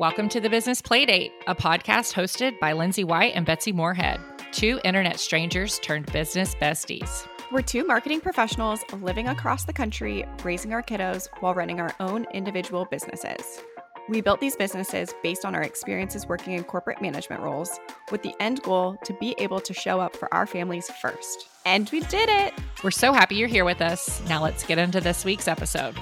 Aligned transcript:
Welcome 0.00 0.30
to 0.30 0.40
the 0.40 0.48
Business 0.48 0.80
Playdate, 0.80 1.30
a 1.46 1.54
podcast 1.54 2.14
hosted 2.14 2.58
by 2.58 2.72
Lindsay 2.72 3.04
White 3.04 3.34
and 3.34 3.44
Betsy 3.44 3.70
Moorehead, 3.70 4.18
two 4.50 4.80
internet 4.82 5.20
strangers 5.20 5.78
turned 5.80 6.10
business 6.10 6.54
besties. 6.54 7.28
We're 7.52 7.60
two 7.60 7.84
marketing 7.84 8.22
professionals 8.22 8.82
living 8.94 9.28
across 9.28 9.64
the 9.64 9.74
country, 9.74 10.24
raising 10.42 10.72
our 10.72 10.82
kiddos 10.82 11.28
while 11.40 11.52
running 11.52 11.82
our 11.82 11.94
own 12.00 12.26
individual 12.32 12.86
businesses. 12.90 13.60
We 14.08 14.22
built 14.22 14.40
these 14.40 14.56
businesses 14.56 15.12
based 15.22 15.44
on 15.44 15.54
our 15.54 15.62
experiences 15.62 16.26
working 16.26 16.54
in 16.54 16.64
corporate 16.64 17.02
management 17.02 17.42
roles, 17.42 17.78
with 18.10 18.22
the 18.22 18.32
end 18.40 18.62
goal 18.62 18.96
to 19.04 19.12
be 19.20 19.34
able 19.36 19.60
to 19.60 19.74
show 19.74 20.00
up 20.00 20.16
for 20.16 20.32
our 20.32 20.46
families 20.46 20.88
first. 21.02 21.46
And 21.66 21.90
we 21.90 22.00
did 22.00 22.30
it! 22.30 22.54
We're 22.82 22.90
so 22.90 23.12
happy 23.12 23.34
you're 23.34 23.48
here 23.48 23.66
with 23.66 23.82
us. 23.82 24.22
Now 24.30 24.42
let's 24.42 24.64
get 24.64 24.78
into 24.78 25.02
this 25.02 25.26
week's 25.26 25.46
episode. 25.46 25.94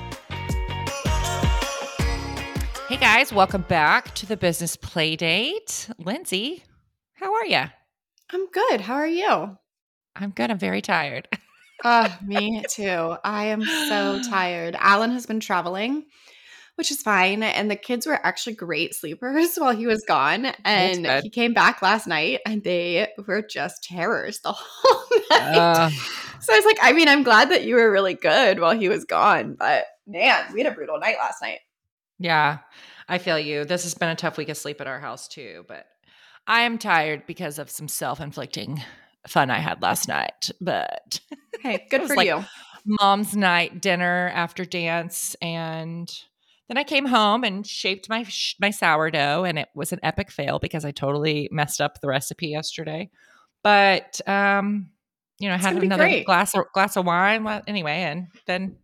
Hey 2.89 2.97
guys, 2.97 3.35
welcome 3.35 3.67
back 3.69 4.15
to 4.15 4.25
the 4.25 4.39
Business 4.39 4.75
Playdate. 4.75 5.93
Lindsay, 5.99 6.65
how 7.13 7.35
are 7.35 7.45
you? 7.45 7.65
I'm 8.33 8.51
good. 8.51 8.81
How 8.81 8.95
are 8.95 9.07
you? 9.07 9.59
I'm 10.17 10.31
good. 10.31 10.51
I'm 10.51 10.59
very 10.59 10.81
tired. 10.81 11.29
uh, 11.85 12.09
me 12.25 12.65
too. 12.71 13.15
I 13.23 13.49
am 13.49 13.63
so 13.63 14.23
tired. 14.31 14.75
Alan 14.79 15.11
has 15.11 15.27
been 15.27 15.39
traveling, 15.39 16.07
which 16.77 16.91
is 16.91 17.03
fine. 17.03 17.43
And 17.43 17.71
the 17.71 17.77
kids 17.77 18.07
were 18.07 18.25
actually 18.27 18.55
great 18.55 18.95
sleepers 18.95 19.55
while 19.59 19.77
he 19.77 19.87
was 19.87 20.03
gone. 20.09 20.47
And 20.65 21.07
he 21.23 21.29
came 21.29 21.53
back 21.53 21.83
last 21.83 22.07
night 22.07 22.41
and 22.47 22.65
they 22.65 23.09
were 23.27 23.43
just 23.43 23.85
terrors 23.85 24.41
the 24.41 24.53
whole 24.57 25.21
night. 25.31 25.59
Uh, 25.59 25.91
so 26.41 26.55
I 26.55 26.57
was 26.57 26.65
like, 26.65 26.79
I 26.81 26.95
mean, 26.95 27.09
I'm 27.09 27.23
glad 27.23 27.51
that 27.51 27.65
you 27.65 27.75
were 27.75 27.93
really 27.93 28.15
good 28.15 28.61
while 28.61 28.75
he 28.75 28.89
was 28.89 29.05
gone. 29.05 29.57
But 29.59 29.85
man, 30.07 30.55
we 30.55 30.63
had 30.63 30.73
a 30.73 30.75
brutal 30.75 30.99
night 30.99 31.17
last 31.21 31.43
night. 31.43 31.59
Yeah, 32.19 32.59
I 33.09 33.19
feel 33.19 33.39
you. 33.39 33.65
This 33.65 33.85
has 33.85 33.95
been 33.95 34.09
a 34.09 34.17
tough 34.17 34.37
week 34.37 34.49
of 34.49 34.57
sleep 34.57 34.81
at 34.81 34.87
our 34.87 35.01
house 35.01 35.29
too, 35.29 35.65
but 35.69 35.87
I 36.47 36.63
am 36.63 36.79
tired 36.79 37.27
because 37.27 37.59
of 37.59 37.71
some 37.71 37.89
self-inflicting 37.89 38.83
fun 39.27 39.51
I 39.51 39.59
had 39.59 39.83
last 39.83 40.09
night. 40.09 40.51
But 40.61 41.21
hey, 41.61 41.87
good 41.91 42.07
for 42.07 42.17
like 42.17 42.27
you. 42.27 42.45
Mom's 42.85 43.37
night 43.37 43.81
dinner 43.81 44.31
after 44.35 44.65
dance 44.65 45.37
and 45.43 46.11
then 46.69 46.79
I 46.79 46.85
came 46.85 47.07
home 47.07 47.45
and 47.45 47.67
shaped 47.67 48.09
my 48.09 48.27
my 48.61 48.71
sourdough 48.71 49.45
and 49.45 49.59
it 49.59 49.69
was 49.75 49.93
an 49.93 50.01
epic 50.03 50.31
fail 50.31 50.59
because 50.59 50.85
I 50.85 50.91
totally 50.91 51.49
messed 51.53 51.81
up 51.81 52.01
the 52.01 52.09
recipe 52.09 52.49
yesterday. 52.49 53.11
But 53.63 54.21
um 54.27 54.91
you 55.39 55.49
know, 55.49 55.55
I 55.55 55.59
had 55.59 55.77
another 55.77 56.25
glass 56.25 56.55
of, 56.57 56.65
glass 56.73 56.97
of 56.97 57.07
wine 57.07 57.47
anyway 57.67 58.03
and 58.03 58.29
then 58.47 58.77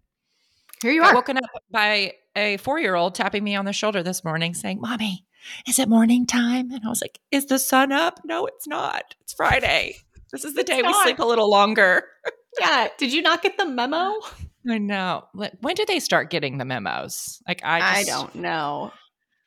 here 0.84 0.92
you 0.92 1.02
are. 1.02 1.14
Woken 1.14 1.38
up 1.38 1.50
by 1.70 2.12
a 2.36 2.58
four 2.58 2.78
year 2.78 2.94
old 2.94 3.14
tapping 3.14 3.42
me 3.42 3.56
on 3.56 3.64
the 3.64 3.72
shoulder 3.72 4.02
this 4.02 4.22
morning 4.22 4.52
saying, 4.52 4.80
Mommy, 4.80 5.24
is 5.66 5.78
it 5.78 5.88
morning 5.88 6.26
time? 6.26 6.70
And 6.70 6.82
I 6.84 6.88
was 6.88 7.00
like, 7.00 7.18
Is 7.30 7.46
the 7.46 7.58
sun 7.58 7.90
up? 7.90 8.20
No, 8.24 8.46
it's 8.46 8.66
not. 8.66 9.02
It's 9.22 9.32
Friday. 9.32 9.96
This 10.30 10.44
is 10.44 10.54
the 10.54 10.62
day 10.62 10.82
we 10.82 10.92
sleep 11.02 11.20
a 11.20 11.24
little 11.24 11.48
longer. 11.48 12.04
yeah. 12.60 12.88
Did 12.98 13.12
you 13.12 13.22
not 13.22 13.42
get 13.42 13.56
the 13.56 13.64
memo? 13.64 14.12
I 14.68 14.78
know. 14.78 15.24
When 15.32 15.74
did 15.74 15.88
they 15.88 16.00
start 16.00 16.30
getting 16.30 16.58
the 16.58 16.64
memos? 16.64 17.42
Like, 17.46 17.62
I 17.64 17.80
just, 17.80 18.10
I 18.10 18.12
don't 18.12 18.34
know. 18.34 18.92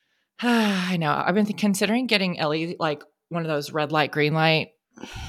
I 0.39 0.97
know. 0.97 1.11
I've 1.11 1.35
been 1.35 1.45
considering 1.45 2.07
getting 2.07 2.39
Ellie 2.39 2.75
like 2.79 3.03
one 3.29 3.43
of 3.43 3.47
those 3.47 3.71
red 3.71 3.91
light, 3.91 4.11
green 4.11 4.33
light 4.33 4.69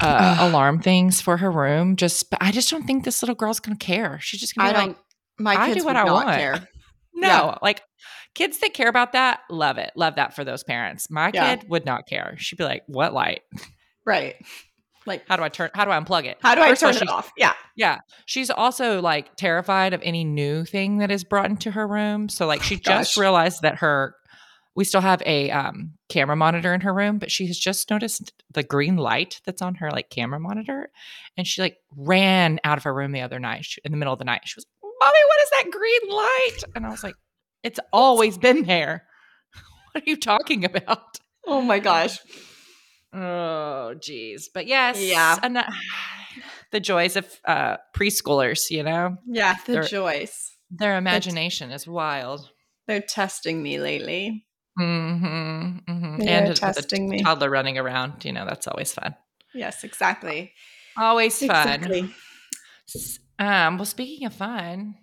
uh, 0.00 0.36
alarm 0.40 0.80
things 0.80 1.20
for 1.20 1.36
her 1.36 1.50
room. 1.50 1.96
Just, 1.96 2.34
I 2.40 2.50
just 2.50 2.70
don't 2.70 2.86
think 2.86 3.04
this 3.04 3.22
little 3.22 3.34
girl's 3.34 3.60
gonna 3.60 3.76
care. 3.76 4.18
She's 4.22 4.40
just 4.40 4.54
gonna 4.54 4.72
be 4.72 4.76
I 4.76 4.86
like, 4.86 4.96
my 5.38 5.66
kids 5.66 5.76
I 5.76 5.80
do 5.80 5.84
what 5.84 5.96
I 5.96 6.04
want. 6.04 6.28
Care. 6.28 6.68
No, 7.14 7.26
yeah. 7.26 7.58
like 7.62 7.82
kids 8.36 8.58
that 8.58 8.74
care 8.74 8.88
about 8.88 9.10
that, 9.14 9.40
love 9.50 9.76
it. 9.76 9.90
Love 9.96 10.14
that 10.16 10.36
for 10.36 10.44
those 10.44 10.62
parents. 10.62 11.10
My 11.10 11.32
yeah. 11.34 11.56
kid 11.56 11.68
would 11.68 11.84
not 11.84 12.06
care. 12.06 12.36
She'd 12.38 12.54
be 12.54 12.62
like, 12.62 12.84
"What 12.86 13.12
light?" 13.12 13.40
Right. 14.06 14.36
Like, 15.04 15.24
how 15.26 15.36
do 15.36 15.42
I 15.42 15.48
turn? 15.48 15.70
How 15.74 15.84
do 15.84 15.90
I 15.90 15.98
unplug 15.98 16.26
it? 16.26 16.38
How 16.40 16.54
do 16.54 16.62
First 16.62 16.84
I 16.84 16.92
turn 16.92 17.02
it 17.02 17.08
off? 17.08 17.32
Yeah, 17.36 17.54
yeah. 17.74 17.98
She's 18.26 18.50
also 18.50 19.00
like 19.00 19.34
terrified 19.34 19.94
of 19.94 20.00
any 20.04 20.22
new 20.22 20.64
thing 20.64 20.98
that 20.98 21.10
is 21.10 21.24
brought 21.24 21.50
into 21.50 21.72
her 21.72 21.88
room. 21.88 22.28
So 22.28 22.46
like, 22.46 22.62
she 22.62 22.76
oh, 22.76 22.80
just 22.84 23.16
realized 23.16 23.62
that 23.62 23.78
her 23.78 24.14
we 24.78 24.84
still 24.84 25.00
have 25.00 25.20
a 25.26 25.50
um, 25.50 25.94
camera 26.08 26.36
monitor 26.36 26.72
in 26.72 26.82
her 26.82 26.94
room, 26.94 27.18
but 27.18 27.32
she 27.32 27.48
has 27.48 27.58
just 27.58 27.90
noticed 27.90 28.32
the 28.52 28.62
green 28.62 28.96
light 28.96 29.40
that's 29.44 29.60
on 29.60 29.74
her 29.74 29.90
like 29.90 30.08
camera 30.08 30.38
monitor, 30.38 30.92
and 31.36 31.48
she 31.48 31.60
like 31.60 31.78
ran 31.96 32.60
out 32.62 32.78
of 32.78 32.84
her 32.84 32.94
room 32.94 33.10
the 33.10 33.22
other 33.22 33.40
night 33.40 33.64
she, 33.64 33.80
in 33.84 33.90
the 33.90 33.98
middle 33.98 34.12
of 34.12 34.20
the 34.20 34.24
night. 34.24 34.42
She 34.44 34.56
was 34.56 34.66
mommy, 35.00 35.18
what 35.26 35.42
is 35.42 35.50
that 35.50 35.70
green 35.70 36.16
light? 36.16 36.58
And 36.74 36.86
I 36.86 36.90
was 36.90 37.02
like, 37.02 37.14
it's 37.62 37.80
always 37.92 38.38
been 38.38 38.64
there. 38.64 39.04
What 39.92 40.06
are 40.06 40.10
you 40.10 40.16
talking 40.16 40.64
about? 40.64 41.18
Oh 41.46 41.62
my 41.62 41.78
gosh. 41.78 42.18
Oh, 43.12 43.94
geez. 44.00 44.50
But 44.52 44.66
yes. 44.66 45.00
Yeah. 45.00 45.38
And 45.42 45.56
that, 45.56 45.72
the 46.70 46.80
joys 46.80 47.16
of 47.16 47.26
uh, 47.46 47.78
preschoolers, 47.96 48.70
you 48.70 48.82
know? 48.82 49.16
Yeah, 49.26 49.56
the 49.66 49.72
their, 49.72 49.82
joys. 49.82 50.52
Their 50.70 50.98
imagination 50.98 51.70
is 51.70 51.86
wild. 51.86 52.50
They're 52.86 53.00
testing 53.00 53.62
me 53.62 53.78
lately. 53.78 54.44
Mm-hmm. 54.78 55.90
mm-hmm. 55.90 56.28
and 56.28 56.54
testing 56.54 57.08
me. 57.08 57.22
toddler 57.22 57.50
running 57.50 57.78
around, 57.78 58.24
you 58.24 58.32
know, 58.32 58.44
that's 58.44 58.68
always 58.68 58.92
fun. 58.92 59.16
Yes, 59.54 59.82
exactly. 59.82 60.52
Always 60.96 61.38
fun. 61.44 61.82
Exactly. 61.82 62.14
Um, 63.38 63.78
well, 63.78 63.86
speaking 63.86 64.26
of 64.26 64.34
fun, 64.34 64.96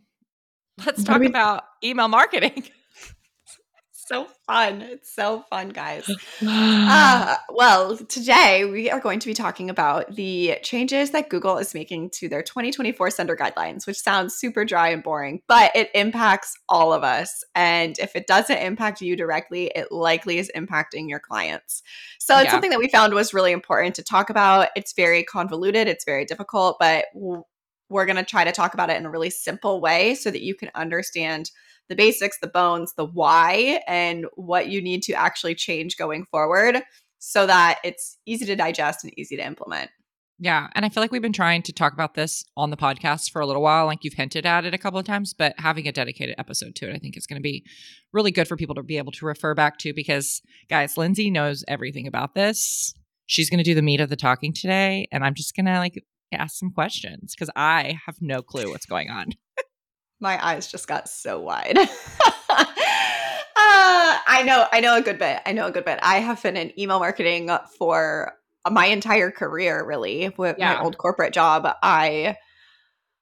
let's 0.86 1.04
talk 1.04 1.20
we- 1.20 1.28
about 1.28 1.64
email 1.84 2.08
marketing. 2.08 2.66
so 4.08 4.28
fun. 4.46 4.82
It's 4.82 5.16
so 5.16 5.44
fun, 5.50 5.70
guys. 5.70 6.08
uh, 6.46 7.36
well, 7.50 7.98
today 7.98 8.66
we 8.66 8.92
are 8.92 9.00
going 9.00 9.20
to 9.20 9.28
be 9.28 9.34
talking 9.34 9.70
about 9.70 10.16
the 10.16 10.58
changes 10.62 11.12
that 11.12 11.30
Google 11.30 11.58
is 11.58 11.74
making 11.74 12.12
to 12.12 12.30
their 12.30 12.44
2024 12.44 13.10
sender 13.10 13.36
guidelines, 13.36 13.88
which 13.88 13.98
sounds 13.98 14.36
super 14.36 14.64
dry 14.64 14.90
and 14.90 15.02
boring, 15.02 15.42
but 15.48 15.72
it 15.76 15.90
impacts 15.96 16.54
all 16.70 16.94
of 16.94 17.04
us. 17.04 17.44
And 17.56 17.98
if 17.98 18.16
it 18.16 18.28
doesn't 18.28 18.58
impact 18.58 19.02
you 19.02 19.16
directly, 19.16 19.72
it 19.76 19.92
likely 19.92 20.38
is 20.38 20.52
impacting 20.56 21.10
your 21.10 21.20
clients. 21.20 21.82
So 22.20 22.36
it's 22.36 22.46
yeah. 22.46 22.52
something 22.52 22.72
that 22.72 22.80
we 22.80 22.90
found 22.90 23.14
was 23.14 23.34
really 23.34 23.54
important 23.54 23.96
to 23.96 24.04
talk 24.04 24.30
about. 24.30 24.70
It's 24.76 24.94
very 24.94 25.24
convoluted, 25.24 25.88
it's 25.88 26.06
very 26.06 26.26
difficult, 26.26 26.78
but 26.80 27.06
we're 27.90 28.06
going 28.06 28.16
to 28.16 28.24
try 28.24 28.44
to 28.44 28.52
talk 28.52 28.74
about 28.74 28.90
it 28.90 28.98
in 28.98 29.06
a 29.06 29.12
really 29.12 29.30
simple 29.30 29.82
way 29.82 30.16
so 30.16 30.32
that 30.32 30.42
you 30.42 30.56
can 30.56 30.72
understand 30.76 31.52
the 31.88 31.96
basics, 31.96 32.40
the 32.40 32.48
bones, 32.48 32.94
the 32.98 33.06
why, 33.06 33.82
and 33.88 34.26
what 34.36 34.70
you 34.70 34.82
need 34.82 35.04
to 35.04 35.14
actually 35.14 35.56
change 35.56 35.98
going 35.98 36.26
forward 36.26 36.82
so 37.20 37.46
that 37.46 37.80
it's 37.84 38.18
easy 38.26 38.46
to 38.46 38.56
digest 38.56 39.04
and 39.04 39.14
easy 39.18 39.36
to 39.36 39.46
implement. 39.46 39.90
Yeah. 40.38 40.68
And 40.74 40.86
I 40.86 40.90
feel 40.90 41.02
like 41.02 41.12
we've 41.12 41.22
been 41.22 41.32
trying 41.32 41.62
to 41.62 41.72
talk 41.72 41.94
about 41.94 42.14
this 42.14 42.44
on 42.58 42.70
the 42.70 42.76
podcast 42.76 43.32
for 43.32 43.42
a 43.42 43.46
little 43.46 43.62
while. 43.62 43.86
Like 43.86 44.04
you've 44.04 44.16
hinted 44.16 44.46
at 44.46 44.66
it 44.66 44.74
a 44.74 44.78
couple 44.78 45.00
of 45.00 45.06
times, 45.06 45.34
but 45.34 45.54
having 45.58 45.88
a 45.88 45.94
dedicated 45.94 46.36
episode 46.38 46.76
to 46.76 46.90
it, 46.90 46.96
I 46.96 46.98
think 46.98 47.16
is 47.16 47.26
going 47.26 47.40
to 47.40 47.44
be 47.44 47.64
really 48.12 48.32
good 48.32 48.48
for 48.48 48.58
people 48.58 48.76
to 48.76 48.84
be 48.84 48.98
able 48.98 49.14
to 49.14 49.26
refer 49.26 49.54
back 49.54 49.78
to 49.80 49.94
because, 49.94 50.42
guys, 50.70 50.98
Lindsay 50.98 51.32
knows 51.32 51.64
everything 51.70 52.06
about 52.06 52.36
this. 52.36 52.94
She's 53.28 53.50
going 53.50 53.60
to 53.60 53.64
do 53.64 53.76
the 53.76 53.82
meat 53.82 54.02
of 54.02 54.10
the 54.10 54.18
talking 54.18 54.52
today. 54.52 55.08
And 55.10 55.24
I'm 55.24 55.36
just 55.36 55.56
going 55.56 55.68
to 55.68 55.80
like 55.80 56.04
ask 56.36 56.58
some 56.58 56.72
questions 56.72 57.34
because 57.36 57.50
I 57.56 58.00
have 58.06 58.22
no 58.22 58.42
clue 58.42 58.70
what's 58.70 58.86
going 58.86 59.10
on. 59.10 59.32
My 60.20 60.44
eyes 60.44 60.72
just 60.72 60.88
got 60.88 61.10
so 61.10 61.40
wide. 61.40 61.78
uh, 61.78 61.88
I 63.58 64.44
know, 64.46 64.68
I 64.72 64.80
know 64.80 64.96
a 64.96 65.02
good 65.02 65.20
bit. 65.20 65.42
I 65.46 65.52
know 65.52 65.68
a 65.68 65.72
good 65.72 65.86
bit. 65.86 66.00
I 66.02 66.20
have 66.20 66.42
been 66.42 66.56
in 66.56 66.78
email 66.80 67.00
marketing 67.00 67.50
for 67.78 68.34
my 68.70 68.86
entire 68.88 69.30
career, 69.30 69.86
really, 69.86 70.34
with 70.38 70.56
yeah. 70.58 70.76
my 70.76 70.82
old 70.82 70.98
corporate 70.98 71.34
job. 71.34 71.68
I 71.84 72.38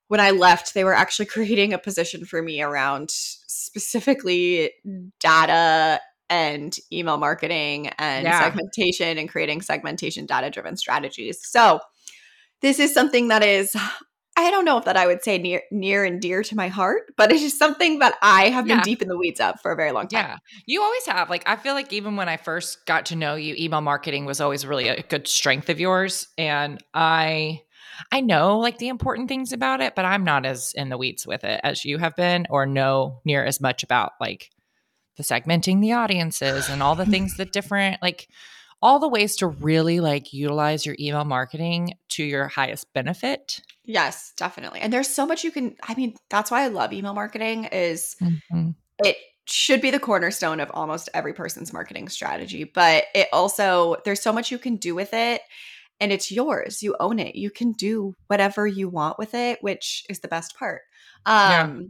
when 0.08 0.20
I 0.20 0.32
left, 0.32 0.74
they 0.74 0.84
were 0.84 0.94
actually 0.94 1.26
creating 1.38 1.74
a 1.74 1.80
position 1.80 2.26
for 2.26 2.42
me 2.42 2.62
around 2.62 3.10
specifically 3.10 4.72
data 5.20 6.00
and 6.30 6.76
email 6.92 7.18
marketing 7.18 7.88
and 8.00 8.26
yeah. 8.26 8.42
segmentation 8.42 9.18
and 9.18 9.30
creating 9.30 9.62
segmentation 9.62 10.26
data 10.26 10.50
driven 10.50 10.78
strategies. 10.78 11.40
So 11.42 11.80
this 12.64 12.80
is 12.80 12.94
something 12.94 13.28
that 13.28 13.44
is 13.44 13.76
I 14.36 14.50
don't 14.50 14.66
know 14.66 14.80
if 14.80 14.86
that 14.86 14.98
I 14.98 15.06
would 15.06 15.24
say 15.24 15.38
near 15.38 15.62
near 15.70 16.04
and 16.04 16.20
dear 16.20 16.42
to 16.42 16.56
my 16.56 16.68
heart, 16.68 17.04
but 17.18 17.32
it 17.32 17.36
is 17.36 17.42
just 17.42 17.60
something 17.60 18.00
that 18.00 18.16
I 18.24 18.50
have 18.50 18.66
yeah. 18.66 18.78
been 18.78 18.84
deep 18.84 19.02
in 19.04 19.08
the 19.08 19.18
weeds 19.18 19.40
of 19.40 19.60
for 19.62 19.72
a 19.72 19.76
very 19.76 19.92
long 19.92 20.08
time. 20.08 20.26
Yeah. 20.26 20.38
You 20.66 20.82
always 20.82 21.06
have. 21.06 21.30
Like 21.30 21.44
I 21.46 21.56
feel 21.56 21.76
like 21.76 21.94
even 21.94 22.16
when 22.16 22.28
I 22.28 22.38
first 22.38 22.86
got 22.88 23.06
to 23.08 23.16
know 23.16 23.36
you, 23.36 23.54
email 23.60 23.82
marketing 23.82 24.26
was 24.26 24.42
always 24.42 24.66
really 24.66 24.88
a 24.88 25.04
good 25.04 25.28
strength 25.28 25.70
of 25.70 25.80
yours 25.80 26.28
and 26.38 26.84
I 26.96 27.62
I 28.12 28.22
know 28.22 28.58
like 28.58 28.80
the 28.80 28.88
important 28.88 29.30
things 29.30 29.54
about 29.54 29.82
it, 29.82 29.94
but 29.94 30.06
I'm 30.06 30.24
not 30.24 30.48
as 30.48 30.74
in 30.74 30.90
the 30.90 30.98
weeds 30.98 31.28
with 31.28 31.44
it 31.44 31.62
as 31.64 31.86
you 31.86 32.00
have 32.00 32.16
been 32.16 32.48
or 32.50 32.66
know 32.66 33.22
near 33.24 33.46
as 33.46 33.62
much 33.62 33.84
about 33.84 34.14
like 34.20 34.50
the 35.16 35.24
segmenting 35.24 35.80
the 35.80 35.92
audiences 35.92 36.70
and 36.70 36.82
all 36.82 36.96
the 36.96 37.06
things 37.06 37.38
that 37.38 37.52
different 37.52 38.02
like 38.02 38.28
all 38.84 39.00
the 39.00 39.08
ways 39.08 39.38
to 39.38 39.48
really 39.48 40.02
like 40.02 40.34
utilize 40.34 40.86
your 40.86 40.98
email 41.00 41.24
marketing 41.24 41.94
to 42.10 42.24
your 42.24 42.50
highest 42.50 42.92
benefit. 42.94 43.62
Yes, 43.86 44.34
definitely. 44.36 44.82
And 44.82 44.92
there's 44.92 45.08
so 45.08 45.26
much 45.26 45.46
you 45.46 45.52
can 45.52 45.78
I 45.82 45.96
mean, 45.96 46.16
that's 46.30 46.52
why 46.52 46.64
I 46.64 46.68
love 46.68 46.92
email 46.92 47.14
marketing 47.14 47.64
is 47.72 48.18
mm-hmm. 48.22 48.72
it 49.00 49.16
should 49.46 49.80
be 49.80 49.90
the 49.90 50.00
cornerstone 50.00 50.60
of 50.60 50.70
almost 50.74 51.08
every 51.14 51.34
person's 51.34 51.72
marketing 51.72 52.10
strategy, 52.10 52.66
but 52.66 53.06
it 53.16 53.30
also 53.32 53.96
there's 54.04 54.22
so 54.22 54.34
much 54.34 54.52
you 54.52 54.58
can 54.58 54.76
do 54.76 54.94
with 54.94 55.14
it 55.14 55.42
and 56.02 56.12
it's 56.12 56.30
yours. 56.30 56.84
You 56.84 56.98
own 57.00 57.20
it. 57.20 57.36
You 57.36 57.52
can 57.52 57.72
do 57.72 58.16
whatever 58.28 58.68
you 58.68 58.90
want 58.90 59.18
with 59.18 59.34
it, 59.34 59.60
which 59.62 60.04
is 60.10 60.20
the 60.20 60.28
best 60.28 60.58
part. 60.60 60.82
Um 61.26 61.34
yeah. 61.36 61.88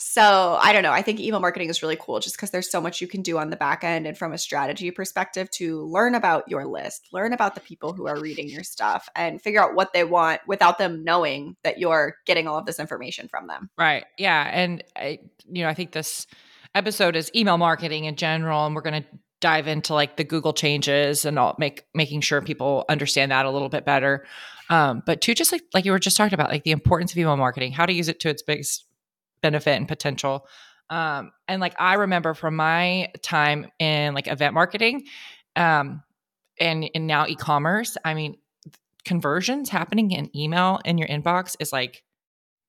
So 0.00 0.58
I 0.60 0.72
don't 0.72 0.84
know. 0.84 0.92
I 0.92 1.02
think 1.02 1.18
email 1.18 1.40
marketing 1.40 1.68
is 1.70 1.82
really 1.82 1.96
cool 2.00 2.20
just 2.20 2.36
because 2.36 2.50
there's 2.50 2.70
so 2.70 2.80
much 2.80 3.00
you 3.00 3.08
can 3.08 3.20
do 3.20 3.36
on 3.36 3.50
the 3.50 3.56
back 3.56 3.82
end 3.82 4.06
and 4.06 4.16
from 4.16 4.32
a 4.32 4.38
strategy 4.38 4.92
perspective 4.92 5.50
to 5.52 5.82
learn 5.86 6.14
about 6.14 6.48
your 6.48 6.66
list, 6.66 7.08
learn 7.12 7.32
about 7.32 7.56
the 7.56 7.60
people 7.60 7.92
who 7.92 8.06
are 8.06 8.20
reading 8.20 8.48
your 8.48 8.62
stuff, 8.62 9.08
and 9.16 9.42
figure 9.42 9.60
out 9.60 9.74
what 9.74 9.92
they 9.92 10.04
want 10.04 10.40
without 10.46 10.78
them 10.78 11.02
knowing 11.02 11.56
that 11.64 11.78
you're 11.78 12.16
getting 12.26 12.46
all 12.46 12.58
of 12.58 12.64
this 12.64 12.78
information 12.78 13.26
from 13.26 13.48
them. 13.48 13.70
Right. 13.76 14.04
Yeah. 14.16 14.48
And 14.52 14.84
I, 14.94 15.18
you 15.50 15.64
know, 15.64 15.68
I 15.68 15.74
think 15.74 15.90
this 15.90 16.28
episode 16.76 17.16
is 17.16 17.30
email 17.34 17.58
marketing 17.58 18.04
in 18.04 18.14
general, 18.14 18.66
and 18.66 18.76
we're 18.76 18.82
going 18.82 19.02
to 19.02 19.08
dive 19.40 19.66
into 19.68 19.94
like 19.94 20.16
the 20.16 20.24
Google 20.24 20.52
changes 20.52 21.24
and 21.24 21.38
all 21.38 21.56
make 21.58 21.84
making 21.94 22.20
sure 22.20 22.40
people 22.42 22.84
understand 22.88 23.30
that 23.30 23.46
a 23.46 23.50
little 23.50 23.68
bit 23.68 23.84
better. 23.84 24.26
Um, 24.70 25.02
but 25.06 25.20
to 25.22 25.34
just 25.34 25.50
like 25.50 25.62
like 25.74 25.84
you 25.84 25.92
were 25.92 25.98
just 25.98 26.16
talking 26.16 26.34
about, 26.34 26.50
like 26.50 26.64
the 26.64 26.70
importance 26.70 27.12
of 27.12 27.18
email 27.18 27.36
marketing, 27.36 27.72
how 27.72 27.86
to 27.86 27.92
use 27.92 28.08
it 28.08 28.20
to 28.20 28.28
its 28.28 28.42
biggest 28.42 28.84
benefit 29.42 29.76
and 29.76 29.88
potential. 29.88 30.46
Um, 30.90 31.32
and 31.46 31.60
like 31.60 31.74
I 31.78 31.94
remember 31.94 32.34
from 32.34 32.56
my 32.56 33.08
time 33.22 33.66
in 33.78 34.14
like 34.14 34.26
event 34.26 34.54
marketing, 34.54 35.04
um, 35.56 36.02
and 36.60 36.88
and 36.94 37.06
now 37.06 37.26
e-commerce. 37.26 37.96
I 38.04 38.14
mean, 38.14 38.36
conversions 39.04 39.68
happening 39.68 40.10
in 40.10 40.34
email 40.36 40.80
in 40.84 40.98
your 40.98 41.08
inbox 41.08 41.56
is 41.60 41.72
like 41.72 42.02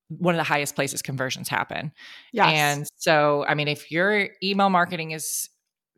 one 0.09 0.33
of 0.33 0.39
the 0.39 0.43
highest 0.43 0.75
places 0.75 1.01
conversions 1.01 1.47
happen. 1.47 1.91
Yes. 2.33 2.47
And 2.51 2.87
so, 2.95 3.45
I 3.47 3.53
mean, 3.53 3.67
if 3.67 3.91
your 3.91 4.29
email 4.43 4.69
marketing 4.69 5.11
is 5.11 5.49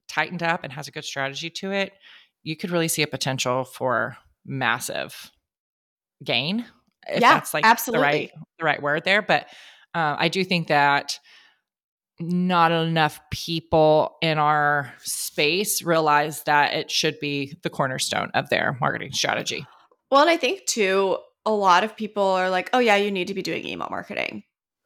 tightened 0.09 0.43
up 0.43 0.63
and 0.63 0.73
has 0.73 0.87
a 0.87 0.91
good 0.91 1.05
strategy 1.05 1.49
to 1.49 1.71
it, 1.71 1.93
you 2.43 2.57
could 2.57 2.71
really 2.71 2.89
see 2.89 3.03
a 3.03 3.07
potential 3.07 3.63
for 3.63 4.17
massive 4.45 5.31
gain. 6.23 6.65
If 7.07 7.21
yeah, 7.21 7.35
that's 7.35 7.53
like 7.53 7.65
absolutely. 7.65 8.01
the 8.01 8.03
right 8.03 8.31
the 8.59 8.65
right 8.65 8.81
word 8.81 9.03
there. 9.05 9.21
But 9.21 9.47
uh, 9.93 10.15
I 10.17 10.29
do 10.29 10.43
think 10.43 10.67
that 10.67 11.19
not 12.19 12.71
enough 12.71 13.19
people 13.31 14.17
in 14.21 14.37
our 14.37 14.93
space 14.99 15.81
realize 15.81 16.43
that 16.43 16.73
it 16.73 16.91
should 16.91 17.19
be 17.19 17.57
the 17.63 17.69
cornerstone 17.69 18.29
of 18.33 18.49
their 18.49 18.77
marketing 18.79 19.11
strategy. 19.11 19.65
Well, 20.09 20.21
and 20.21 20.29
I 20.29 20.37
think 20.37 20.65
too, 20.65 21.17
a 21.45 21.51
lot 21.51 21.83
of 21.83 21.95
people 21.95 22.23
are 22.23 22.49
like, 22.49 22.69
oh, 22.73 22.79
yeah, 22.79 22.95
you 22.95 23.11
need 23.11 23.27
to 23.27 23.33
be 23.33 23.41
doing 23.41 23.65
email 23.67 23.87
marketing. 23.89 24.43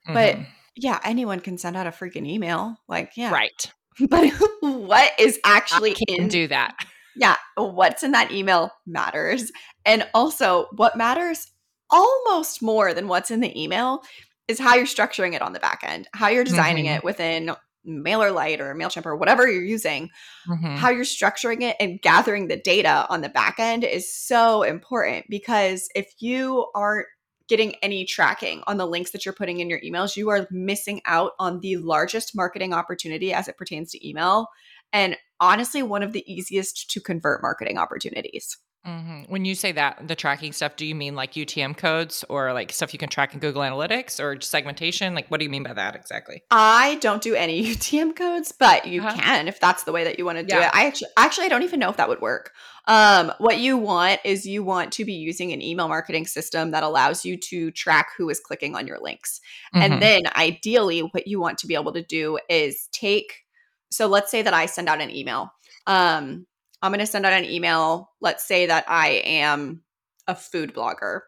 Mm-hmm. 0.07 0.13
But 0.13 0.37
yeah, 0.75 0.99
anyone 1.03 1.39
can 1.39 1.57
send 1.57 1.75
out 1.75 1.87
a 1.87 1.91
freaking 1.91 2.27
email. 2.27 2.77
Like, 2.87 3.11
yeah. 3.15 3.31
Right. 3.31 3.71
But 4.09 4.29
what 4.59 5.13
is 5.17 5.39
actually 5.45 5.91
I 5.91 5.93
can 5.93 6.23
in 6.23 6.27
do 6.27 6.49
that? 6.49 6.75
Yeah, 7.15 7.37
what's 7.55 8.03
in 8.03 8.11
that 8.11 8.29
email 8.29 8.71
matters. 8.85 9.53
And 9.85 10.05
also, 10.13 10.67
what 10.75 10.97
matters 10.97 11.49
almost 11.89 12.61
more 12.61 12.93
than 12.93 13.07
what's 13.07 13.31
in 13.31 13.39
the 13.39 13.57
email 13.57 14.01
is 14.47 14.59
how 14.59 14.75
you're 14.75 14.85
structuring 14.85 15.33
it 15.33 15.41
on 15.41 15.53
the 15.53 15.59
back 15.59 15.81
end, 15.83 16.07
how 16.13 16.27
you're 16.27 16.43
designing 16.43 16.85
mm-hmm. 16.85 16.97
it 16.97 17.03
within 17.03 17.51
MailerLite 17.87 18.59
or 18.59 18.75
MailChimp 18.75 19.05
or 19.05 19.15
whatever 19.15 19.49
you're 19.49 19.63
using, 19.63 20.09
mm-hmm. 20.47 20.75
how 20.75 20.89
you're 20.89 21.03
structuring 21.03 21.61
it 21.61 21.75
and 21.79 22.01
gathering 22.01 22.47
the 22.47 22.57
data 22.57 23.05
on 23.09 23.21
the 23.21 23.29
back 23.29 23.59
end 23.59 23.83
is 23.83 24.11
so 24.11 24.63
important 24.63 25.25
because 25.29 25.87
if 25.95 26.11
you 26.19 26.67
aren't 26.73 27.07
getting 27.47 27.75
any 27.83 28.05
tracking 28.05 28.63
on 28.65 28.77
the 28.77 28.87
links 28.87 29.11
that 29.11 29.23
you're 29.23 29.33
putting 29.33 29.59
in 29.59 29.69
your 29.69 29.79
emails, 29.81 30.15
you 30.15 30.29
are 30.29 30.47
missing 30.49 31.01
out 31.05 31.33
on 31.37 31.59
the 31.59 31.77
largest 31.77 32.35
marketing 32.35 32.73
opportunity 32.73 33.33
as 33.33 33.47
it 33.47 33.57
pertains 33.57 33.91
to 33.91 34.07
email. 34.07 34.47
And 34.91 35.15
honestly, 35.39 35.83
one 35.83 36.01
of 36.01 36.13
the 36.13 36.23
easiest 36.31 36.89
to 36.91 36.99
convert 36.99 37.43
marketing 37.43 37.77
opportunities. 37.77 38.57
Mm-hmm. 38.85 39.23
When 39.31 39.45
you 39.45 39.55
say 39.55 39.71
that, 39.71 40.07
the 40.07 40.15
tracking 40.15 40.53
stuff, 40.53 40.75
do 40.75 40.85
you 40.85 40.93
mean 40.93 41.15
like 41.15 41.33
UTM 41.33 41.75
codes 41.75 42.23
or 42.29 42.53
like 42.53 42.71
stuff 42.71 42.93
you 42.93 42.99
can 42.99 43.09
track 43.09 43.33
in 43.33 43.39
Google 43.39 43.63
Analytics 43.63 44.19
or 44.19 44.39
segmentation? 44.41 45.15
Like, 45.15 45.29
what 45.29 45.39
do 45.39 45.43
you 45.43 45.49
mean 45.49 45.63
by 45.63 45.73
that 45.73 45.95
exactly? 45.95 46.43
I 46.51 46.95
don't 47.01 47.21
do 47.21 47.33
any 47.33 47.65
UTM 47.75 48.15
codes, 48.15 48.51
but 48.51 48.85
you 48.85 49.01
uh-huh. 49.01 49.19
can 49.19 49.47
if 49.47 49.59
that's 49.59 49.83
the 49.83 49.91
way 49.91 50.03
that 50.03 50.19
you 50.19 50.25
want 50.25 50.37
to 50.37 50.43
do 50.43 50.55
yeah. 50.55 50.67
it. 50.67 50.75
I 50.75 50.85
actually, 50.85 51.09
actually, 51.17 51.45
I 51.47 51.49
don't 51.49 51.63
even 51.63 51.79
know 51.79 51.89
if 51.89 51.97
that 51.97 52.07
would 52.07 52.21
work. 52.21 52.51
Um, 52.87 53.31
what 53.39 53.57
you 53.57 53.77
want 53.77 54.21
is 54.23 54.45
you 54.45 54.63
want 54.63 54.91
to 54.93 55.05
be 55.05 55.13
using 55.13 55.51
an 55.51 55.61
email 55.61 55.87
marketing 55.87 56.27
system 56.27 56.69
that 56.71 56.83
allows 56.83 57.25
you 57.25 57.37
to 57.37 57.71
track 57.71 58.09
who 58.15 58.29
is 58.29 58.39
clicking 58.39 58.75
on 58.75 58.85
your 58.85 58.99
links. 59.01 59.41
Mm-hmm. 59.73 59.93
And 59.93 60.01
then 60.01 60.21
ideally, 60.35 60.99
what 60.99 61.25
you 61.25 61.39
want 61.39 61.57
to 61.59 61.67
be 61.67 61.73
able 61.73 61.93
to 61.93 62.03
do 62.03 62.37
is 62.49 62.87
take, 62.91 63.41
so 63.89 64.05
let's 64.05 64.29
say 64.29 64.43
that 64.43 64.53
I 64.53 64.67
send 64.67 64.87
out 64.87 65.01
an 65.01 65.09
email. 65.09 65.51
Um, 65.87 66.45
I'm 66.85 66.91
going 66.91 66.99
to 66.99 67.07
send 67.07 67.25
out 67.25 67.33
an 67.33 67.45
email. 67.45 68.11
Let's 68.21 68.45
say 68.45 68.67
that 68.67 68.85
I 68.87 69.21
am 69.25 69.81
a 70.27 70.35
food 70.35 70.73
blogger 70.73 71.21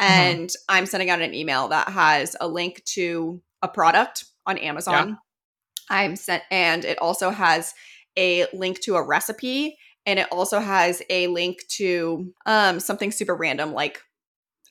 mm-hmm. 0.00 0.04
and 0.04 0.48
mm-hmm. 0.48 0.76
I'm 0.76 0.86
sending 0.86 1.08
out 1.10 1.22
an 1.22 1.34
email 1.34 1.68
that 1.68 1.88
has 1.88 2.36
a 2.40 2.48
link 2.48 2.82
to 2.94 3.40
a 3.62 3.68
product 3.68 4.24
on 4.46 4.58
Amazon. 4.58 5.08
Yeah. 5.10 5.16
I'm 5.90 6.16
sent, 6.16 6.42
and 6.50 6.84
it 6.84 6.98
also 6.98 7.30
has 7.30 7.74
a 8.16 8.46
link 8.52 8.80
to 8.80 8.96
a 8.96 9.02
recipe, 9.02 9.76
and 10.06 10.18
it 10.18 10.26
also 10.32 10.58
has 10.58 11.02
a 11.10 11.26
link 11.28 11.58
to 11.68 12.32
um, 12.46 12.80
something 12.80 13.10
super 13.10 13.36
random 13.36 13.72
like 13.72 14.00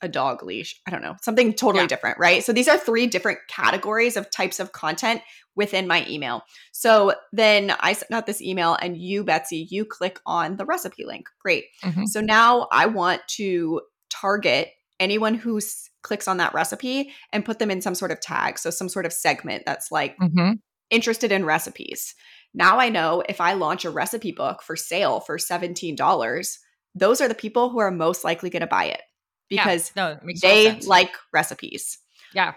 a 0.02 0.08
dog 0.08 0.42
leash. 0.42 0.80
I 0.86 0.90
don't 0.90 1.02
know, 1.02 1.16
something 1.22 1.54
totally 1.54 1.84
yeah. 1.84 1.88
different, 1.88 2.18
right? 2.18 2.42
So 2.44 2.52
these 2.52 2.68
are 2.68 2.76
three 2.76 3.06
different 3.06 3.38
categories 3.48 4.16
of 4.16 4.30
types 4.30 4.60
of 4.60 4.72
content 4.72 5.22
within 5.56 5.86
my 5.86 6.06
email. 6.08 6.42
So 6.72 7.14
then 7.32 7.74
I 7.80 7.92
sent 7.92 8.12
out 8.12 8.26
this 8.26 8.42
email, 8.42 8.76
and 8.80 8.96
you, 8.96 9.24
Betsy, 9.24 9.68
you 9.70 9.84
click 9.84 10.20
on 10.26 10.56
the 10.56 10.64
recipe 10.64 11.04
link. 11.04 11.28
Great. 11.40 11.64
Mm-hmm. 11.82 12.06
So 12.06 12.20
now 12.20 12.68
I 12.72 12.86
want 12.86 13.22
to 13.36 13.80
target 14.10 14.70
anyone 15.00 15.34
who 15.34 15.58
s- 15.58 15.90
clicks 16.02 16.28
on 16.28 16.36
that 16.36 16.54
recipe 16.54 17.12
and 17.32 17.44
put 17.44 17.58
them 17.58 17.70
in 17.70 17.80
some 17.80 17.94
sort 17.94 18.10
of 18.10 18.20
tag. 18.20 18.58
So 18.58 18.70
some 18.70 18.88
sort 18.88 19.06
of 19.06 19.12
segment 19.12 19.64
that's 19.66 19.90
like 19.90 20.16
mm-hmm. 20.18 20.52
interested 20.90 21.32
in 21.32 21.44
recipes. 21.44 22.14
Now 22.52 22.78
I 22.78 22.88
know 22.88 23.22
if 23.28 23.40
I 23.40 23.54
launch 23.54 23.84
a 23.84 23.90
recipe 23.90 24.32
book 24.32 24.62
for 24.62 24.76
sale 24.76 25.20
for 25.20 25.38
$17, 25.38 26.58
those 26.94 27.20
are 27.20 27.28
the 27.28 27.34
people 27.34 27.70
who 27.70 27.78
are 27.78 27.90
most 27.90 28.22
likely 28.24 28.50
going 28.50 28.60
to 28.60 28.66
buy 28.66 28.84
it 28.84 29.02
because 29.48 29.92
yeah, 29.96 30.02
no, 30.02 30.18
it 30.22 30.40
they 30.40 30.80
like 30.80 31.12
recipes. 31.32 31.98
Yeah. 32.32 32.54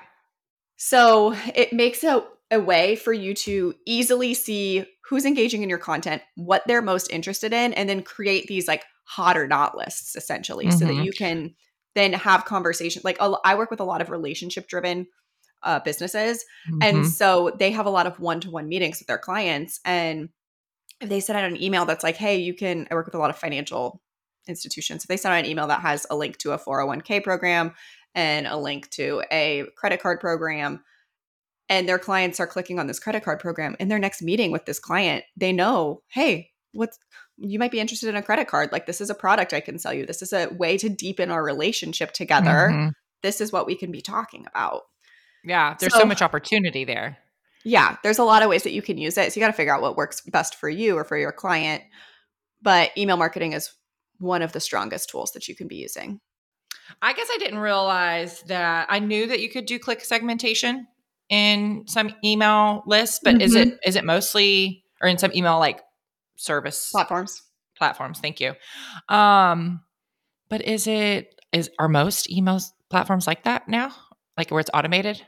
So 0.77 1.35
it 1.55 1.73
makes 1.73 2.03
a 2.03 2.23
a 2.51 2.59
way 2.59 2.95
for 2.95 3.13
you 3.13 3.33
to 3.33 3.73
easily 3.85 4.33
see 4.33 4.85
who's 5.09 5.25
engaging 5.25 5.63
in 5.63 5.69
your 5.69 5.77
content, 5.77 6.21
what 6.35 6.63
they're 6.65 6.81
most 6.81 7.11
interested 7.11 7.53
in, 7.53 7.73
and 7.73 7.89
then 7.89 8.01
create 8.01 8.47
these 8.47 8.67
like 8.67 8.83
hot 9.03 9.37
or 9.37 9.47
not 9.47 9.77
lists 9.77 10.15
essentially 10.15 10.65
mm-hmm. 10.65 10.77
so 10.77 10.85
that 10.85 10.93
mm-hmm. 10.93 11.03
you 11.03 11.11
can 11.11 11.55
then 11.95 12.13
have 12.13 12.45
conversation. 12.45 13.01
Like 13.03 13.17
I 13.19 13.55
work 13.55 13.71
with 13.71 13.79
a 13.79 13.85
lot 13.85 14.01
of 14.01 14.09
relationship 14.09 14.67
driven 14.67 15.07
uh, 15.63 15.79
businesses. 15.79 16.45
Mm-hmm. 16.69 16.79
And 16.81 17.07
so 17.07 17.51
they 17.57 17.71
have 17.71 17.85
a 17.85 17.91
lot 17.91 18.07
of 18.07 18.19
one 18.19 18.39
to 18.41 18.51
one 18.51 18.69
meetings 18.69 18.99
with 18.99 19.07
their 19.07 19.17
clients. 19.17 19.79
And 19.83 20.29
if 21.01 21.09
they 21.09 21.19
send 21.19 21.37
out 21.37 21.49
an 21.49 21.61
email 21.61 21.85
that's 21.85 22.03
like, 22.03 22.15
hey, 22.15 22.37
you 22.37 22.53
can, 22.53 22.87
I 22.91 22.95
work 22.95 23.05
with 23.05 23.15
a 23.15 23.19
lot 23.19 23.29
of 23.29 23.37
financial 23.37 24.01
institutions. 24.47 25.03
If 25.03 25.07
they 25.07 25.17
send 25.17 25.33
out 25.33 25.43
an 25.43 25.49
email 25.49 25.67
that 25.67 25.81
has 25.81 26.05
a 26.09 26.15
link 26.15 26.37
to 26.37 26.51
a 26.51 26.59
401k 26.59 27.23
program 27.23 27.73
and 28.15 28.47
a 28.47 28.57
link 28.57 28.89
to 28.91 29.23
a 29.31 29.65
credit 29.75 30.01
card 30.01 30.19
program, 30.19 30.83
and 31.69 31.87
their 31.87 31.99
clients 31.99 32.39
are 32.39 32.47
clicking 32.47 32.79
on 32.79 32.87
this 32.87 32.99
credit 32.99 33.23
card 33.23 33.39
program 33.39 33.75
in 33.79 33.87
their 33.87 33.99
next 33.99 34.21
meeting 34.21 34.51
with 34.51 34.65
this 34.65 34.79
client 34.79 35.23
they 35.35 35.51
know 35.51 36.01
hey 36.07 36.51
what's 36.73 36.99
you 37.37 37.59
might 37.59 37.71
be 37.71 37.79
interested 37.79 38.09
in 38.09 38.15
a 38.15 38.23
credit 38.23 38.47
card. 38.47 38.71
Like 38.71 38.85
this 38.85 39.01
is 39.01 39.09
a 39.09 39.15
product 39.15 39.53
i 39.53 39.59
can 39.59 39.77
sell 39.77 39.93
you. 39.93 40.05
This 40.05 40.21
is 40.21 40.33
a 40.33 40.47
way 40.47 40.77
to 40.77 40.89
deepen 40.89 41.31
our 41.31 41.43
relationship 41.43 42.11
together. 42.11 42.69
Mm-hmm. 42.71 42.89
this 43.21 43.41
is 43.41 43.51
what 43.51 43.67
we 43.67 43.75
can 43.75 43.91
be 43.91 44.01
talking 44.01 44.45
about. 44.47 44.83
Yeah 45.43 45.75
there's 45.79 45.93
so, 45.93 45.99
so 45.99 46.05
much 46.05 46.21
opportunity 46.21 46.85
there. 46.85 47.17
Yeah 47.63 47.97
there's 48.03 48.19
a 48.19 48.23
lot 48.23 48.43
of 48.43 48.49
ways 48.49 48.63
that 48.63 48.73
you 48.73 48.81
can 48.81 48.97
use 48.97 49.17
it. 49.17 49.31
So 49.31 49.39
you 49.39 49.43
got 49.43 49.51
to 49.51 49.57
figure 49.57 49.73
out 49.73 49.81
what 49.81 49.97
works 49.97 50.21
best 50.21 50.55
for 50.55 50.69
you 50.69 50.97
or 50.97 51.03
for 51.03 51.17
your 51.17 51.31
client. 51.31 51.83
But 52.61 52.91
email 52.97 53.17
marketing 53.17 53.53
is 53.53 53.71
one 54.19 54.41
of 54.41 54.51
the 54.51 54.59
strongest 54.59 55.09
tools 55.09 55.31
that 55.33 55.47
you 55.47 55.55
can 55.55 55.67
be 55.67 55.75
using. 55.75 56.19
I 57.01 57.13
guess 57.13 57.27
I 57.31 57.37
didn't 57.37 57.59
realize 57.59 58.41
that 58.43 58.87
I 58.89 58.99
knew 58.99 59.27
that 59.27 59.41
you 59.41 59.49
could 59.49 59.65
do 59.65 59.77
click 59.77 60.03
segmentation 60.03 60.87
in 61.29 61.83
some 61.87 62.13
email 62.23 62.83
lists, 62.85 63.19
but 63.23 63.35
mm-hmm. 63.35 63.41
is 63.41 63.55
it 63.55 63.67
mm-hmm. 63.69 63.97
it 63.97 64.05
mostly 64.05 64.83
or 65.01 65.07
in 65.09 65.17
some 65.17 65.31
email 65.33 65.59
like 65.59 65.81
service 66.35 66.89
platforms? 66.91 67.43
Platforms, 67.77 68.19
thank 68.19 68.39
you. 68.39 68.53
Um, 69.09 69.81
but 70.49 70.65
is 70.65 70.87
it 70.87 71.39
is 71.51 71.69
are 71.79 71.89
most 71.89 72.29
email 72.29 72.59
platforms 72.89 73.27
like 73.27 73.43
that 73.43 73.67
now? 73.67 73.93
Like 74.37 74.51
where 74.51 74.59
it's 74.59 74.69
automated? 74.73 75.21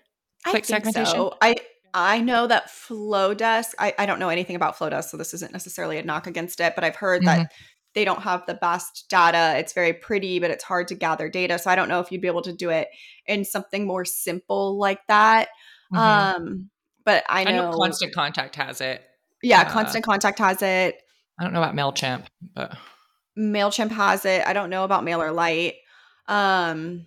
Click 0.46 0.66
segmentation? 0.66 1.16
So. 1.16 1.38
I 1.42 1.58
I 1.94 2.20
know 2.22 2.48
that 2.48 2.68
Flodesk, 2.68 3.72
I, 3.80 3.94
I 3.98 4.06
don't 4.06 4.20
know 4.20 4.30
anything 4.30 4.56
about 4.56 4.78
Flodesk, 4.78 5.06
so 5.06 5.18
this 5.18 5.34
isn't 5.34 5.52
necessarily 5.52 5.98
a 5.98 6.04
knock 6.04 6.28
against 6.28 6.60
it, 6.60 6.76
but 6.76 6.84
I've 6.84 6.96
heard 6.96 7.24
mm-hmm. 7.24 7.42
that 7.44 7.52
they 7.96 8.06
don't 8.06 8.22
have 8.22 8.46
the 8.46 8.54
best 8.54 9.06
data. 9.10 9.58
It's 9.58 9.74
very 9.74 9.94
pretty, 9.94 10.40
but 10.40 10.52
it's 10.52 10.64
hard 10.64 10.88
to 10.90 10.96
gather 10.96 11.30
data. 11.30 11.58
So 11.58 11.72
I 11.72 11.76
don't 11.76 11.90
know 11.90 12.00
if 12.00 12.12
you'd 12.12 12.22
be 12.22 12.28
able 12.28 12.44
to 12.44 12.54
do 12.54 12.70
it 12.70 12.90
in 13.26 13.44
something 13.44 13.88
more 13.88 14.06
simple 14.06 14.78
like 14.78 15.06
that. 15.08 15.50
Mm-hmm. 15.94 16.44
Um, 16.44 16.70
but 17.06 17.24
I 17.30 17.44
know, 17.44 17.50
I 17.50 17.72
know 17.72 17.78
Constant 17.78 18.14
Contact 18.14 18.56
has 18.56 18.82
it. 18.82 19.04
Yeah, 19.42 19.62
uh, 19.62 19.70
Constant 19.70 20.06
Contact 20.06 20.40
has 20.40 20.62
it. 20.62 21.02
I 21.40 21.44
don't 21.44 21.54
know 21.54 21.64
about 21.64 21.76
Mailchimp, 21.76 22.26
but 22.54 22.78
Mailchimp 23.38 23.92
has 23.92 24.26
it. 24.26 24.46
I 24.46 24.54
don't 24.54 24.70
know 24.70 24.84
about 24.84 25.04
MailerLite. 25.04 25.74
Um, 26.28 27.06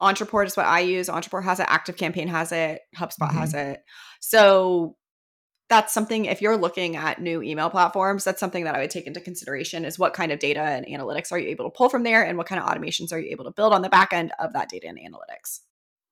Ontraport 0.00 0.46
is 0.46 0.56
what 0.56 0.66
I 0.66 0.80
use. 0.80 1.08
Ontraport 1.08 1.44
has 1.44 1.60
it. 1.60 1.66
Active 1.68 1.96
Campaign 1.96 2.28
has 2.28 2.52
it. 2.52 2.80
HubSpot 2.96 3.28
mm-hmm. 3.28 3.38
has 3.38 3.54
it. 3.54 3.82
So 4.20 4.96
that's 5.70 5.94
something 5.94 6.26
if 6.26 6.42
you're 6.42 6.56
looking 6.56 6.96
at 6.96 7.20
new 7.20 7.40
email 7.40 7.70
platforms 7.70 8.24
that's 8.24 8.40
something 8.40 8.64
that 8.64 8.74
i 8.74 8.80
would 8.80 8.90
take 8.90 9.06
into 9.06 9.20
consideration 9.20 9.86
is 9.86 9.98
what 9.98 10.12
kind 10.12 10.32
of 10.32 10.38
data 10.38 10.60
and 10.60 10.84
analytics 10.86 11.32
are 11.32 11.38
you 11.38 11.48
able 11.48 11.64
to 11.64 11.70
pull 11.70 11.88
from 11.88 12.02
there 12.02 12.22
and 12.22 12.36
what 12.36 12.46
kind 12.46 12.60
of 12.60 12.68
automations 12.68 13.12
are 13.12 13.18
you 13.18 13.30
able 13.30 13.44
to 13.44 13.52
build 13.52 13.72
on 13.72 13.80
the 13.80 13.88
back 13.88 14.12
end 14.12 14.32
of 14.38 14.52
that 14.52 14.68
data 14.68 14.88
and 14.88 14.98
analytics 14.98 15.60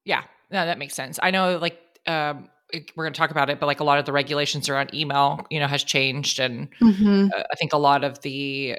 yeah 0.04 0.22
no, 0.50 0.64
that 0.64 0.78
makes 0.78 0.94
sense 0.94 1.18
i 1.22 1.30
know 1.30 1.58
like 1.58 1.78
um, 2.08 2.48
we're 2.96 3.04
going 3.04 3.12
to 3.12 3.18
talk 3.18 3.30
about 3.30 3.48
it 3.48 3.60
but 3.60 3.66
like 3.66 3.80
a 3.80 3.84
lot 3.84 3.98
of 3.98 4.04
the 4.04 4.12
regulations 4.12 4.68
around 4.68 4.92
email 4.94 5.46
you 5.50 5.60
know 5.60 5.66
has 5.66 5.84
changed 5.84 6.40
and 6.40 6.68
mm-hmm. 6.80 7.28
uh, 7.34 7.42
i 7.52 7.56
think 7.56 7.72
a 7.72 7.78
lot 7.78 8.04
of 8.04 8.20
the 8.22 8.76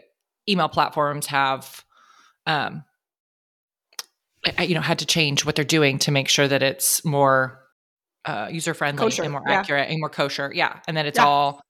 email 0.48 0.68
platforms 0.68 1.28
have 1.28 1.86
um, 2.46 2.84
you 4.60 4.76
know 4.76 4.82
had 4.82 5.00
to 5.00 5.06
change 5.06 5.46
what 5.46 5.56
they're 5.56 5.66
doing 5.66 6.00
to 6.00 6.12
make 6.12 6.28
sure 6.28 6.48
that 6.48 6.64
it's 6.64 7.04
more 7.06 7.60
uh, 8.26 8.48
user 8.52 8.74
friendly 8.74 9.12
and 9.20 9.32
more 9.32 9.44
yeah. 9.48 9.60
accurate 9.60 9.90
and 9.90 10.00
more 10.00 10.10
kosher. 10.10 10.52
Yeah, 10.54 10.80
and 10.88 10.96
then 10.96 11.06
it's 11.06 11.18
yeah. 11.18 11.26
all 11.26 11.62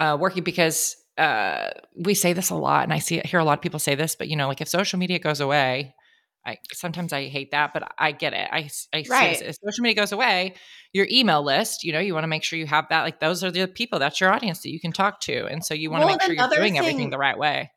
uh, 0.00 0.16
working 0.18 0.42
because 0.42 0.96
uh, 1.18 1.70
we 1.96 2.14
say 2.14 2.32
this 2.32 2.50
a 2.50 2.54
lot, 2.54 2.84
and 2.84 2.92
I 2.92 2.98
see 2.98 3.20
hear 3.24 3.40
a 3.40 3.44
lot 3.44 3.58
of 3.58 3.62
people 3.62 3.80
say 3.80 3.94
this, 3.94 4.16
but 4.16 4.28
you 4.28 4.36
know, 4.36 4.48
like 4.48 4.60
if 4.60 4.68
social 4.68 4.98
media 4.98 5.18
goes 5.18 5.40
away. 5.40 5.94
I, 6.46 6.58
sometimes 6.72 7.12
I 7.12 7.26
hate 7.26 7.50
that, 7.50 7.72
but 7.74 7.92
I 7.98 8.12
get 8.12 8.32
it. 8.32 8.48
I, 8.52 8.70
I 8.94 9.04
right. 9.08 9.36
see 9.36 9.44
if 9.44 9.56
social 9.56 9.82
media 9.82 10.00
goes 10.00 10.12
away, 10.12 10.54
your 10.92 11.06
email 11.10 11.42
list, 11.42 11.82
you 11.82 11.92
know, 11.92 11.98
you 11.98 12.14
want 12.14 12.24
to 12.24 12.28
make 12.28 12.44
sure 12.44 12.58
you 12.58 12.66
have 12.66 12.86
that. 12.90 13.02
Like 13.02 13.20
those 13.20 13.42
are 13.42 13.50
the 13.50 13.66
people, 13.66 13.98
that's 13.98 14.20
your 14.20 14.32
audience 14.32 14.62
that 14.62 14.70
you 14.70 14.78
can 14.78 14.92
talk 14.92 15.20
to. 15.22 15.46
And 15.46 15.64
so 15.64 15.74
you 15.74 15.90
want 15.90 16.02
to 16.02 16.06
well, 16.06 16.14
make 16.14 16.22
sure 16.22 16.34
you're 16.34 16.48
doing 16.48 16.74
thing, 16.74 16.78
everything 16.78 17.10
the 17.10 17.18
right 17.18 17.36
way. 17.36 17.72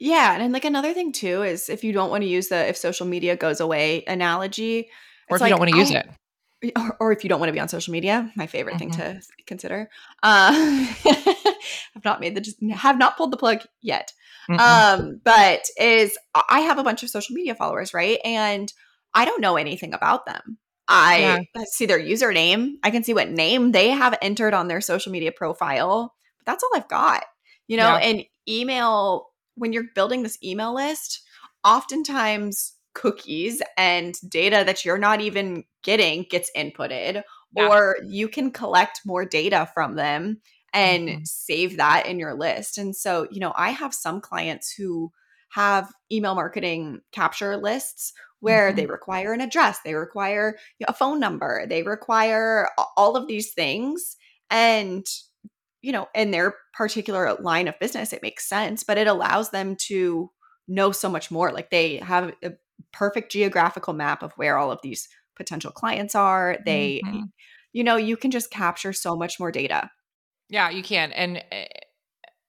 Yeah. 0.00 0.34
And 0.34 0.42
and 0.42 0.52
like 0.52 0.64
another 0.64 0.92
thing 0.92 1.12
too 1.12 1.42
is 1.42 1.68
if 1.68 1.84
you 1.84 1.92
don't 1.92 2.10
want 2.10 2.22
to 2.22 2.28
use 2.28 2.48
the 2.48 2.68
if 2.68 2.76
social 2.76 3.06
media 3.06 3.36
goes 3.36 3.60
away 3.60 4.04
analogy, 4.06 4.90
or 5.30 5.36
if 5.36 5.40
like, 5.40 5.48
you 5.48 5.52
don't 5.52 5.60
want 5.60 5.72
to 5.72 5.78
use 5.78 5.90
it 5.90 6.08
or, 6.76 6.96
or, 7.00 7.12
if 7.12 7.22
you 7.22 7.28
don't 7.28 7.38
want 7.38 7.48
to 7.48 7.52
be 7.52 7.60
on 7.60 7.68
social 7.68 7.92
media, 7.92 8.32
my 8.34 8.46
favorite 8.46 8.76
mm-hmm. 8.76 8.90
thing 8.90 9.20
to 9.20 9.22
consider. 9.46 9.88
Uh, 10.22 10.86
I've 11.96 12.04
not 12.04 12.20
made 12.20 12.34
the 12.34 12.72
have 12.74 12.98
not 12.98 13.16
pulled 13.16 13.32
the 13.32 13.36
plug 13.36 13.60
yet. 13.80 14.12
Mm-hmm. 14.50 14.60
Um, 14.60 15.20
but 15.24 15.60
is 15.78 16.16
I 16.48 16.60
have 16.60 16.78
a 16.78 16.84
bunch 16.84 17.02
of 17.02 17.10
social 17.10 17.34
media 17.34 17.54
followers, 17.54 17.92
right? 17.92 18.18
And 18.24 18.72
I 19.14 19.24
don't 19.24 19.40
know 19.40 19.56
anything 19.56 19.94
about 19.94 20.26
them. 20.26 20.58
I 20.88 21.44
yeah. 21.54 21.64
see 21.66 21.86
their 21.86 22.00
username. 22.00 22.74
I 22.82 22.90
can 22.90 23.04
see 23.04 23.12
what 23.12 23.28
name 23.28 23.72
they 23.72 23.90
have 23.90 24.16
entered 24.22 24.54
on 24.54 24.68
their 24.68 24.80
social 24.80 25.12
media 25.12 25.32
profile. 25.32 26.14
But 26.38 26.46
that's 26.46 26.64
all 26.64 26.70
I've 26.74 26.88
got. 26.88 27.24
You 27.66 27.76
know, 27.76 27.98
yeah. 27.98 28.08
and 28.08 28.24
email 28.48 29.26
when 29.54 29.72
you're 29.72 29.84
building 29.94 30.22
this 30.22 30.38
email 30.42 30.74
list, 30.74 31.22
oftentimes 31.64 32.74
cookies 32.94 33.62
and 33.76 34.16
data 34.28 34.62
that 34.64 34.84
you're 34.84 34.98
not 34.98 35.20
even 35.20 35.64
getting 35.82 36.24
gets 36.28 36.50
inputted 36.56 37.22
yeah. 37.56 37.68
or 37.68 37.96
you 38.06 38.28
can 38.28 38.50
collect 38.50 39.00
more 39.04 39.24
data 39.24 39.68
from 39.74 39.94
them 39.94 40.40
and 40.72 41.08
mm-hmm. 41.08 41.24
save 41.24 41.76
that 41.76 42.06
in 42.06 42.18
your 42.18 42.34
list. 42.34 42.78
And 42.78 42.94
so, 42.94 43.26
you 43.30 43.40
know, 43.40 43.52
I 43.56 43.70
have 43.70 43.94
some 43.94 44.20
clients 44.20 44.72
who 44.72 45.10
have 45.50 45.90
email 46.12 46.34
marketing 46.34 47.00
capture 47.12 47.56
lists 47.56 48.12
where 48.40 48.68
mm-hmm. 48.68 48.76
they 48.76 48.86
require 48.86 49.32
an 49.32 49.40
address, 49.40 49.80
they 49.84 49.94
require 49.94 50.56
a 50.86 50.92
phone 50.92 51.18
number, 51.18 51.66
they 51.66 51.82
require 51.82 52.68
all 52.96 53.16
of 53.16 53.26
these 53.26 53.52
things. 53.52 54.16
And, 54.50 55.06
you 55.82 55.92
know, 55.92 56.08
in 56.14 56.30
their 56.30 56.54
particular 56.74 57.34
line 57.34 57.68
of 57.68 57.78
business, 57.78 58.12
it 58.12 58.22
makes 58.22 58.48
sense, 58.48 58.84
but 58.84 58.98
it 58.98 59.06
allows 59.06 59.50
them 59.50 59.76
to 59.86 60.30
know 60.68 60.92
so 60.92 61.08
much 61.08 61.30
more. 61.30 61.50
Like 61.50 61.70
they 61.70 61.96
have 61.96 62.32
a 62.44 62.52
perfect 62.92 63.32
geographical 63.32 63.94
map 63.94 64.22
of 64.22 64.32
where 64.36 64.56
all 64.58 64.70
of 64.70 64.80
these 64.82 65.08
potential 65.36 65.70
clients 65.70 66.14
are. 66.14 66.58
They, 66.64 67.00
mm-hmm. 67.04 67.24
you 67.72 67.84
know, 67.84 67.96
you 67.96 68.16
can 68.16 68.30
just 68.30 68.50
capture 68.50 68.92
so 68.92 69.16
much 69.16 69.40
more 69.40 69.50
data. 69.50 69.90
Yeah, 70.48 70.70
you 70.70 70.82
can. 70.82 71.12
And 71.12 71.42
eh, 71.50 71.66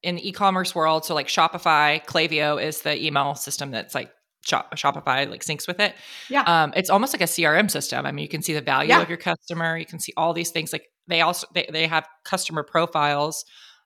in 0.02 0.16
the 0.16 0.28
e-commerce 0.30 0.74
world, 0.74 1.06
so 1.06 1.14
like 1.14 1.28
Shopify, 1.28 2.04
Klaviyo 2.06 2.62
is 2.62 2.82
the 2.82 3.04
email 3.04 3.36
system 3.36 3.72
that's 3.72 3.94
like 3.94 4.12
Shop, 4.46 4.74
Shopify 4.76 5.30
like 5.30 5.42
syncs 5.42 5.68
with 5.68 5.82
it. 5.82 5.94
Yeah. 6.30 6.44
Um, 6.44 6.74
it's 6.76 6.90
almost 6.90 7.14
like 7.14 7.22
a 7.22 7.26
CRM 7.26 7.70
system. 7.70 8.06
I 8.06 8.12
mean, 8.12 8.24
you 8.24 8.30
can 8.30 8.42
see 8.42 8.54
the 8.54 8.62
value 8.62 8.90
yeah. 8.90 9.02
of 9.02 9.10
your 9.10 9.18
customer. 9.18 9.78
You 9.78 9.86
can 9.86 10.00
see 10.00 10.14
all 10.16 10.34
these 10.34 10.52
things. 10.52 10.72
Like 10.72 10.86
they 11.08 11.22
also 11.22 11.46
they, 11.54 11.68
they 11.72 11.88
have 11.88 12.08
customer 12.24 12.64
profiles. 12.64 13.44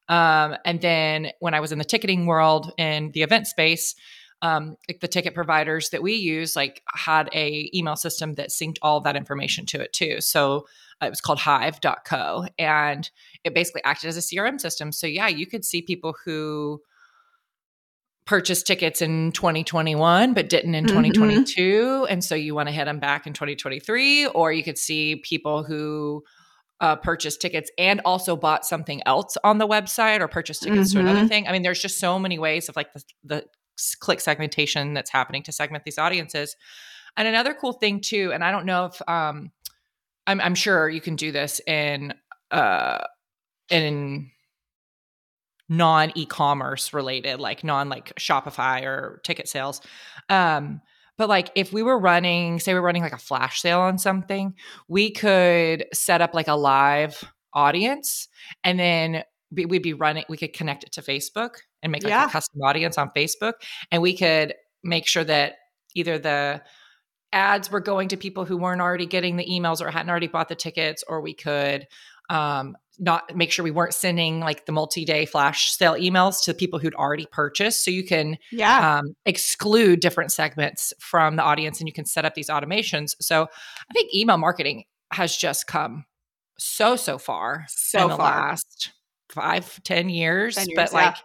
Um, 0.10 0.55
and 0.63 0.79
then 0.79 1.32
when 1.39 1.55
I 1.55 1.60
was 1.60 1.72
in 1.72 1.79
the 1.79 1.86
ticketing 1.86 2.27
world 2.27 2.72
in 2.77 3.12
the 3.13 3.24
event 3.24 3.48
space, 3.48 3.96
um, 4.43 4.75
like 4.89 5.00
the 5.00 5.08
ticket 5.08 5.34
providers 5.34 5.89
that 5.89 6.03
we 6.03 6.13
use 6.13 6.55
like 6.55 6.84
had 6.93 7.29
a 7.34 7.72
email 7.74 7.96
system 7.96 8.34
that 8.36 8.50
synced 8.50 8.77
all 8.82 9.00
that 9.01 9.15
information 9.15 9.65
to 9.67 9.82
it 9.82 9.93
too 9.93 10.20
so 10.20 10.67
uh, 11.01 11.05
it 11.05 11.10
was 11.10 11.22
called 11.22 11.39
hive.co 11.39 12.46
and 12.60 13.10
it 13.44 13.54
basically 13.54 13.84
acted 13.84 14.08
as 14.08 14.18
a 14.18 14.22
crm 14.36 14.60
system 14.60 14.92
so 14.92 15.08
yeah 15.08 15.28
you 15.28 15.46
could 15.46 15.66
see 15.66 15.82
people 15.82 16.16
who 16.26 16.82
purchased 18.26 18.66
tickets 18.66 19.02
in 19.02 19.32
2021 19.34 20.34
but 20.34 20.50
didn't 20.50 20.76
in 20.76 20.86
mm-hmm. 20.86 20.96
2022 20.96 22.08
and 22.10 22.24
so 22.24 22.36
you 22.36 22.56
want 22.56 22.68
to 22.68 22.74
hit 22.74 22.86
them 22.86 23.00
back 23.00 23.28
in 23.28 23.34
2023 23.34 24.28
or 24.28 24.52
you 24.52 24.64
could 24.64 24.78
see 24.78 25.18
people 25.18 25.64
who 25.64 26.24
uh, 26.84 26.98
purchased 26.98 27.40
tickets 27.40 27.72
and 27.78 28.02
also 28.04 28.36
bought 28.36 28.66
something 28.66 29.02
else 29.06 29.38
on 29.46 29.58
the 29.58 29.68
website 29.68 30.20
or 30.20 30.28
purchased 30.28 30.64
tickets 30.64 30.90
mm-hmm. 30.90 31.00
to 31.00 31.06
another 31.06 31.20
mm-hmm. 31.20 31.28
thing. 31.30 31.48
I 31.48 31.54
mean, 31.54 31.62
there's 31.62 31.82
just 31.82 31.98
so 31.98 32.20
many 32.20 32.38
ways 32.38 32.68
of 32.68 32.76
like 32.76 32.92
the, 32.92 33.04
the 33.24 33.46
click 34.02 34.20
segmentation 34.20 34.94
that's 34.94 35.10
happening 35.10 35.44
to 35.44 35.54
segment 35.54 35.86
these 35.86 35.98
audiences. 35.98 36.58
And 37.16 37.26
another 37.26 37.54
cool 37.54 37.72
thing 37.72 38.02
too, 38.02 38.32
and 38.34 38.44
I 38.44 38.52
don't 38.52 38.66
know 38.66 38.88
if 38.88 39.02
um, 39.08 39.52
I'm, 40.28 40.42
I'm 40.42 40.56
sure 40.56 40.90
you 40.90 41.00
can 41.00 41.16
do 41.16 41.32
this 41.32 41.62
in 41.66 42.14
uh, 42.52 43.00
in 43.70 44.29
non 45.70 46.12
e-commerce 46.15 46.93
related, 46.93 47.39
like 47.39 47.63
non 47.63 47.89
like 47.89 48.13
Shopify 48.15 48.84
or 48.84 49.22
ticket 49.24 49.48
sales. 49.48 49.82
Um, 50.29 50.82
but 51.17 51.29
like 51.29 51.51
if 51.55 51.72
we 51.72 51.84
were 51.84 52.00
running, 52.00 52.60
say 52.60 52.74
we're 52.74 52.82
running 52.82 53.03
like 53.03 53.13
a 53.13 53.17
flash 53.17 53.62
sale 53.62 53.82
on 53.82 53.98
something, 53.98 54.55
we 54.88 55.12
could 55.12 55.86
set 55.93 56.22
up 56.22 56.34
like 56.34 56.48
a 56.48 56.55
live 56.55 57.24
audience 57.53 58.27
and 58.63 58.79
then 58.79 59.24
we'd 59.51 59.84
be 59.84 59.93
running 59.93 60.24
we 60.29 60.38
could 60.38 60.53
connect 60.53 60.84
it 60.84 60.91
to 60.91 61.01
facebook 61.01 61.58
and 61.82 61.91
make 61.91 62.03
like 62.03 62.10
yeah. 62.10 62.25
a 62.25 62.29
custom 62.29 62.62
audience 62.63 62.98
on 62.98 63.10
facebook 63.15 63.53
and 63.91 64.01
we 64.01 64.15
could 64.15 64.53
make 64.84 65.08
sure 65.08 65.24
that 65.24 65.53
either 65.96 66.17
the 66.17 66.62
ads 67.32 67.70
were 67.70 67.79
going 67.79 68.08
to 68.08 68.17
people 68.17 68.46
who 68.46 68.58
weren't 68.58 68.82
already 68.82 69.05
getting 69.05 69.38
the 69.38 69.46
emails 69.46 69.82
or 69.82 69.89
hadn't 69.89 70.10
already 70.10 70.27
bought 70.27 70.50
the 70.50 70.55
tickets 70.55 71.03
or 71.08 71.22
we 71.22 71.34
could 71.34 71.88
um, 72.29 72.75
not 73.00 73.36
make 73.36 73.52
sure 73.52 73.64
we 73.64 73.72
weren't 73.72 73.94
sending 73.94 74.40
like 74.40 74.66
the 74.66 74.72
multi-day 74.72 75.26
flash 75.26 75.72
sale 75.72 75.94
emails 75.94 76.44
to 76.44 76.54
people 76.54 76.80
who'd 76.80 76.94
already 76.96 77.26
purchased 77.32 77.84
so 77.84 77.90
you 77.90 78.04
can 78.06 78.38
yeah 78.52 79.00
um, 79.00 79.16
exclude 79.26 80.00
different 80.00 80.32
segments 80.32 80.94
from 81.00 81.36
the 81.36 81.44
audience 81.44 81.80
and 81.80 81.88
you 81.88 81.94
can 81.94 82.06
set 82.06 82.24
up 82.24 82.36
these 82.36 82.50
automations 82.50 83.16
so 83.20 83.44
i 83.90 83.94
think 83.94 84.14
email 84.14 84.38
marketing 84.38 84.84
has 85.12 85.36
just 85.36 85.66
come 85.66 86.06
so 86.60 86.96
so 86.96 87.18
far 87.18 87.66
so 87.68 88.04
in 88.04 88.10
the 88.10 88.16
far. 88.16 88.50
last 88.50 88.92
five, 89.34 89.82
ten 89.84 90.10
years. 90.10 90.56
10 90.56 90.70
years 90.70 90.76
but 90.76 90.94
like 90.94 91.16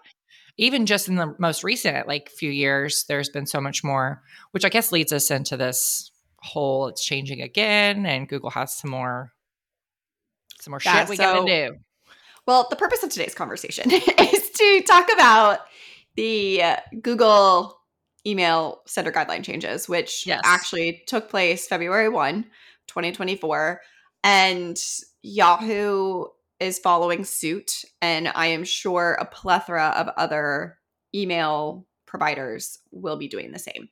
even 0.57 0.87
just 0.87 1.09
in 1.09 1.15
the 1.15 1.35
most 1.39 1.63
recent 1.63 2.09
like 2.09 2.31
few 2.31 2.51
years, 2.51 3.05
there's 3.09 3.29
been 3.29 3.47
so 3.47 3.61
much 3.61 3.85
more, 3.85 4.23
which 4.51 4.65
I 4.65 4.69
guess 4.69 4.91
leads 4.91 5.13
us 5.13 5.31
into 5.31 5.57
this 5.57 6.11
whole 6.41 6.89
it's 6.89 7.05
changing 7.05 7.43
again 7.43 8.07
and 8.07 8.29
Google 8.29 8.51
has 8.51 8.75
some 8.75 8.91
more 8.91 9.33
some 10.61 10.73
more 10.73 10.81
yeah, 10.85 11.01
shit 11.01 11.09
we 11.09 11.17
so, 11.17 11.23
gotta 11.23 11.47
do. 11.47 11.77
Well, 12.47 12.67
the 12.71 12.77
purpose 12.77 13.03
of 13.03 13.11
today's 13.11 13.35
conversation 13.35 13.91
is 13.93 14.51
to 14.51 14.83
talk 14.87 15.13
about 15.13 15.61
the 16.17 16.63
uh, 16.63 16.77
Google 17.03 17.79
email 18.27 18.81
sender 18.87 19.13
guideline 19.13 19.45
changes, 19.45 19.89
which 19.89 20.27
yes. 20.27 20.41
actually 20.45 21.03
took 21.07 21.29
place 21.29 21.67
February 21.67 22.09
1, 22.09 22.45
2024. 22.87 23.81
And 24.25 24.79
Yahoo 25.23 26.25
is 26.61 26.79
following 26.79 27.25
suit, 27.25 27.85
and 28.03 28.29
I 28.35 28.47
am 28.47 28.65
sure 28.65 29.17
a 29.21 29.25
plethora 29.25 29.95
of 29.97 30.09
other 30.17 30.79
email 31.15 31.87
providers 32.07 32.79
will 32.91 33.17
be 33.17 33.29
doing 33.29 33.53
the 33.53 33.59
same. 33.59 33.89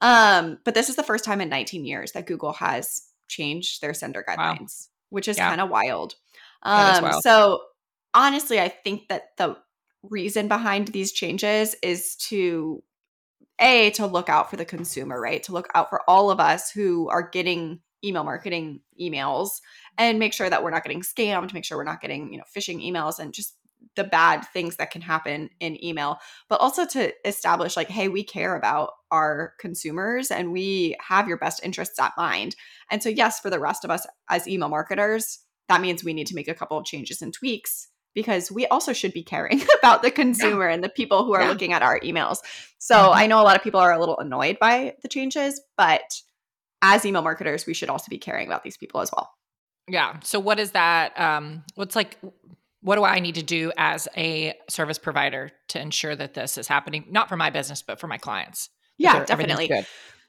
Um, 0.00 0.58
but 0.64 0.74
this 0.74 0.88
is 0.88 0.96
the 0.96 1.02
first 1.02 1.24
time 1.24 1.40
in 1.40 1.48
19 1.48 1.84
years 1.84 2.12
that 2.12 2.26
Google 2.26 2.52
has 2.54 3.02
changed 3.28 3.80
their 3.80 3.94
sender 3.94 4.24
guidelines. 4.26 4.88
Which 5.10 5.28
is 5.28 5.36
yeah. 5.36 5.48
kind 5.48 5.60
of 5.60 5.70
wild. 5.70 6.14
Um, 6.62 7.02
wild. 7.04 7.22
So 7.22 7.62
honestly, 8.14 8.60
I 8.60 8.68
think 8.68 9.08
that 9.08 9.36
the 9.38 9.56
reason 10.02 10.48
behind 10.48 10.88
these 10.88 11.12
changes 11.12 11.74
is 11.82 12.16
to 12.16 12.82
a 13.60 13.90
to 13.90 14.06
look 14.06 14.28
out 14.28 14.50
for 14.50 14.56
the 14.56 14.64
consumer, 14.64 15.20
right? 15.20 15.42
To 15.44 15.52
look 15.52 15.68
out 15.74 15.88
for 15.88 16.02
all 16.08 16.30
of 16.30 16.40
us 16.40 16.70
who 16.70 17.08
are 17.08 17.28
getting 17.28 17.80
email 18.04 18.24
marketing 18.24 18.80
emails 19.00 19.60
and 19.98 20.18
make 20.18 20.32
sure 20.32 20.48
that 20.48 20.62
we're 20.62 20.70
not 20.70 20.84
getting 20.84 21.00
scammed, 21.00 21.52
make 21.54 21.64
sure 21.64 21.78
we're 21.78 21.84
not 21.84 22.00
getting, 22.00 22.32
you 22.32 22.38
know, 22.38 22.44
phishing 22.54 22.84
emails 22.84 23.18
and 23.18 23.32
just 23.32 23.54
the 23.96 24.04
bad 24.04 24.46
things 24.52 24.76
that 24.76 24.90
can 24.90 25.00
happen 25.00 25.50
in 25.60 25.82
email, 25.84 26.18
but 26.48 26.60
also 26.60 26.86
to 26.86 27.12
establish 27.26 27.76
like, 27.76 27.88
hey, 27.88 28.08
we 28.08 28.22
care 28.22 28.56
about 28.56 28.90
our 29.10 29.54
consumers 29.58 30.30
and 30.30 30.52
we 30.52 30.96
have 31.00 31.28
your 31.28 31.38
best 31.38 31.60
interests 31.64 31.98
at 31.98 32.12
mind. 32.16 32.54
And 32.90 33.02
so, 33.02 33.08
yes, 33.08 33.40
for 33.40 33.50
the 33.50 33.58
rest 33.58 33.84
of 33.84 33.90
us 33.90 34.06
as 34.30 34.46
email 34.46 34.68
marketers, 34.68 35.40
that 35.68 35.80
means 35.80 36.04
we 36.04 36.14
need 36.14 36.26
to 36.28 36.34
make 36.34 36.48
a 36.48 36.54
couple 36.54 36.78
of 36.78 36.84
changes 36.84 37.22
and 37.22 37.32
tweaks 37.32 37.88
because 38.14 38.50
we 38.50 38.66
also 38.66 38.92
should 38.92 39.12
be 39.12 39.22
caring 39.22 39.62
about 39.78 40.02
the 40.02 40.10
consumer 40.10 40.68
yeah. 40.68 40.74
and 40.74 40.84
the 40.84 40.88
people 40.88 41.24
who 41.24 41.34
are 41.34 41.42
yeah. 41.42 41.48
looking 41.48 41.72
at 41.72 41.82
our 41.82 42.00
emails. 42.00 42.38
So 42.78 42.96
mm-hmm. 42.96 43.18
I 43.18 43.26
know 43.26 43.40
a 43.40 43.44
lot 43.44 43.56
of 43.56 43.62
people 43.62 43.80
are 43.80 43.92
a 43.92 43.98
little 43.98 44.18
annoyed 44.18 44.58
by 44.60 44.94
the 45.02 45.08
changes, 45.08 45.60
but 45.76 46.20
as 46.82 47.04
email 47.04 47.22
marketers, 47.22 47.66
we 47.66 47.74
should 47.74 47.90
also 47.90 48.06
be 48.08 48.18
caring 48.18 48.46
about 48.46 48.62
these 48.62 48.76
people 48.76 49.00
as 49.00 49.10
well. 49.14 49.30
Yeah. 49.88 50.18
So 50.22 50.40
what 50.40 50.58
is 50.58 50.72
that? 50.72 51.18
Um, 51.18 51.62
what's 51.74 51.94
like 51.94 52.16
what 52.86 52.94
do 52.94 53.04
I 53.04 53.18
need 53.18 53.34
to 53.34 53.42
do 53.42 53.72
as 53.76 54.06
a 54.16 54.54
service 54.68 54.96
provider 54.96 55.50
to 55.70 55.80
ensure 55.80 56.14
that 56.14 56.34
this 56.34 56.56
is 56.56 56.68
happening, 56.68 57.04
not 57.10 57.28
for 57.28 57.36
my 57.36 57.50
business, 57.50 57.82
but 57.82 57.98
for 57.98 58.06
my 58.06 58.16
clients? 58.16 58.70
Yeah, 58.96 59.24
definitely. 59.24 59.68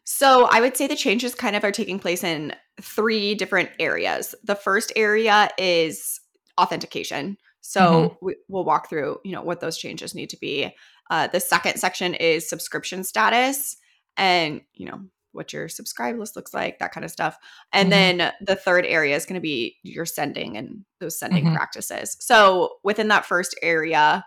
So 0.05 0.47
I 0.51 0.59
would 0.59 0.75
say 0.75 0.87
the 0.87 0.95
changes 0.95 1.35
kind 1.35 1.55
of 1.55 1.63
are 1.63 1.71
taking 1.71 1.99
place 1.99 2.23
in 2.23 2.55
three 2.81 3.35
different 3.35 3.69
areas. 3.77 4.33
The 4.43 4.55
first 4.55 4.91
area 4.95 5.49
is 5.59 6.19
authentication. 6.59 7.37
So 7.61 7.81
mm-hmm. 7.81 8.25
we, 8.25 8.35
will 8.49 8.65
walk 8.65 8.89
through, 8.89 9.19
you 9.23 9.33
know, 9.33 9.43
what 9.43 9.59
those 9.59 9.77
changes 9.77 10.15
need 10.15 10.31
to 10.31 10.37
be. 10.37 10.73
Uh, 11.11 11.27
the 11.27 11.39
second 11.39 11.77
section 11.77 12.15
is 12.15 12.49
subscription 12.49 13.03
status, 13.03 13.77
and 14.17 14.61
you 14.73 14.87
know, 14.87 15.01
what 15.31 15.53
your 15.53 15.69
subscribe 15.69 16.17
list 16.17 16.35
looks 16.35 16.53
like, 16.53 16.79
that 16.79 16.91
kind 16.91 17.05
of 17.05 17.11
stuff. 17.11 17.37
And 17.73 17.91
mm-hmm. 17.91 18.17
then 18.17 18.33
the 18.41 18.55
third 18.55 18.85
area 18.85 19.15
is 19.15 19.25
going 19.25 19.35
to 19.35 19.41
be 19.41 19.77
your 19.83 20.05
sending 20.05 20.57
and 20.57 20.85
those 20.99 21.19
sending 21.19 21.45
mm-hmm. 21.45 21.55
practices. 21.55 22.17
So 22.19 22.77
within 22.83 23.09
that 23.09 23.25
first 23.25 23.57
area 23.61 24.25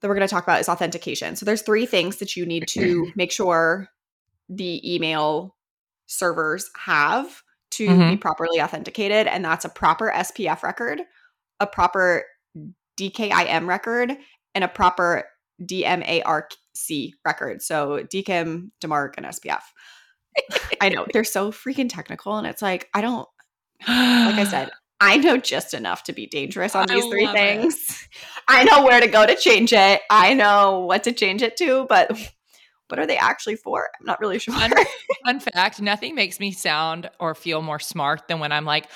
that 0.00 0.08
we're 0.08 0.14
going 0.14 0.26
to 0.26 0.32
talk 0.32 0.44
about 0.44 0.60
is 0.60 0.68
authentication. 0.68 1.36
So 1.36 1.44
there's 1.44 1.62
three 1.62 1.86
things 1.86 2.16
that 2.16 2.36
you 2.36 2.46
need 2.46 2.66
to 2.68 3.12
make 3.16 3.32
sure 3.32 3.88
the 4.48 4.94
email 4.94 5.56
servers 6.06 6.70
have 6.76 7.42
to 7.72 7.88
mm-hmm. 7.88 8.10
be 8.10 8.16
properly 8.16 8.60
authenticated 8.60 9.26
and 9.26 9.44
that's 9.44 9.64
a 9.64 9.68
proper 9.68 10.10
SPF 10.14 10.62
record, 10.62 11.00
a 11.60 11.66
proper 11.66 12.24
DKIM 12.98 13.66
record, 13.66 14.16
and 14.54 14.64
a 14.64 14.68
proper 14.68 15.24
DMARC 15.62 16.50
record. 17.24 17.62
So 17.62 18.04
DKIM, 18.12 18.70
DMARC, 18.82 19.14
and 19.16 19.26
SPF. 19.26 19.62
I 20.80 20.88
know 20.88 21.06
they're 21.12 21.24
so 21.24 21.50
freaking 21.52 21.88
technical, 21.88 22.36
and 22.36 22.46
it's 22.46 22.62
like 22.62 22.88
I 22.94 23.00
don't. 23.00 23.28
Like 23.86 24.34
I 24.34 24.44
said, 24.44 24.70
I 25.00 25.16
know 25.16 25.36
just 25.38 25.72
enough 25.74 26.04
to 26.04 26.12
be 26.12 26.26
dangerous 26.26 26.74
on 26.74 26.86
these 26.88 27.04
I 27.04 27.08
three 27.08 27.26
things. 27.28 27.76
It. 27.90 28.18
I 28.48 28.64
know 28.64 28.84
where 28.84 29.00
to 29.00 29.06
go 29.06 29.26
to 29.26 29.36
change 29.36 29.72
it. 29.72 30.02
I 30.10 30.34
know 30.34 30.80
what 30.80 31.04
to 31.04 31.12
change 31.12 31.42
it 31.42 31.56
to, 31.58 31.86
but 31.88 32.10
what 32.88 32.98
are 32.98 33.06
they 33.06 33.16
actually 33.16 33.56
for? 33.56 33.88
I'm 33.98 34.06
not 34.06 34.20
really 34.20 34.38
sure. 34.38 34.54
Fun, 34.54 34.72
fun 35.24 35.40
fact: 35.40 35.80
nothing 35.80 36.14
makes 36.14 36.40
me 36.40 36.52
sound 36.52 37.10
or 37.18 37.34
feel 37.34 37.62
more 37.62 37.78
smart 37.78 38.28
than 38.28 38.40
when 38.40 38.52
I'm 38.52 38.64
like, 38.64 38.88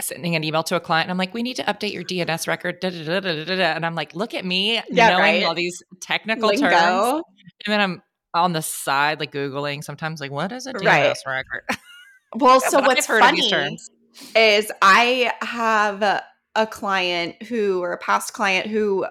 sending 0.00 0.36
an 0.36 0.44
email 0.44 0.62
to 0.62 0.76
a 0.76 0.80
client 0.80 1.06
and 1.06 1.10
I'm 1.10 1.18
like, 1.18 1.34
we 1.34 1.42
need 1.42 1.56
to 1.56 1.64
update 1.64 1.92
your 1.92 2.04
DNS 2.04 2.46
record. 2.46 2.80
Da, 2.80 2.90
da, 2.90 3.20
da, 3.20 3.62
and 3.62 3.84
I'm 3.84 3.94
like, 3.94 4.14
look 4.14 4.34
at 4.34 4.44
me 4.44 4.80
yeah, 4.90 5.10
knowing 5.10 5.20
right? 5.20 5.44
all 5.44 5.54
these 5.54 5.82
technical 6.00 6.48
Lingo. 6.48 6.68
terms. 6.68 7.24
And 7.66 7.72
then 7.72 7.80
I'm 7.80 8.02
on 8.34 8.52
the 8.52 8.62
side, 8.62 9.20
like 9.20 9.32
Googling 9.32 9.82
sometimes, 9.82 10.20
like, 10.20 10.30
what 10.30 10.52
is 10.52 10.66
a 10.66 10.72
DNS 10.72 10.84
right. 10.84 11.16
record? 11.26 11.64
Well, 12.36 12.60
so 12.60 12.80
what's 12.80 13.06
funny 13.06 13.78
is 14.36 14.70
I 14.82 15.32
have 15.40 16.02
a 16.02 16.66
client 16.66 17.42
who, 17.44 17.80
or 17.80 17.92
a 17.92 17.96
past 17.96 18.34
client 18.34 18.66
who 18.66 19.06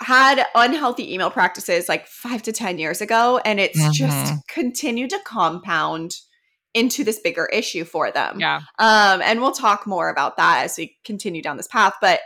had 0.00 0.46
unhealthy 0.54 1.12
email 1.12 1.30
practices 1.30 1.88
like 1.88 2.06
five 2.06 2.42
to 2.42 2.52
10 2.52 2.78
years 2.78 3.00
ago, 3.00 3.40
and 3.44 3.58
it's 3.58 3.80
mm-hmm. 3.80 3.92
just 3.92 4.34
continued 4.48 5.10
to 5.10 5.18
compound 5.24 6.12
into 6.74 7.04
this 7.04 7.18
bigger 7.18 7.46
issue 7.46 7.84
for 7.84 8.10
them. 8.10 8.40
Yeah. 8.40 8.60
Um, 8.78 9.20
and 9.22 9.40
we'll 9.40 9.52
talk 9.52 9.86
more 9.86 10.08
about 10.08 10.36
that 10.36 10.64
as 10.64 10.76
we 10.78 10.96
continue 11.04 11.42
down 11.42 11.56
this 11.56 11.68
path. 11.68 11.94
But 12.00 12.20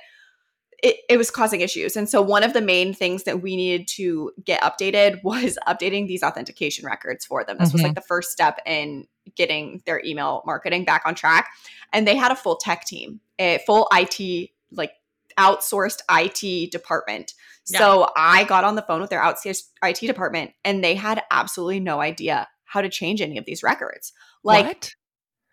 it, 0.82 0.96
it 1.08 1.16
was 1.16 1.30
causing 1.30 1.60
issues. 1.60 1.96
And 1.96 2.08
so 2.08 2.20
one 2.20 2.42
of 2.42 2.52
the 2.52 2.60
main 2.60 2.92
things 2.92 3.24
that 3.24 3.42
we 3.42 3.56
needed 3.56 3.88
to 3.88 4.32
get 4.44 4.62
updated 4.62 5.20
was 5.24 5.58
updating 5.66 6.06
these 6.06 6.22
authentication 6.22 6.86
records 6.86 7.24
for 7.24 7.44
them. 7.44 7.58
This 7.58 7.68
mm-hmm. 7.68 7.74
was 7.74 7.82
like 7.82 7.90
mm-hmm. 7.92 7.94
the 7.94 8.06
first 8.06 8.30
step 8.30 8.60
in 8.66 9.06
getting 9.34 9.82
their 9.86 10.02
email 10.04 10.42
marketing 10.46 10.84
back 10.84 11.02
on 11.04 11.14
track. 11.14 11.48
And 11.92 12.06
they 12.06 12.16
had 12.16 12.32
a 12.32 12.36
full 12.36 12.56
tech 12.56 12.84
team, 12.84 13.20
a 13.38 13.58
full 13.66 13.88
IT, 13.92 14.50
like 14.70 14.92
outsourced 15.38 16.00
IT 16.10 16.70
department. 16.70 17.34
Yeah. 17.68 17.78
So 17.78 18.10
I 18.16 18.44
got 18.44 18.64
on 18.64 18.76
the 18.76 18.82
phone 18.82 19.00
with 19.00 19.10
their 19.10 19.20
outsourced 19.20 19.64
IT 19.82 20.00
department 20.00 20.52
and 20.64 20.84
they 20.84 20.94
had 20.94 21.22
absolutely 21.30 21.80
no 21.80 22.00
idea 22.00 22.48
how 22.64 22.80
to 22.80 22.88
change 22.88 23.20
any 23.20 23.38
of 23.38 23.44
these 23.44 23.62
records. 23.62 24.12
Like, 24.44 24.66
what? 24.66 24.94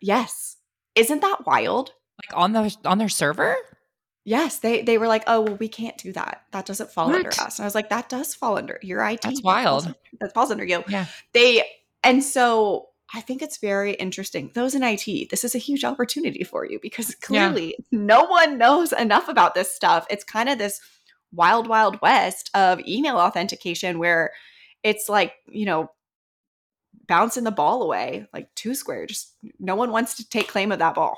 yes. 0.01 0.57
Isn't 0.95 1.21
that 1.21 1.45
wild? 1.45 1.93
Like 2.23 2.37
on 2.37 2.53
the 2.53 2.75
on 2.85 2.99
their 2.99 3.09
server? 3.09 3.55
Yes, 4.25 4.59
they 4.59 4.81
they 4.81 4.97
were 4.97 5.07
like, 5.07 5.23
"Oh, 5.27 5.41
well, 5.41 5.55
we 5.55 5.67
can't 5.67 5.97
do 5.97 6.13
that. 6.13 6.43
That 6.51 6.65
doesn't 6.65 6.91
fall 6.91 7.07
what? 7.07 7.15
under 7.15 7.29
us." 7.29 7.59
And 7.59 7.63
I 7.63 7.67
was 7.67 7.75
like, 7.75 7.89
"That 7.89 8.09
does 8.09 8.33
fall 8.33 8.57
under 8.57 8.79
your 8.81 9.03
IT. 9.05 9.21
That's 9.21 9.43
wild. 9.43 9.83
That 9.83 9.85
falls, 9.85 9.97
that 10.21 10.33
falls 10.33 10.51
under 10.51 10.65
you." 10.65 10.83
Yeah. 10.87 11.07
They 11.33 11.63
and 12.03 12.23
so 12.23 12.89
I 13.13 13.21
think 13.21 13.41
it's 13.41 13.57
very 13.57 13.93
interesting. 13.93 14.51
Those 14.53 14.75
in 14.75 14.83
IT, 14.83 15.29
this 15.29 15.43
is 15.43 15.53
a 15.53 15.59
huge 15.59 15.83
opportunity 15.83 16.43
for 16.43 16.65
you 16.65 16.79
because 16.81 17.13
clearly 17.15 17.75
yeah. 17.77 17.99
no 17.99 18.23
one 18.23 18.57
knows 18.57 18.91
enough 18.91 19.29
about 19.29 19.53
this 19.53 19.71
stuff. 19.71 20.07
It's 20.09 20.23
kind 20.23 20.49
of 20.49 20.57
this 20.57 20.81
wild, 21.31 21.67
wild 21.67 22.01
west 22.01 22.49
of 22.55 22.79
email 22.87 23.17
authentication 23.17 23.99
where 23.99 24.31
it's 24.81 25.09
like, 25.09 25.33
you 25.47 25.65
know, 25.65 25.91
bouncing 27.07 27.43
the 27.43 27.51
ball 27.51 27.83
away 27.83 28.27
like 28.33 28.53
two 28.55 28.73
square. 28.73 29.05
Just 29.05 29.35
no 29.59 29.75
one 29.75 29.91
wants 29.91 30.15
to 30.15 30.27
take 30.27 30.47
claim 30.47 30.71
of 30.71 30.79
that 30.79 30.95
ball. 30.95 31.17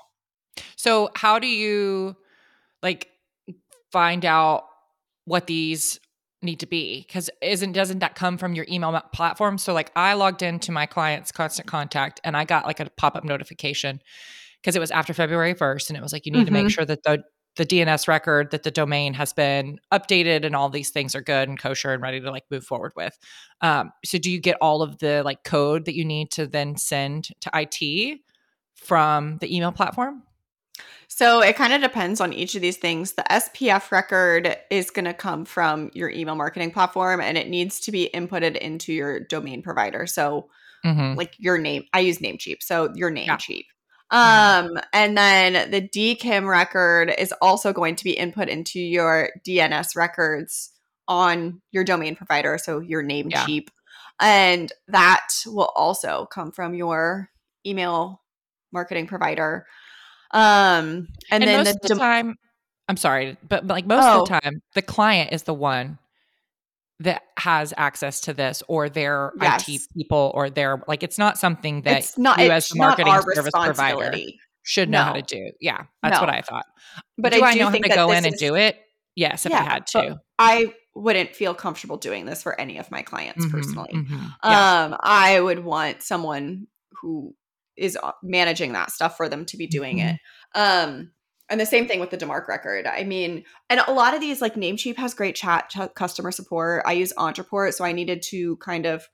So, 0.76 1.10
how 1.15 1.39
do 1.39 1.48
you 1.48 2.15
like 2.86 3.10
find 3.91 4.24
out 4.24 4.65
what 5.26 5.48
these 5.48 6.00
need 6.41 6.60
to 6.60 6.67
be 6.67 7.04
because 7.08 7.30
isn't 7.41 7.71
doesn't 7.71 8.00
that 8.00 8.13
come 8.13 8.38
from 8.38 8.54
your 8.54 8.65
email 8.69 9.02
platform 9.12 9.58
so 9.58 9.74
like 9.74 9.91
i 9.95 10.13
logged 10.13 10.43
into 10.43 10.71
my 10.71 10.86
client's 10.86 11.32
constant 11.32 11.67
contact 11.67 12.21
and 12.24 12.38
i 12.38 12.45
got 12.45 12.67
like 12.67 12.80
a 12.80 12.88
pop-up 12.98 13.24
notification 13.24 14.00
because 14.62 14.76
it 14.76 14.80
was 14.80 14.91
after 14.91 15.13
february 15.13 15.56
1st 15.56 15.89
and 15.89 15.98
it 15.98 16.04
was 16.04 16.13
like 16.13 16.26
you 16.26 16.32
need 16.32 16.39
mm-hmm. 16.39 16.45
to 16.45 16.52
make 16.52 16.62
mm-hmm. 16.62 16.69
sure 16.69 16.86
that 16.86 17.02
the 17.04 17.24
the 17.56 17.65
dns 17.65 18.08
record 18.08 18.52
that 18.52 18.62
the 18.62 18.69
domain 18.69 19.15
has 19.15 19.34
been 19.34 19.80
updated 19.91 20.45
and 20.45 20.56
all 20.56 20.69
these 20.69 20.91
things 20.91 21.15
are 21.15 21.21
good 21.21 21.50
and 21.50 21.58
kosher 21.58 21.91
and 21.91 22.04
ready 22.04 22.21
to 22.21 22.30
like 22.30 22.43
move 22.52 22.63
forward 22.63 22.91
with 22.95 23.17
um, 23.62 23.91
so 24.04 24.19
do 24.19 24.30
you 24.30 24.39
get 24.39 24.58
all 24.62 24.84
of 24.84 25.00
the 25.00 25.24
like 25.24 25.43
code 25.43 25.86
that 25.86 25.95
you 25.95 26.06
need 26.06 26.30
to 26.30 26.45
then 26.45 26.78
send 26.78 27.30
to 27.41 27.50
it 27.56 28.19
from 28.76 29.38
the 29.39 29.56
email 29.56 29.71
platform 29.71 30.21
so 31.08 31.41
it 31.41 31.56
kind 31.56 31.74
of 31.74 31.82
depends 31.82 32.20
on 32.20 32.34
each 32.34 32.56
of 32.56 32.62
these 32.62 32.78
things. 32.78 33.13
The 33.13 33.24
SPF 33.24 33.91
record 33.91 34.58
is 34.70 34.89
going 34.89 35.06
to 35.06 35.13
come 35.13 35.46
from 35.46 35.91
your 35.94 36.10
email 36.10 36.36
marketing 36.36 36.72
platform 36.72 37.22
and 37.22 37.38
it 37.38 37.50
needs 37.50 37.80
to 37.82 37.91
be 37.91 38.10
inputted 38.13 38.58
into 38.58 38.94
your 38.94 39.20
domain 39.20 39.62
provider. 39.62 40.08
So 40.08 40.50
mm-hmm. 40.86 41.18
like 41.18 41.34
your 41.38 41.58
name, 41.58 41.86
I 41.94 42.00
use 42.00 42.20
Namecheap. 42.20 42.62
So 42.62 42.91
your 42.96 43.12
Namecheap. 43.12 43.65
Yeah. 44.12 44.60
Um, 44.65 44.80
and 44.94 45.18
then 45.18 45.72
the 45.72 45.82
DKIM 45.82 46.48
record 46.48 47.13
is 47.18 47.34
also 47.41 47.74
going 47.74 47.96
to 47.96 48.04
be 48.04 48.12
input 48.12 48.50
into 48.50 48.80
your 48.80 49.30
DNS 49.48 49.96
records 49.96 50.72
on 51.08 51.62
your 51.72 51.84
domain 51.84 52.15
provider. 52.15 52.58
So 52.58 52.80
your 52.80 53.04
Namecheap. 53.04 53.68
Yeah. 53.68 53.70
And 54.20 54.72
that 54.88 55.28
will 55.46 55.72
also 55.76 56.28
come 56.32 56.52
from 56.52 56.74
your 56.74 57.30
email 57.65 58.22
marketing 58.72 59.08
provider. 59.08 59.65
Um, 60.36 61.08
and, 61.32 61.43
and 61.43 61.43
then 61.43 61.58
most 61.60 61.65
the, 61.65 61.71
of 61.71 61.82
the 61.82 61.95
time, 61.95 62.36
I'm 62.89 62.98
sorry, 62.98 63.38
but, 63.48 63.65
but 63.65 63.74
like 63.74 63.88
most 63.88 64.04
oh. 64.04 64.21
of 64.21 64.28
the 64.28 64.36
oh. 64.36 64.39
time, 64.39 64.62
the 64.74 64.82
client 64.82 65.32
is 65.32 65.43
the 65.43 65.54
one 65.54 65.98
that 67.00 67.24
has 67.38 67.74
access 67.78 68.21
to 68.21 68.34
this 68.34 68.63
or 68.67 68.89
their 68.89 69.32
yes. 69.41 69.67
IT 69.67 69.82
people 69.95 70.32
or 70.34 70.50
their 70.50 70.82
like 70.88 71.04
it's 71.04 71.17
not 71.17 71.38
something 71.38 71.82
that 71.82 72.00
it's 72.00 72.17
not, 72.17 72.39
you 72.39 72.50
as 72.50 72.71
a 72.71 72.78
marketing 72.78 73.13
service 73.34 73.52
provider 73.54 74.13
should 74.63 74.89
know 74.89 75.00
no. 75.00 75.04
how 75.04 75.13
to 75.13 75.21
do. 75.21 75.52
Yeah, 75.60 75.84
that's 76.02 76.15
no. 76.15 76.21
what 76.21 76.30
I 76.30 76.41
thought. 76.41 76.65
But 77.17 77.34
do 77.34 77.41
I, 77.41 77.54
do 77.54 77.60
I 77.60 77.63
know 77.63 77.69
how 77.69 77.78
to 77.78 77.89
go 77.89 78.12
in 78.12 78.19
is, 78.19 78.26
and 78.26 78.36
do 78.38 78.56
it? 78.56 78.78
Yes, 79.15 79.45
if 79.45 79.52
yeah, 79.52 79.60
I 79.60 79.63
had 79.63 79.88
to. 79.88 80.19
I 80.39 80.74
wouldn't 80.95 81.36
feel 81.36 81.54
comfortable 81.54 81.98
doing 81.98 82.26
this 82.26 82.41
for 82.43 82.60
any 82.60 82.78
of 82.78 82.89
my 82.91 83.02
clients 83.02 83.45
mm-hmm, 83.45 83.56
personally. 83.56 83.91
Mm-hmm, 83.93 84.26
yeah. 84.43 84.84
Um, 84.84 84.98
I 85.02 85.39
would 85.39 85.60
want 85.60 86.02
someone 86.02 86.67
who 87.02 87.36
is 87.78 87.98
uh, 88.02 88.12
managing 88.24 88.74
that 88.74 88.92
stuff 88.92 89.18
for 89.18 89.30
them 89.30 89.46
to 89.46 89.58
be 89.58 89.68
doing 89.68 89.98
mm-hmm. 89.98 90.16
it. 90.16 90.20
Um, 90.54 91.12
and 91.50 91.60
the 91.62 91.66
same 91.66 91.88
thing 91.88 92.00
with 92.00 92.10
the 92.10 92.18
DMARC 92.18 92.48
record. 92.48 92.88
I 92.88 93.04
mean, 93.04 93.44
and 93.70 93.80
a 93.88 93.94
lot 93.94 94.16
of 94.16 94.22
these, 94.22 94.42
like 94.42 94.56
Namecheap 94.56 94.98
has 94.98 95.14
great 95.14 95.36
chat 95.36 95.70
ch- 95.70 95.94
customer 95.94 96.32
support. 96.32 96.84
I 96.86 96.94
use 96.94 97.14
Ontraport, 97.14 97.74
so 97.76 97.86
I 97.86 97.92
needed 97.92 98.24
to 98.30 98.58
kind 98.58 98.86
of 98.86 99.08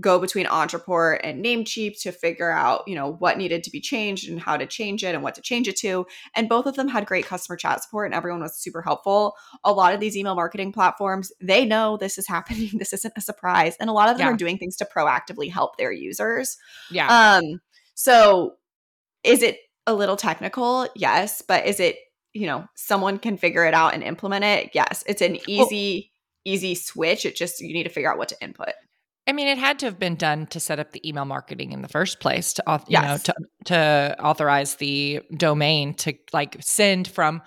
go 0.00 0.18
between 0.18 0.46
Ontraport 0.46 1.20
and 1.24 1.44
Namecheap 1.44 2.00
to 2.02 2.12
figure 2.12 2.50
out, 2.50 2.84
you 2.86 2.94
know, 2.94 3.12
what 3.14 3.36
needed 3.36 3.64
to 3.64 3.70
be 3.70 3.80
changed 3.80 4.28
and 4.28 4.40
how 4.40 4.56
to 4.56 4.66
change 4.66 5.02
it 5.02 5.14
and 5.14 5.24
what 5.24 5.34
to 5.34 5.42
change 5.42 5.66
it 5.66 5.76
to. 5.76 6.06
And 6.36 6.48
both 6.48 6.66
of 6.66 6.76
them 6.76 6.88
had 6.88 7.06
great 7.06 7.26
customer 7.26 7.56
chat 7.56 7.82
support 7.82 8.06
and 8.06 8.14
everyone 8.14 8.40
was 8.40 8.56
super 8.56 8.80
helpful. 8.80 9.34
A 9.64 9.72
lot 9.72 9.94
of 9.94 10.00
these 10.00 10.16
email 10.16 10.36
marketing 10.36 10.72
platforms, 10.72 11.32
they 11.40 11.64
know 11.64 11.96
this 11.96 12.16
is 12.16 12.28
happening. 12.28 12.70
This 12.74 12.92
isn't 12.92 13.14
a 13.16 13.20
surprise. 13.20 13.76
And 13.80 13.90
a 13.90 13.92
lot 13.92 14.08
of 14.08 14.18
them 14.18 14.28
Yeah. 14.28 14.34
are 14.34 14.36
doing 14.36 14.58
things 14.58 14.76
to 14.76 14.86
proactively 14.86 15.50
help 15.50 15.76
their 15.76 15.92
users. 15.92 16.56
Yeah. 16.90 17.38
Um, 17.38 17.60
so 18.00 18.54
is 19.24 19.42
it 19.42 19.58
a 19.88 19.92
little 19.92 20.16
technical? 20.16 20.86
Yes, 20.94 21.42
but 21.42 21.66
is 21.66 21.80
it, 21.80 21.96
you 22.32 22.46
know, 22.46 22.68
someone 22.76 23.18
can 23.18 23.36
figure 23.36 23.64
it 23.66 23.74
out 23.74 23.92
and 23.92 24.04
implement 24.04 24.44
it? 24.44 24.70
Yes. 24.72 25.02
It's 25.06 25.20
an 25.20 25.38
easy 25.48 26.12
easy 26.44 26.76
switch. 26.76 27.26
It 27.26 27.34
just 27.34 27.60
you 27.60 27.72
need 27.74 27.82
to 27.82 27.90
figure 27.90 28.10
out 28.10 28.16
what 28.16 28.28
to 28.28 28.40
input. 28.40 28.68
I 29.26 29.32
mean, 29.32 29.48
it 29.48 29.58
had 29.58 29.80
to 29.80 29.86
have 29.86 29.98
been 29.98 30.14
done 30.14 30.46
to 30.46 30.60
set 30.60 30.78
up 30.78 30.92
the 30.92 31.06
email 31.06 31.24
marketing 31.24 31.72
in 31.72 31.82
the 31.82 31.88
first 31.88 32.20
place 32.20 32.52
to, 32.54 32.80
you 32.86 33.00
know, 33.00 33.18
to, 33.24 33.34
to 33.66 34.16
authorize 34.20 34.76
the 34.76 35.20
domain 35.36 35.94
to 35.94 36.14
like 36.32 36.56
send 36.60 37.08
from 37.08 37.42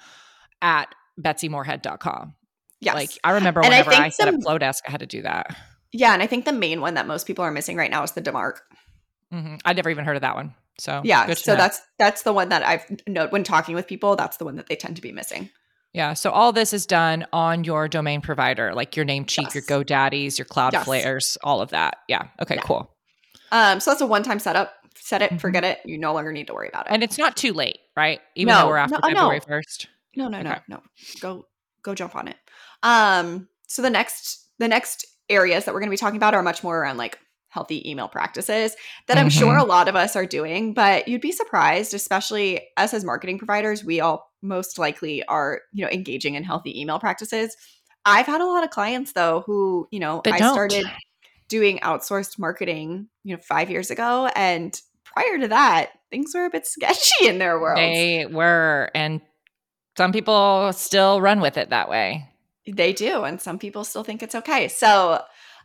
at 0.62 0.94
betsymoorehead.com. 1.20 2.36
Yes. 2.82 2.96
Like 2.96 3.12
I 3.24 3.32
remember 3.32 3.62
And 3.64 3.74
I 3.74 3.80
whenever 3.82 3.92
I, 3.92 4.02
think 4.04 4.14
set 4.14 4.28
up 4.28 4.36
the- 4.40 4.46
Flodesk, 4.46 4.80
I 4.88 4.92
had 4.92 5.00
to 5.00 5.06
do 5.08 5.22
that. 5.22 5.56
yeah, 5.94 6.14
and 6.14 6.22
I 6.22 6.28
think 6.28 6.46
the 6.46 6.52
main 6.54 6.82
one 6.82 6.96
that 6.96 7.08
most 7.08 7.26
people 7.28 7.44
are 7.46 7.52
missing 7.52 7.78
right 7.78 7.90
now 7.92 8.04
is 8.04 8.12
the 8.12 8.22
DMARC. 8.22 8.58
Hmm 9.32 9.56
I 9.66 9.74
never 9.74 9.90
even 9.90 10.06
heard 10.06 10.16
of 10.18 10.22
that 10.22 10.36
one. 10.36 10.54
So 10.80 11.02
Yeah, 11.04 11.32
so 11.34 11.54
know. 11.54 11.58
that's 11.58 11.82
that's 12.00 12.24
the 12.24 12.34
one 12.34 12.50
that 12.50 12.64
I've 12.66 12.86
noted 13.08 13.32
when 13.32 13.44
talking 13.44 13.76
with 13.76 13.88
people. 13.88 14.16
That's 14.16 14.38
the 14.38 14.46
one 14.46 14.56
that 14.58 14.68
they 14.68 14.76
tend 14.76 14.96
to 14.98 15.02
be 15.02 15.12
missing. 15.12 15.50
yeah. 15.94 16.14
So 16.14 16.32
all 16.32 16.52
this 16.54 16.74
is 16.74 16.86
done 16.86 17.26
on 17.34 17.64
your 17.64 17.88
domain 17.88 18.22
provider, 18.22 18.74
like 18.74 18.96
your 18.96 19.06
Namecheap, 19.06 19.54
your 19.54 19.64
Yes. 19.64 19.66
GoDaddies, 19.66 20.38
your 20.40 20.46
Cloudflares, 20.46 21.38
all 21.44 21.62
of 21.62 21.70
that. 21.72 21.98
Yeah. 22.08 22.28
Okay. 22.42 22.56
Yeah. 22.56 22.62
Cool. 22.62 22.96
Um, 23.52 23.80
so 23.80 23.92
that's 23.92 24.02
a 24.02 24.08
one 24.08 24.24
time 24.24 24.40
setup. 24.40 24.74
Set 24.96 25.22
it, 25.22 25.32
Mhm. 25.32 25.40
forget 25.42 25.64
it. 25.64 25.80
You 25.86 25.98
no 25.98 26.14
longer 26.14 26.32
need 26.32 26.48
to 26.48 26.54
worry 26.54 26.70
about 26.70 26.86
it. 26.88 26.92
And 26.94 27.04
it's 27.04 27.18
not 27.18 27.36
too 27.36 27.54
late, 27.54 27.80
right? 27.98 28.22
Even 28.36 28.54
No, 28.54 28.60
though 28.62 28.68
we're 28.68 28.78
after 28.78 28.96
no, 29.02 29.08
no. 29.10 29.14
February 29.16 29.40
first. 29.48 29.88
No, 30.16 30.28
no, 30.28 30.42
no, 30.42 30.52
Okay. 30.52 30.60
no. 30.68 30.82
Go 31.20 31.46
go 31.84 31.94
jump 31.96 32.16
on 32.16 32.28
it. 32.28 32.38
Um 32.84 33.48
so 33.68 33.82
the 33.82 33.90
next 33.90 34.48
the 34.60 34.68
next 34.68 35.06
areas 35.30 35.66
that 35.66 35.74
we're 35.74 35.80
going 35.80 35.90
to 35.90 35.94
be 35.94 35.98
talking 35.98 36.18
about 36.18 36.34
are 36.36 36.44
much 36.44 36.64
more 36.64 36.78
around 36.80 36.98
like 36.98 37.18
healthy 37.52 37.88
email 37.90 38.08
practices 38.08 38.76
that 39.08 39.18
I'm 39.18 39.30
sure 39.30 39.56
Mhm. 39.58 39.62
a 39.62 39.66
lot 39.66 39.88
of 39.88 39.96
us 39.96 40.16
are 40.16 40.26
doing, 40.26 40.74
but 40.74 41.08
you'd 41.08 41.22
be 41.22 41.32
surprised, 41.32 41.94
especially 41.94 42.62
us 42.78 42.94
as 42.94 43.04
marketing 43.04 43.38
providers, 43.38 43.84
we 43.84 44.00
all 44.00 44.32
most 44.42 44.80
likely 44.80 45.24
are, 45.26 45.62
you 45.74 45.86
know, 45.86 45.92
engaging 45.92 46.36
in 46.36 46.44
healthy 46.44 46.80
email 46.82 46.98
practices. 47.00 47.56
I've 48.06 48.26
had 48.26 48.42
a 48.42 48.46
lot 48.48 48.64
of 48.64 48.70
clients 48.72 49.12
though 49.12 49.44
who, 49.46 49.88
you 49.92 50.00
know, 50.00 50.22
That 50.24 50.34
I 50.36 50.40
don't. 50.40 50.54
started 50.54 50.86
doing 51.50 51.80
outsourced 51.80 52.40
marketing, 52.40 53.10
you 53.24 53.36
know, 53.36 53.42
5 53.44 53.70
years 53.70 53.92
ago 53.92 54.28
and 54.36 54.80
prior 55.04 55.38
to 55.38 55.50
that, 55.50 55.92
things 56.10 56.32
were 56.34 56.46
a 56.46 56.50
bit 56.50 56.66
sketchy 56.76 57.28
in 57.28 57.38
their 57.38 57.60
world. 57.60 57.78
They 57.78 58.26
were, 58.32 58.90
and 58.96 59.22
some 59.98 60.14
people 60.14 60.72
still 60.74 61.20
run 61.20 61.42
with 61.42 61.58
it 61.58 61.70
that 61.70 61.90
way. 61.90 62.30
They 62.66 62.94
do, 62.94 63.24
and 63.24 63.42
some 63.42 63.60
people 63.60 63.84
still 63.84 64.04
think 64.04 64.24
it's 64.24 64.36
okay. 64.36 64.68
So, 64.70 65.22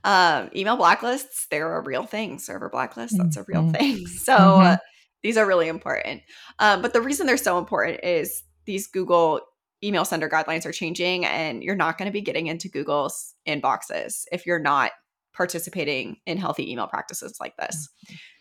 um, 0.06 0.48
email 0.54 0.76
blacklists, 0.78 1.48
they're 1.50 1.76
a 1.76 1.82
real 1.82 2.04
thing. 2.06 2.38
Server 2.38 2.70
blacklists, 2.70 3.16
that's 3.18 3.36
a 3.36 3.44
real 3.48 3.62
Mhm. 3.64 3.76
thing. 3.76 4.06
So, 4.06 4.36
Mhm. 4.36 4.64
uh, 4.74 4.76
these 5.22 5.36
are 5.36 5.44
really 5.46 5.68
important. 5.68 6.22
Um, 6.60 6.80
but 6.80 6.92
the 6.92 7.00
reason 7.02 7.26
they're 7.26 7.36
so 7.36 7.58
important 7.58 8.04
is 8.04 8.42
these 8.66 8.86
Google 8.86 9.40
email 9.82 10.04
sender 10.04 10.28
guidelines 10.28 10.64
are 10.64 10.72
changing, 10.72 11.24
and 11.26 11.62
you're 11.62 11.74
not 11.76 11.98
going 11.98 12.06
to 12.06 12.12
be 12.12 12.20
getting 12.20 12.46
into 12.46 12.68
Google's 12.68 13.34
inboxes 13.46 14.24
if 14.32 14.46
you're 14.46 14.58
not 14.60 14.92
participating 15.34 16.16
in 16.26 16.38
healthy 16.38 16.70
email 16.70 16.86
practices 16.86 17.36
like 17.40 17.56
this. 17.58 17.88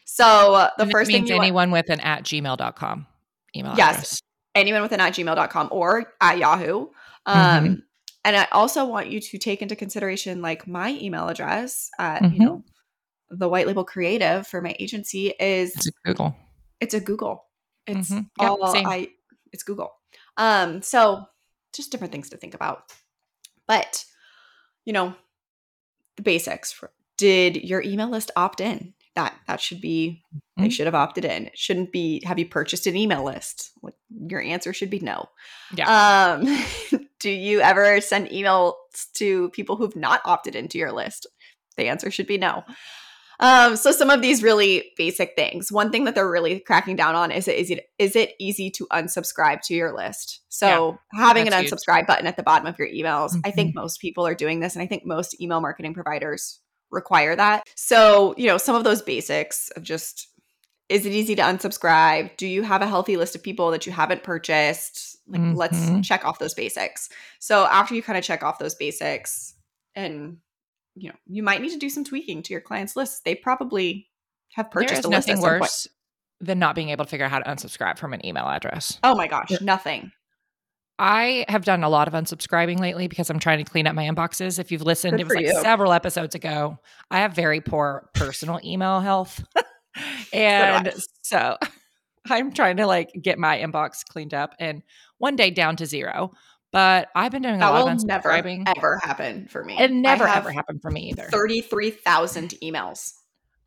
So, 0.06 0.54
uh, 0.54 0.70
the 0.78 0.84
And 0.84 0.92
first 0.92 1.10
thing 1.12 1.22
means 1.24 1.32
want- 1.32 1.44
anyone 1.44 1.72
with 1.72 1.90
an 1.90 2.00
at 2.00 2.24
gmail.com 2.24 3.08
email 3.56 3.74
Yes. 3.76 3.96
address. 3.96 4.22
anyone 4.54 4.82
with 4.82 4.94
an 4.94 5.02
at 5.02 5.14
gmail.com 5.14 5.68
or 5.72 6.14
at 6.22 6.38
Yahoo. 6.38 6.88
Um, 7.26 7.66
Mhm. 7.66 7.82
And 8.26 8.36
I 8.36 8.48
also 8.52 8.86
want 8.86 9.10
you 9.10 9.22
to 9.22 9.38
take 9.38 9.62
into 9.62 9.76
consideration 9.76 10.42
like 10.42 10.68
my 10.68 10.90
email 11.00 11.30
address 11.30 11.90
at, 12.00 12.22
Mhm. 12.24 12.34
you 12.34 12.40
know, 12.40 12.64
the 13.30 13.48
white 13.48 13.68
label 13.68 13.86
creative 13.86 14.48
for 14.48 14.62
my 14.62 14.76
agency 14.80 15.30
is 15.40 15.74
It's 15.76 15.90
Google. 16.04 16.36
it's 16.82 16.94
a 16.94 17.00
Google. 17.00 17.46
It's 17.88 18.10
Mhm. 18.10 18.30
Yep, 18.42 18.50
all 18.52 18.74
same. 18.74 18.88
I 18.88 19.10
it's 19.54 19.64
Google. 19.64 19.92
Um, 20.38 20.82
so 20.82 21.26
just 21.74 21.92
different 21.92 22.12
things 22.12 22.30
to 22.32 22.38
think 22.38 22.54
about. 22.54 22.92
But 23.68 24.04
you 24.86 24.94
know, 24.94 25.16
the 26.18 26.22
basics. 26.24 26.72
For, 26.72 26.92
did 27.18 27.58
your 27.64 27.82
email 27.82 28.10
list 28.10 28.32
opt 28.36 28.60
in? 28.60 28.94
That 29.16 29.34
that 29.48 29.62
should 29.62 29.82
be 29.82 30.24
they 30.58 30.68
Mhm. 30.68 30.72
should 30.72 30.86
have 30.88 30.96
opted 30.96 31.26
in. 31.26 31.48
It 31.48 31.58
shouldn't 31.58 31.92
be 31.92 32.22
have 32.26 32.38
you 32.40 32.48
purchased 32.48 32.86
an 32.88 32.96
email 32.96 33.24
list? 33.24 33.72
Like, 33.82 33.94
Your 34.28 34.42
answer 34.42 34.74
should 34.74 34.90
be 34.90 35.00
no. 35.00 35.30
Yeah. 35.76 36.38
Um 36.40 36.46
do 37.26 37.32
you 37.32 37.60
ever 37.60 38.00
send 38.02 38.28
emails 38.28 38.74
to 39.16 39.50
people 39.50 39.76
who've 39.76 39.96
not 39.96 40.22
opted 40.26 40.56
into 40.56 40.78
your 40.78 40.92
list? 40.92 41.26
The 41.76 41.88
answer 41.88 42.12
should 42.12 42.28
be 42.28 42.38
no. 42.38 42.64
Um, 43.40 43.76
so 43.78 43.92
some 43.92 44.12
of 44.12 44.22
these 44.22 44.44
really 44.44 44.92
basic 44.96 45.34
things. 45.36 45.72
One 45.72 45.92
thing 45.92 46.04
that 46.04 46.14
they're 46.14 46.30
really 46.30 46.60
cracking 46.60 46.96
down 46.96 47.16
on 47.16 47.32
is 47.32 47.48
it 47.48 47.56
is 47.58 47.72
it 47.72 47.88
is 47.98 48.16
it 48.16 48.34
easy 48.40 48.70
to 48.70 48.86
unsubscribe 48.94 49.62
to 49.62 49.74
your 49.74 49.92
list? 49.92 50.42
So 50.50 51.00
having 51.16 51.48
an 51.48 51.50
that's 51.50 51.72
huge. 51.72 51.74
unsubscribe 51.74 52.06
button 52.06 52.28
at 52.28 52.38
the 52.38 52.44
bottom 52.44 52.68
of 52.68 52.78
your 52.78 52.90
emails. 52.90 53.36
I 53.44 53.50
Mhm. 53.50 53.56
think 53.56 53.76
most 53.76 54.00
people 54.00 54.28
are 54.28 54.36
doing 54.36 54.60
this, 54.60 54.76
and 54.76 54.84
I 54.84 54.86
think 54.86 55.04
most 55.04 55.42
email 55.42 55.62
marketing 55.62 55.96
providers 55.96 56.60
require 56.92 57.36
that. 57.36 57.64
So, 57.76 58.36
you 58.38 58.46
know, 58.46 58.60
some 58.60 58.76
of 58.76 58.84
those 58.84 59.02
basics 59.02 59.72
of 59.72 59.82
just 59.82 60.28
is 60.90 61.08
it 61.08 61.12
easy 61.12 61.34
to 61.34 61.42
unsubscribe? 61.42 62.38
Do 62.38 62.46
you 62.46 62.62
have 62.62 62.84
a 62.84 62.88
healthy 62.88 63.18
list 63.18 63.36
of 63.36 63.42
people 63.42 63.72
that 63.72 63.88
you 63.88 63.92
haven't 63.92 64.22
purchased? 64.22 65.15
Like, 65.28 65.56
let's 65.56 65.78
Mhm. 65.90 66.04
check 66.04 66.24
off 66.26 66.38
those 66.40 66.54
basics. 66.54 67.10
So, 67.40 67.66
after 67.66 67.96
you 67.96 68.04
kind 68.04 68.18
of 68.18 68.24
check 68.24 68.44
off 68.44 68.60
those 68.60 68.76
basics, 68.76 69.56
and 69.96 70.38
you 70.96 71.10
know, 71.10 71.16
you 71.28 71.44
might 71.44 71.62
need 71.62 71.72
to 71.72 71.78
do 71.78 71.90
some 71.90 72.04
tweaking 72.06 72.42
to 72.44 72.54
your 72.54 72.62
clients' 72.62 72.96
list. 72.96 73.26
They 73.26 73.36
probably 73.36 74.10
have 74.54 74.72
purchased 74.72 75.00
is 75.00 75.06
a 75.06 75.10
list 75.10 75.28
at 75.28 75.38
nothing 75.38 75.44
worse 75.60 75.88
than 76.40 76.60
not 76.60 76.76
being 76.76 76.90
able 76.90 77.04
to 77.06 77.10
figure 77.10 77.26
out 77.26 77.32
how 77.32 77.40
to 77.40 77.50
unsubscribe 77.50 77.98
from 77.98 78.14
an 78.14 78.26
email 78.26 78.46
address. 78.48 79.00
Oh 79.04 79.16
my 79.16 79.28
gosh, 79.28 79.52
Yeah. 79.52 79.58
nothing. 79.62 80.12
I 80.98 81.44
have 81.50 81.66
done 81.66 81.84
a 81.84 81.90
lot 81.90 82.08
of 82.08 82.14
unsubscribing 82.14 82.80
lately 82.80 83.08
because 83.10 83.30
I'm 83.30 83.40
trying 83.40 83.58
to 83.64 83.70
clean 83.70 83.86
up 83.88 83.96
my 83.96 84.06
inboxes. 84.06 84.60
If 84.60 84.72
you've 84.72 84.82
listened, 84.84 85.14
Good 85.18 85.22
it 85.22 85.28
was 85.28 85.36
like 85.36 85.46
you. 85.48 85.62
several 85.62 85.92
episodes 85.92 86.36
ago. 86.36 86.80
I 87.12 87.20
have 87.20 87.34
very 87.34 87.60
poor 87.60 88.10
personal 88.14 88.62
email 88.64 89.02
health. 89.02 89.44
and 90.34 90.94
so 91.22 91.58
I'm 92.30 92.54
trying 92.54 92.78
to 92.78 92.88
like 92.88 93.12
get 93.22 93.38
my 93.38 93.58
inbox 93.60 94.06
cleaned 94.06 94.34
up 94.34 94.56
and 94.60 94.82
one 95.18 95.36
day 95.36 95.50
down 95.50 95.76
to 95.78 95.86
zero. 95.86 96.32
But 96.72 97.10
I've 97.16 97.32
been 97.32 97.42
doing 97.42 97.56
a 97.56 97.60
That 97.60 97.70
lot 97.72 97.86
will 97.86 97.92
of 97.94 98.04
never 98.06 98.30
unsubscribing. 98.30 98.64
ever 98.76 99.00
happen 99.04 99.48
for 99.48 99.64
me. 99.64 99.80
It 99.80 99.92
never 99.92 100.28
ever 100.28 100.52
happened 100.52 100.82
for 100.82 100.92
me 100.92 101.10
either. 101.12 101.30
Thirty-three 101.32 101.92
thousand 101.92 102.50
emails. 102.62 103.14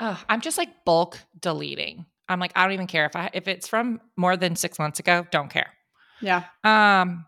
Ugh, 0.01 0.19
I'm 0.29 0.41
just 0.41 0.59
like 0.59 0.85
bulk 0.85 1.19
deleting. 1.41 2.05
I'm 2.29 2.39
like, 2.39 2.53
I 2.55 2.65
don't 2.65 2.73
even 2.73 2.87
care 2.87 3.07
if 3.07 3.17
I 3.17 3.31
if 3.33 3.49
it's 3.49 3.67
from 3.67 4.01
more 4.17 4.37
than 4.37 4.57
six 4.57 4.79
months 4.79 5.01
ago, 5.01 5.27
don't 5.31 5.49
care. 5.49 5.73
Yeah. 6.21 6.45
Um, 6.65 7.25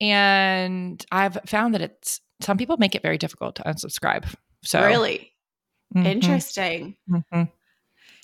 and 0.00 1.04
I've 1.10 1.38
found 1.46 1.74
that 1.74 1.80
it's 1.80 2.20
some 2.40 2.56
people 2.56 2.76
make 2.76 2.94
it 2.94 3.02
very 3.02 3.18
difficult 3.18 3.56
to 3.56 3.62
unsubscribe. 3.62 4.32
So 4.62 4.80
Really 4.84 5.32
Mhm, 5.94 6.06
interesting. 6.06 6.96
mhm. 7.10 7.50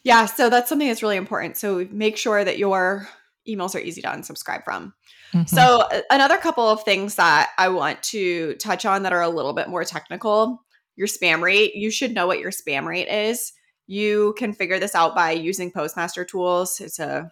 Yeah, 0.05 0.27
so 0.27 0.49
that's 0.49 0.69
something 0.69 0.89
that's 0.89 1.03
really 1.03 1.17
important. 1.17 1.57
So 1.57 1.87
make 1.91 2.17
sure 2.17 2.43
that 2.45 2.57
your 2.59 3.09
emails 3.49 3.75
are 3.75 3.81
easy 3.81 4.03
to 4.03 4.09
unsubscribe 4.09 4.65
from. 4.65 4.95
Mhm. 5.33 5.49
So 5.49 5.89
another 6.11 6.37
couple 6.37 6.69
of 6.69 6.83
things 6.85 7.15
that 7.17 7.51
I 7.59 7.69
want 7.69 8.03
to 8.05 8.55
touch 8.55 8.85
on 8.85 9.03
that 9.03 9.13
are 9.13 9.23
a 9.23 9.29
little 9.29 9.53
bit 9.53 9.69
more 9.69 9.85
technical. 9.85 10.65
Your 10.97 11.07
spam 11.07 11.43
rate, 11.43 11.75
you 11.75 11.91
should 11.91 12.13
know 12.13 12.27
what 12.27 12.39
your 12.41 12.51
spam 12.51 12.87
rate 12.87 13.09
is. 13.09 13.53
You 13.87 14.35
can 14.39 14.53
figure 14.53 14.79
this 14.79 14.95
out 14.95 15.15
by 15.15 15.33
using 15.33 15.71
Postmaster 15.71 16.25
tools. 16.25 16.81
It's 16.81 16.99
a 16.99 17.31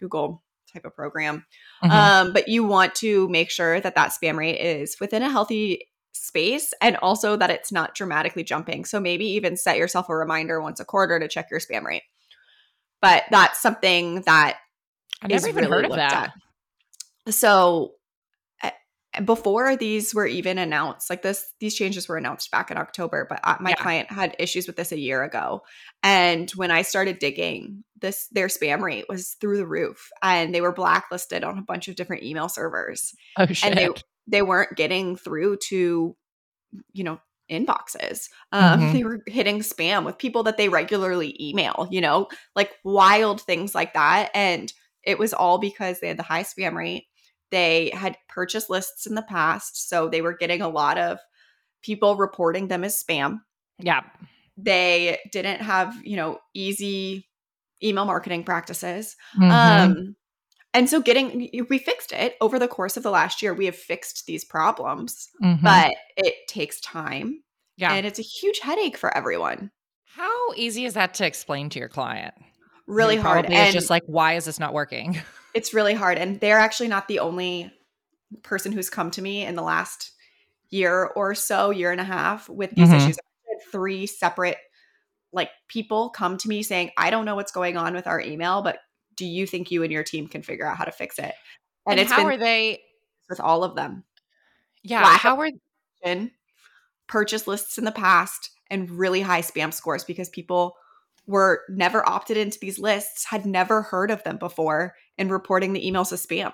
Google 0.00 0.42
type 0.72 0.84
of 0.84 0.94
program. 0.94 1.44
Mhm. 1.84 1.90
Um, 1.90 2.32
but 2.32 2.48
you 2.48 2.64
want 2.64 2.94
to 2.96 3.28
make 3.28 3.50
sure 3.50 3.80
that 3.80 3.94
that 3.94 4.12
spam 4.12 4.36
rate 4.36 4.58
is 4.58 4.96
within 5.00 5.22
a 5.22 5.30
healthy 5.30 5.88
space 6.12 6.72
and 6.80 6.96
also 6.98 7.36
that 7.36 7.50
it's 7.50 7.70
not 7.72 7.94
dramatically 7.94 8.42
jumping. 8.44 8.84
So 8.84 8.98
maybe 9.00 9.26
even 9.26 9.56
set 9.56 9.76
yourself 9.76 10.08
a 10.08 10.16
reminder 10.16 10.60
once 10.60 10.80
a 10.80 10.84
quarter 10.84 11.18
to 11.18 11.28
check 11.28 11.50
your 11.50 11.60
spam 11.60 11.84
rate. 11.84 12.02
But 13.00 13.24
that's 13.30 13.60
something 13.60 14.22
that 14.22 14.58
I 15.22 15.28
never 15.28 15.48
even 15.48 15.64
really 15.64 15.70
heard 15.82 15.84
of 15.86 15.96
that. 15.96 16.32
at. 17.26 17.34
So 17.34 17.92
uh, 18.62 18.70
before 19.24 19.76
these 19.76 20.14
were 20.14 20.26
even 20.26 20.58
announced, 20.58 21.08
like 21.10 21.22
this, 21.22 21.44
these 21.60 21.74
changes 21.74 22.08
were 22.08 22.16
announced 22.16 22.50
back 22.50 22.70
in 22.70 22.76
October, 22.78 23.26
but 23.28 23.40
my 23.60 23.70
Yeah. 23.70 23.76
client 23.76 24.10
had 24.10 24.34
issues 24.38 24.66
with 24.66 24.76
this 24.76 24.92
a 24.92 24.98
year 24.98 25.22
ago. 25.22 25.62
And 26.02 26.50
when 26.52 26.70
I 26.70 26.82
started 26.82 27.18
digging, 27.18 27.84
this 28.00 28.26
their 28.32 28.48
spam 28.48 28.80
rate 28.80 29.04
was 29.08 29.36
through 29.40 29.58
the 29.58 29.66
roof, 29.66 30.08
and 30.22 30.52
they 30.54 30.60
were 30.60 30.72
blacklisted 30.72 31.44
on 31.44 31.58
a 31.58 31.62
bunch 31.62 31.86
of 31.88 31.94
different 31.94 32.24
email 32.24 32.48
servers, 32.48 33.12
Oh 33.38 33.46
shit. 33.46 33.64
and 33.70 33.78
they 33.78 33.88
they 34.26 34.42
weren't 34.42 34.76
getting 34.76 35.14
through 35.16 35.58
to, 35.68 36.16
you 36.92 37.04
know, 37.04 37.20
inboxes. 37.50 38.28
Um, 38.50 38.80
mm-hmm. 38.80 38.92
They 38.92 39.04
were 39.04 39.20
hitting 39.26 39.60
spam 39.60 40.04
with 40.04 40.16
people 40.18 40.44
that 40.44 40.56
they 40.56 40.68
regularly 40.68 41.36
email, 41.40 41.86
you 41.90 42.00
know, 42.00 42.28
like 42.56 42.72
wild 42.82 43.40
things 43.42 43.74
like 43.74 43.94
that. 43.94 44.30
And 44.34 44.72
it 45.04 45.18
was 45.18 45.32
all 45.32 45.58
because 45.58 46.00
they 46.00 46.08
had 46.08 46.18
the 46.18 46.22
high 46.22 46.42
spam 46.42 46.74
rate. 46.74 47.06
They 47.50 47.90
had 47.90 48.16
purchased 48.28 48.70
lists 48.70 49.06
in 49.06 49.14
the 49.14 49.22
past. 49.22 49.88
So 49.88 50.08
they 50.08 50.22
were 50.22 50.36
getting 50.36 50.62
a 50.62 50.68
lot 50.68 50.98
of 50.98 51.18
people 51.82 52.16
reporting 52.16 52.68
them 52.68 52.84
as 52.84 53.02
spam. 53.02 53.40
Yeah. 53.78 54.02
They 54.56 55.18
didn't 55.32 55.60
have, 55.60 55.94
you 56.04 56.16
know, 56.16 56.38
easy 56.54 57.28
email 57.82 58.04
marketing 58.04 58.44
practices. 58.44 59.16
Mm-hmm. 59.36 59.50
Um, 59.50 60.16
and 60.74 60.88
so 60.88 61.00
getting 61.00 61.50
we 61.68 61.78
fixed 61.78 62.12
it 62.12 62.36
over 62.40 62.58
the 62.58 62.68
course 62.68 62.96
of 62.96 63.02
the 63.02 63.10
last 63.10 63.42
year 63.42 63.54
we 63.54 63.66
have 63.66 63.76
fixed 63.76 64.26
these 64.26 64.44
problems 64.44 65.28
mm-hmm. 65.42 65.64
but 65.64 65.94
it 66.16 66.34
takes 66.48 66.80
time 66.80 67.42
yeah 67.76 67.92
and 67.92 68.06
it's 68.06 68.18
a 68.18 68.22
huge 68.22 68.58
headache 68.60 68.96
for 68.96 69.14
everyone 69.16 69.70
how 70.04 70.52
easy 70.54 70.84
is 70.84 70.94
that 70.94 71.14
to 71.14 71.26
explain 71.26 71.68
to 71.70 71.78
your 71.78 71.88
client 71.88 72.34
really 72.86 73.16
hard 73.16 73.44
and 73.44 73.54
it's 73.54 73.72
just 73.72 73.90
like 73.90 74.02
why 74.06 74.34
is 74.34 74.44
this 74.44 74.58
not 74.58 74.72
working 74.72 75.20
it's 75.54 75.72
really 75.72 75.94
hard 75.94 76.18
and 76.18 76.40
they're 76.40 76.58
actually 76.58 76.88
not 76.88 77.08
the 77.08 77.20
only 77.20 77.72
person 78.42 78.72
who's 78.72 78.90
come 78.90 79.10
to 79.10 79.22
me 79.22 79.44
in 79.44 79.54
the 79.54 79.62
last 79.62 80.12
year 80.70 81.04
or 81.16 81.34
so 81.34 81.70
year 81.70 81.92
and 81.92 82.00
a 82.00 82.04
half 82.04 82.48
with 82.48 82.70
these 82.70 82.88
mm-hmm. 82.88 82.96
issues 82.96 83.18
three 83.70 84.06
separate 84.06 84.56
like 85.32 85.50
people 85.68 86.10
come 86.10 86.36
to 86.36 86.48
me 86.48 86.62
saying 86.62 86.90
i 86.96 87.10
don't 87.10 87.24
know 87.24 87.36
what's 87.36 87.52
going 87.52 87.76
on 87.76 87.94
with 87.94 88.06
our 88.06 88.20
email 88.20 88.62
but 88.62 88.78
do 89.16 89.26
you 89.26 89.46
think 89.46 89.70
you 89.70 89.82
and 89.82 89.92
your 89.92 90.02
team 90.02 90.26
can 90.26 90.42
figure 90.42 90.66
out 90.66 90.76
how 90.76 90.84
to 90.84 90.92
fix 90.92 91.18
it? 91.18 91.34
And, 91.86 91.98
and 91.98 92.00
it's 92.00 92.12
how 92.12 92.26
are 92.26 92.36
they 92.36 92.80
with 93.28 93.40
all 93.40 93.64
of 93.64 93.74
them? 93.74 94.04
Yeah, 94.82 95.02
Lack 95.02 95.20
how 95.20 95.40
are 95.40 95.50
purchase 97.06 97.46
lists 97.46 97.78
in 97.78 97.84
the 97.84 97.92
past 97.92 98.50
and 98.70 98.90
really 98.90 99.20
high 99.20 99.42
spam 99.42 99.72
scores 99.72 100.04
because 100.04 100.28
people 100.28 100.74
were 101.26 101.62
never 101.68 102.06
opted 102.08 102.36
into 102.36 102.58
these 102.60 102.78
lists, 102.78 103.24
had 103.24 103.46
never 103.46 103.82
heard 103.82 104.10
of 104.10 104.22
them 104.24 104.36
before, 104.36 104.94
and 105.18 105.30
reporting 105.30 105.72
the 105.72 105.84
emails 105.84 106.12
as 106.12 106.24
spam. 106.24 106.52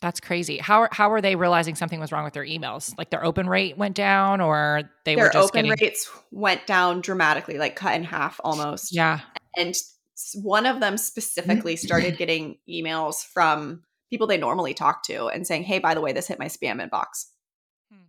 That's 0.00 0.20
crazy. 0.20 0.58
How 0.58 0.82
are, 0.82 0.88
how 0.92 1.10
are 1.10 1.20
they 1.20 1.34
realizing 1.34 1.74
something 1.74 1.98
was 1.98 2.12
wrong 2.12 2.22
with 2.22 2.34
their 2.34 2.44
emails? 2.44 2.96
Like 2.96 3.10
their 3.10 3.24
open 3.24 3.48
rate 3.48 3.76
went 3.76 3.96
down, 3.96 4.40
or 4.40 4.82
they 5.04 5.16
their 5.16 5.24
were 5.24 5.30
just 5.30 5.48
open 5.48 5.64
getting- 5.64 5.84
rates 5.86 6.10
went 6.30 6.66
down 6.66 7.00
dramatically, 7.00 7.58
like 7.58 7.74
cut 7.74 7.94
in 7.96 8.04
half 8.04 8.40
almost. 8.44 8.94
Yeah, 8.94 9.20
and 9.56 9.74
one 10.34 10.66
of 10.66 10.78
them 10.80 10.98
specifically 10.98 11.74
started 11.76 12.16
getting 12.18 12.58
emails 12.68 13.24
from 13.24 13.82
people 14.10 14.26
they 14.26 14.36
normally 14.36 14.72
talk 14.72 15.02
to 15.04 15.26
and 15.26 15.46
saying, 15.46 15.64
"Hey, 15.64 15.80
by 15.80 15.94
the 15.94 16.00
way, 16.00 16.12
this 16.12 16.28
hit 16.28 16.38
my 16.38 16.46
spam 16.46 16.80
inbox." 16.80 17.26
Hmm. 17.90 18.02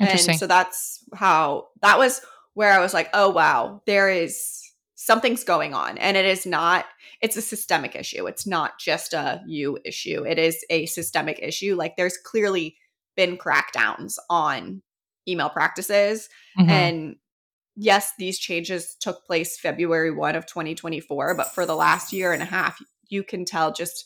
Interesting. 0.00 0.32
And 0.32 0.40
so 0.40 0.46
that's 0.46 1.02
how 1.14 1.68
that 1.80 1.96
was 1.98 2.20
where 2.52 2.72
I 2.72 2.80
was 2.80 2.92
like, 2.92 3.08
"Oh 3.14 3.30
wow, 3.30 3.80
there 3.86 4.10
is 4.10 4.60
something's 5.00 5.44
going 5.44 5.74
on." 5.74 5.98
And 5.98 6.16
it 6.16 6.24
is 6.24 6.44
not 6.44 6.86
it's 7.20 7.36
a 7.36 7.42
systemic 7.42 7.94
issue. 7.94 8.26
It's 8.26 8.46
not 8.46 8.78
just 8.78 9.12
a 9.12 9.42
you 9.46 9.78
issue. 9.84 10.24
It 10.26 10.38
is 10.38 10.64
a 10.70 10.86
systemic 10.86 11.38
issue. 11.40 11.74
Like 11.76 11.96
there's 11.96 12.16
clearly 12.16 12.76
been 13.16 13.36
crackdowns 13.36 14.16
on 14.30 14.82
email 15.26 15.50
practices 15.50 16.28
mm-hmm. 16.58 16.70
and 16.70 17.16
yes, 17.78 18.12
these 18.18 18.38
changes 18.38 18.96
took 19.00 19.24
place 19.24 19.58
February 19.58 20.10
1 20.10 20.34
of 20.34 20.46
2024, 20.46 21.34
but 21.34 21.54
for 21.54 21.64
the 21.64 21.76
last 21.76 22.12
year 22.12 22.32
and 22.32 22.42
a 22.42 22.46
half, 22.46 22.82
you 23.08 23.22
can 23.22 23.44
tell 23.44 23.72
just 23.72 24.04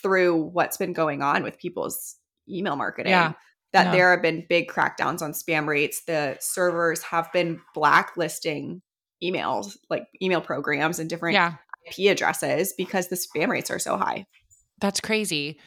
through 0.00 0.36
what's 0.36 0.76
been 0.76 0.92
going 0.92 1.20
on 1.20 1.42
with 1.42 1.58
people's 1.58 2.16
email 2.48 2.76
marketing 2.76 3.10
yeah. 3.10 3.32
that 3.72 3.86
yeah. 3.86 3.92
there 3.92 4.10
have 4.12 4.22
been 4.22 4.46
big 4.48 4.68
crackdowns 4.68 5.22
on 5.22 5.32
spam 5.32 5.66
rates. 5.66 6.04
The 6.04 6.38
servers 6.40 7.02
have 7.02 7.30
been 7.32 7.60
blacklisting 7.74 8.80
emails, 9.22 9.76
like 9.88 10.06
email 10.22 10.40
programs 10.40 10.98
and 10.98 11.08
different 11.08 11.34
yeah. 11.34 11.54
IP 11.86 12.10
addresses 12.10 12.74
because 12.76 13.08
the 13.08 13.16
spam 13.16 13.48
rates 13.48 13.70
are 13.70 13.78
so 13.78 13.96
high. 13.96 14.26
That's 14.80 15.00
crazy. 15.00 15.58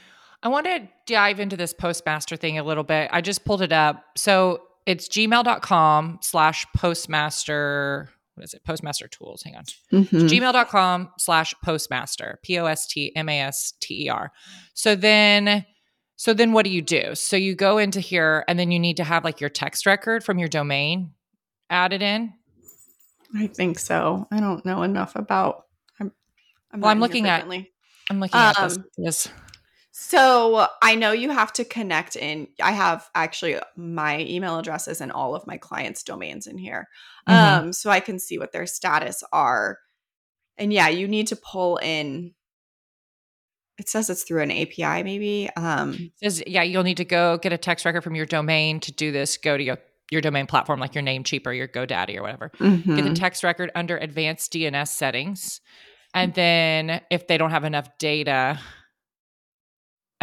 I 0.41 0.49
want 0.49 0.65
to 0.65 0.87
dive 1.05 1.39
into 1.39 1.55
this 1.55 1.73
postmaster 1.73 2.35
thing 2.35 2.57
a 2.57 2.63
little 2.63 2.83
bit. 2.83 3.09
I 3.13 3.21
just 3.21 3.45
pulled 3.45 3.61
it 3.61 3.71
up. 3.71 4.03
So 4.17 4.61
it's 4.85 5.07
gmail.com 5.07 6.19
slash 6.21 6.65
postmaster 6.75 8.09
what 8.35 8.43
is 8.43 8.53
it 8.53 8.63
postmaster 8.63 9.07
tools 9.07 9.43
hang 9.43 9.55
on 9.55 9.63
mm-hmm. 9.91 10.17
gmail.com 10.17 11.09
slash 11.17 11.53
postmaster 11.63 12.39
p-o-s-t-m-a-s-t-e-r 12.43 14.31
so 14.73 14.95
then 14.95 15.65
so 16.15 16.33
then 16.33 16.51
what 16.51 16.65
do 16.65 16.71
you 16.71 16.81
do 16.81 17.13
so 17.15 17.35
you 17.35 17.55
go 17.55 17.77
into 17.77 17.99
here 17.99 18.43
and 18.47 18.57
then 18.57 18.71
you 18.71 18.79
need 18.79 18.97
to 18.97 19.03
have 19.03 19.23
like 19.23 19.39
your 19.39 19.49
text 19.49 19.85
record 19.85 20.23
from 20.23 20.39
your 20.39 20.47
domain 20.47 21.11
added 21.69 22.01
in 22.01 22.33
i 23.35 23.47
think 23.47 23.79
so 23.79 24.27
i 24.31 24.39
don't 24.39 24.65
know 24.65 24.83
enough 24.83 25.15
about 25.15 25.65
i'm, 25.99 26.11
I'm 26.71 26.81
well 26.81 26.91
i'm 26.91 26.99
looking 26.99 27.27
at 27.27 27.43
i'm 28.09 28.19
looking 28.19 28.39
um, 28.39 28.53
at 28.57 28.77
this, 28.97 29.29
so 29.95 30.65
I 30.81 30.95
know 30.95 31.11
you 31.11 31.29
have 31.29 31.53
to 31.53 31.63
connect 31.63 32.15
in. 32.15 32.47
I 32.59 32.71
have 32.71 33.07
actually 33.13 33.57
my 33.75 34.21
email 34.21 34.57
addresses 34.57 35.01
and 35.01 35.11
all 35.11 35.35
of 35.35 35.45
my 35.45 35.57
clients' 35.57 36.01
domains 36.01 36.47
in 36.47 36.57
here. 36.57 36.89
Mm-hmm. 37.29 37.65
Um, 37.65 37.73
so 37.73 37.91
I 37.91 37.99
can 37.99 38.17
see 38.17 38.39
what 38.39 38.51
their 38.51 38.65
status 38.65 39.23
are. 39.31 39.77
And 40.57 40.73
yeah, 40.73 40.87
you 40.87 41.07
need 41.07 41.27
to 41.27 41.35
pull 41.35 41.77
in. 41.77 42.33
It 43.77 43.87
says 43.87 44.09
it's 44.09 44.23
through 44.23 44.41
an 44.41 44.51
API, 44.51 45.03
maybe. 45.03 45.47
Um, 45.55 46.11
says 46.23 46.41
yeah, 46.47 46.63
you'll 46.63 46.81
need 46.81 46.97
to 46.97 47.05
go 47.05 47.37
get 47.37 47.53
a 47.53 47.57
text 47.59 47.85
record 47.85 48.03
from 48.03 48.15
your 48.15 48.25
domain 48.25 48.79
to 48.79 48.91
do 48.91 49.11
this. 49.11 49.37
Go 49.37 49.57
to 49.57 49.63
your 49.63 49.77
your 50.11 50.21
domain 50.21 50.45
platform 50.45 50.79
like 50.79 50.95
your 50.95 51.03
Namecheap 51.03 51.47
or 51.47 51.53
your 51.53 51.67
GoDaddy 51.67 52.17
or 52.17 52.21
whatever. 52.21 52.51
Mm-hmm. 52.59 52.95
Get 52.95 53.01
the 53.01 53.09
mm-hmm. 53.09 53.13
text 53.13 53.43
record 53.43 53.71
under 53.75 53.97
advanced 53.97 54.53
DNS 54.53 54.87
settings, 54.87 55.61
and 56.13 56.33
then 56.33 57.01
if 57.09 57.27
they 57.27 57.37
don't 57.37 57.51
have 57.51 57.63
enough 57.63 57.89
data 57.97 58.59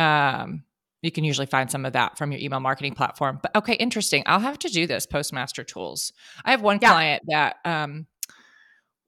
um, 0.00 0.64
you 1.02 1.10
can 1.10 1.24
usually 1.24 1.46
find 1.46 1.70
some 1.70 1.84
of 1.84 1.92
that 1.92 2.18
from 2.18 2.32
your 2.32 2.40
email 2.40 2.60
marketing 2.60 2.94
platform. 2.94 3.38
But 3.42 3.54
okay, 3.56 3.74
interesting. 3.74 4.22
I'll 4.26 4.40
have 4.40 4.58
to 4.60 4.68
do 4.68 4.86
this 4.86 5.06
Postmaster 5.06 5.62
tools. 5.62 6.12
I 6.44 6.50
have 6.50 6.62
one 6.62 6.78
yeah. 6.80 6.90
client 6.90 7.22
that 7.28 7.56
um, 7.64 8.06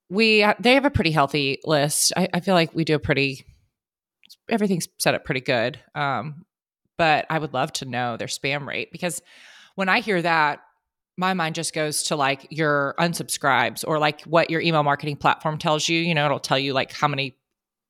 we 0.08 0.46
they 0.60 0.74
have 0.74 0.84
a 0.84 0.90
pretty 0.90 1.10
healthy 1.10 1.58
list. 1.64 2.12
I, 2.16 2.28
I, 2.32 2.40
feel 2.40 2.54
like 2.54 2.74
we 2.74 2.84
do 2.84 2.94
a 2.94 2.98
pretty 2.98 3.44
everything's 4.48 4.88
set 4.98 5.14
up 5.14 5.24
pretty 5.24 5.40
good. 5.40 5.80
Um, 5.94 6.44
but 6.98 7.26
I 7.30 7.38
would 7.38 7.54
love 7.54 7.72
to 7.74 7.84
know 7.84 8.16
their 8.16 8.28
spam 8.28 8.66
rate 8.66 8.90
because 8.92 9.20
when 9.74 9.88
I 9.88 10.00
hear 10.00 10.20
that, 10.22 10.60
my 11.16 11.34
mind 11.34 11.54
just 11.54 11.74
goes 11.74 12.04
to 12.04 12.16
like 12.16 12.46
your 12.50 12.94
unsubscribes 12.98 13.84
or 13.86 13.98
like 13.98 14.22
what 14.22 14.50
your 14.50 14.60
email 14.60 14.82
marketing 14.82 15.16
platform 15.16 15.58
tells 15.58 15.88
you. 15.88 16.00
You 16.00 16.14
know, 16.14 16.24
it'll 16.24 16.40
tell 16.40 16.58
you 16.58 16.72
like 16.72 16.92
how 16.92 17.08
many 17.08 17.36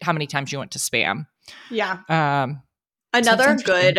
how 0.00 0.12
many 0.12 0.26
times 0.26 0.50
you 0.50 0.58
went 0.58 0.72
to 0.72 0.78
spam. 0.78 1.26
Yeah. 1.70 1.98
Um, 2.08 2.62
Another 3.12 3.56
good 3.56 3.98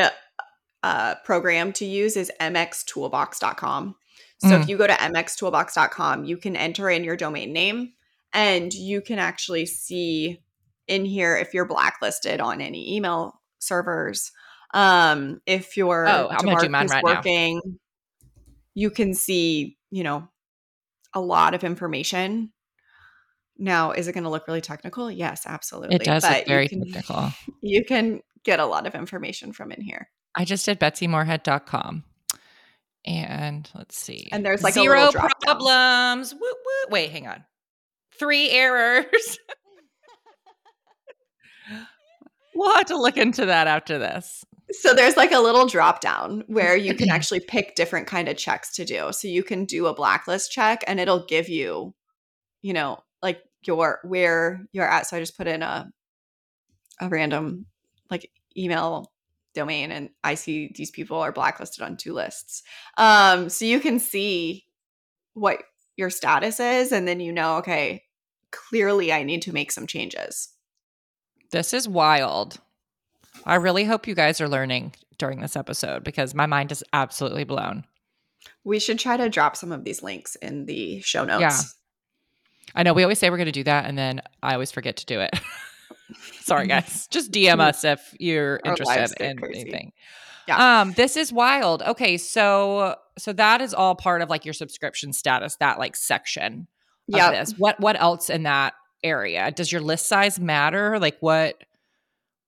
uh, 0.81 1.15
program 1.23 1.71
to 1.73 1.85
use 1.85 2.17
is 2.17 2.31
mxtoolbox.com. 2.41 3.95
So 4.39 4.49
mm. 4.49 4.61
if 4.61 4.67
you 4.67 4.77
go 4.77 4.87
to 4.87 4.93
mxtoolbox.com, 4.93 6.25
you 6.25 6.35
can 6.35 6.55
enter 6.55 6.89
in 6.89 7.03
your 7.03 7.15
domain 7.15 7.53
name 7.53 7.93
and 8.33 8.73
you 8.73 8.99
can 8.99 9.19
actually 9.19 9.65
see 9.65 10.41
in 10.87 11.05
here 11.05 11.37
if 11.37 11.53
you're 11.53 11.65
blacklisted 11.65 12.41
on 12.41 12.59
any 12.59 12.95
email 12.95 13.39
servers. 13.59 14.31
Um, 14.73 15.41
if 15.45 15.77
your 15.77 16.07
oh, 16.07 16.29
I'm 16.31 16.45
gonna 16.45 16.59
do 16.59 16.69
mine 16.69 16.87
right 16.87 17.03
working, 17.03 17.61
now. 17.63 17.71
you 18.73 18.89
can 18.89 19.13
see, 19.13 19.77
you 19.91 20.03
know, 20.03 20.27
a 21.13 21.21
lot 21.21 21.53
of 21.53 21.63
information. 21.63 22.51
Now, 23.57 23.91
is 23.91 24.07
it 24.07 24.13
going 24.13 24.23
to 24.23 24.29
look 24.29 24.47
really 24.47 24.61
technical? 24.61 25.11
Yes, 25.11 25.43
absolutely. 25.45 25.97
It 25.97 26.03
does 26.03 26.23
but 26.23 26.37
look 26.37 26.47
very 26.47 26.67
can, 26.67 26.85
technical. 26.85 27.31
You 27.61 27.85
can 27.85 28.21
get 28.43 28.59
a 28.59 28.65
lot 28.65 28.87
of 28.87 28.95
information 28.95 29.53
from 29.53 29.71
in 29.71 29.81
here. 29.81 30.09
I 30.35 30.43
just 30.45 30.65
did 30.65 30.79
betsymoorehead.com. 30.79 32.03
And 33.05 33.69
let's 33.75 33.97
see. 33.97 34.29
And 34.31 34.45
there's 34.45 34.63
like 34.63 34.73
zero 34.73 35.11
problems. 35.11 36.33
Woo, 36.33 36.39
woo. 36.41 36.89
Wait, 36.89 37.11
hang 37.11 37.27
on. 37.27 37.43
Three 38.17 38.49
errors. 38.49 39.37
we'll 42.55 42.75
have 42.75 42.85
to 42.87 42.97
look 42.97 43.17
into 43.17 43.45
that 43.47 43.67
after 43.67 43.99
this. 43.99 44.43
So 44.73 44.93
there's 44.93 45.17
like 45.17 45.31
a 45.31 45.39
little 45.39 45.67
drop 45.67 46.01
down 46.01 46.43
where 46.47 46.75
you 46.75 46.95
can 46.95 47.09
actually 47.09 47.39
pick 47.39 47.75
different 47.75 48.07
kind 48.07 48.27
of 48.27 48.37
checks 48.37 48.73
to 48.75 48.85
do. 48.85 49.11
So 49.11 49.27
you 49.27 49.43
can 49.43 49.65
do 49.65 49.85
a 49.85 49.93
blacklist 49.93 50.51
check 50.51 50.83
and 50.87 50.99
it'll 50.99 51.25
give 51.25 51.47
you, 51.47 51.93
you 52.61 52.73
know, 52.73 53.03
like 53.21 53.41
your 53.65 53.99
where 54.03 54.65
you're 54.71 54.89
at. 54.89 55.07
So 55.07 55.17
I 55.17 55.19
just 55.19 55.37
put 55.37 55.47
in 55.47 55.61
a 55.61 55.91
a 56.99 57.09
random 57.09 57.65
like 58.09 58.29
email 58.57 59.11
domain 59.53 59.91
and 59.91 60.09
I 60.23 60.35
see 60.35 60.71
these 60.75 60.91
people 60.91 61.17
are 61.17 61.31
blacklisted 61.31 61.83
on 61.83 61.97
two 61.97 62.13
lists. 62.13 62.63
Um, 62.97 63.49
so 63.49 63.65
you 63.65 63.79
can 63.79 63.99
see 63.99 64.65
what 65.33 65.63
your 65.95 66.09
status 66.09 66.59
is, 66.59 66.91
and 66.91 67.07
then 67.07 67.19
you 67.19 67.31
know, 67.31 67.57
okay, 67.57 68.03
clearly 68.51 69.13
I 69.13 69.23
need 69.23 69.43
to 69.43 69.53
make 69.53 69.71
some 69.71 69.87
changes. 69.87 70.49
This 71.51 71.73
is 71.73 71.87
wild. 71.87 72.59
I 73.45 73.55
really 73.55 73.83
hope 73.83 74.07
you 74.07 74.15
guys 74.15 74.39
are 74.41 74.47
learning 74.49 74.93
during 75.17 75.41
this 75.41 75.55
episode 75.55 76.03
because 76.03 76.33
my 76.33 76.45
mind 76.45 76.71
is 76.71 76.83
absolutely 76.93 77.43
blown. 77.43 77.85
We 78.63 78.79
should 78.79 78.99
try 78.99 79.17
to 79.17 79.29
drop 79.29 79.55
some 79.55 79.71
of 79.71 79.83
these 79.83 80.01
links 80.03 80.35
in 80.35 80.65
the 80.65 81.01
show 81.01 81.23
notes. 81.25 81.41
Yeah. 81.41 81.59
I 82.75 82.83
know 82.83 82.93
we 82.93 83.03
always 83.03 83.19
say 83.19 83.29
we're 83.29 83.37
going 83.37 83.45
to 83.45 83.51
do 83.51 83.63
that, 83.65 83.85
and 83.85 83.97
then 83.97 84.21
I 84.41 84.53
always 84.53 84.71
forget 84.71 84.97
to 84.97 85.05
do 85.05 85.19
it. 85.19 85.31
Sorry, 86.41 86.67
guys. 86.67 87.07
Just 87.07 87.31
DM 87.31 87.59
us 87.59 87.83
if 87.83 88.15
you're 88.19 88.59
Our 88.65 88.71
interested 88.71 89.21
in 89.21 89.37
crazy. 89.37 89.61
anything. 89.61 89.91
Yeah. 90.47 90.81
Um, 90.81 90.91
this 90.93 91.15
is 91.15 91.31
wild. 91.31 91.83
Okay, 91.83 92.17
so 92.17 92.95
so 93.17 93.31
that 93.33 93.61
is 93.61 93.73
all 93.73 93.95
part 93.95 94.21
of 94.21 94.29
like 94.29 94.43
your 94.43 94.53
subscription 94.53 95.13
status, 95.13 95.55
that 95.57 95.79
like 95.79 95.95
section 95.95 96.67
of 97.13 97.17
Yep. 97.17 97.31
this. 97.33 97.51
What 97.57 97.79
what 97.79 97.99
else 98.01 98.29
in 98.29 98.43
that 98.43 98.73
area? 99.03 99.51
Does 99.51 99.71
your 99.71 99.81
list 99.81 100.07
size 100.07 100.39
matter? 100.39 100.99
Like 100.99 101.17
what 101.21 101.63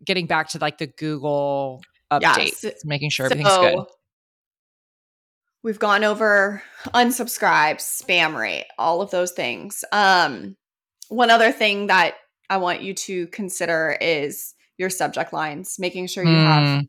getting 0.03 0.27
back 0.27 0.49
to 0.49 0.59
like 0.59 0.77
the 0.77 0.87
Google 0.87 1.81
updates, 2.11 2.63
Yes. 2.63 2.85
making 2.85 3.09
sure 3.09 3.25
everything's 3.27 3.57
good. 3.57 3.79
We've 5.63 5.79
gone 5.79 6.03
over 6.03 6.61
unsubscribe, 6.87 7.77
spam 7.77 8.37
rate, 8.37 8.67
all 8.77 9.01
of 9.01 9.09
those 9.09 9.31
things. 9.31 9.83
Um, 9.91 10.55
one 11.09 11.31
other 11.31 11.51
thing 11.51 11.87
that 11.87 12.15
I 12.49 12.57
want 12.57 12.83
you 12.83 12.93
to 12.93 13.27
consider 13.27 13.97
is 13.99 14.53
your 14.77 14.89
subject 14.91 15.33
lines, 15.33 15.77
making 15.79 16.07
sure 16.07 16.23
you 16.23 16.37
have 16.37 16.63
Mm, 16.65 16.87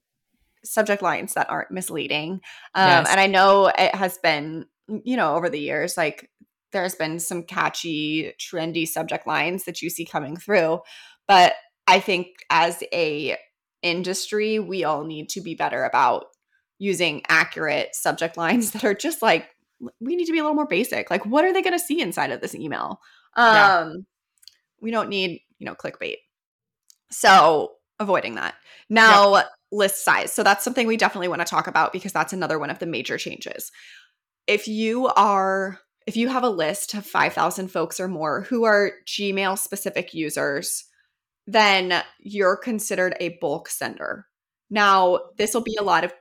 subject 0.65 1.01
lines 1.01 1.35
that 1.35 1.49
aren't 1.49 1.71
misleading. 1.71 2.41
Um, 2.75 2.89
Yes. 2.89 3.09
And 3.09 3.21
I 3.21 3.29
know 3.29 3.69
it 3.69 3.95
has 3.95 4.19
been, 4.19 4.67
you 5.05 5.17
know, 5.17 5.37
over 5.37 5.49
the 5.49 5.61
years, 5.61 5.97
like 5.97 6.31
there's 6.73 6.95
been 6.97 7.19
some 7.19 7.45
catchy, 7.45 8.33
trendy 8.39 8.87
subject 8.87 9.27
lines 9.27 9.65
that 9.65 9.81
you 9.81 9.89
see 9.89 10.05
coming 10.05 10.37
through. 10.37 10.81
But 11.29 11.55
I 11.87 12.01
think 12.01 12.29
as 12.51 12.83
a 12.93 13.37
industry, 13.83 14.59
we 14.59 14.85
all 14.85 15.05
need 15.05 15.29
to 15.31 15.41
be 15.41 15.55
better 15.55 15.85
about 15.85 16.27
using 16.79 17.23
accurate 17.29 17.95
subject 17.95 18.37
lines 18.37 18.71
that 18.73 18.85
are 18.85 18.95
just 18.95 19.23
like 19.23 19.49
we 20.01 20.17
need 20.17 20.25
to 20.27 20.33
be 20.33 20.39
a 20.39 20.43
little 20.43 20.55
more 20.55 20.67
basic. 20.67 21.11
Like, 21.11 21.27
what 21.27 21.45
are 21.45 21.53
they 21.53 21.63
going 21.63 21.79
to 21.79 21.85
see 21.85 22.01
inside 22.01 22.31
of 22.31 22.41
this 22.41 22.55
email? 22.55 23.01
Um, 23.35 23.55
Yeah. 23.55 23.93
we 24.81 24.91
don't 24.91 25.11
need, 25.11 25.43
you 25.59 25.67
know, 25.67 25.75
clickbait. 25.75 26.17
So 27.11 27.73
avoiding 28.01 28.37
that. 28.37 28.55
Now, 28.89 29.43
list 29.73 30.05
size. 30.05 30.33
So 30.33 30.43
that's 30.43 30.65
something 30.65 30.87
we 30.87 30.97
definitely 30.97 31.29
want 31.29 31.41
to 31.41 31.47
talk 31.47 31.67
about 31.67 31.93
because 31.93 32.13
that's 32.13 32.33
another 32.33 32.59
one 32.59 32.71
of 32.71 32.79
the 32.79 32.87
major 32.87 33.19
changes. 33.19 33.71
If 34.47 34.69
you 34.69 35.09
are 35.09 35.81
if 36.07 36.17
you 36.17 36.29
have 36.29 36.45
a 36.45 36.49
list 36.49 36.95
of 36.95 37.05
5,000 37.05 37.69
folks 37.69 37.99
or 37.99 38.07
more 38.07 38.43
who 38.43 38.65
are 38.65 38.93
Gmail 39.07 39.59
specific 39.59 40.15
users, 40.15 40.85
then 41.47 42.03
you're 42.19 42.57
considered 42.57 43.17
a 43.21 43.39
bulk 43.41 43.69
sender. 43.69 44.27
Now, 44.69 45.21
this 45.39 45.55
will 45.55 45.63
be 45.63 45.77
a 45.79 45.85
lot 45.85 46.05
of 46.05 46.13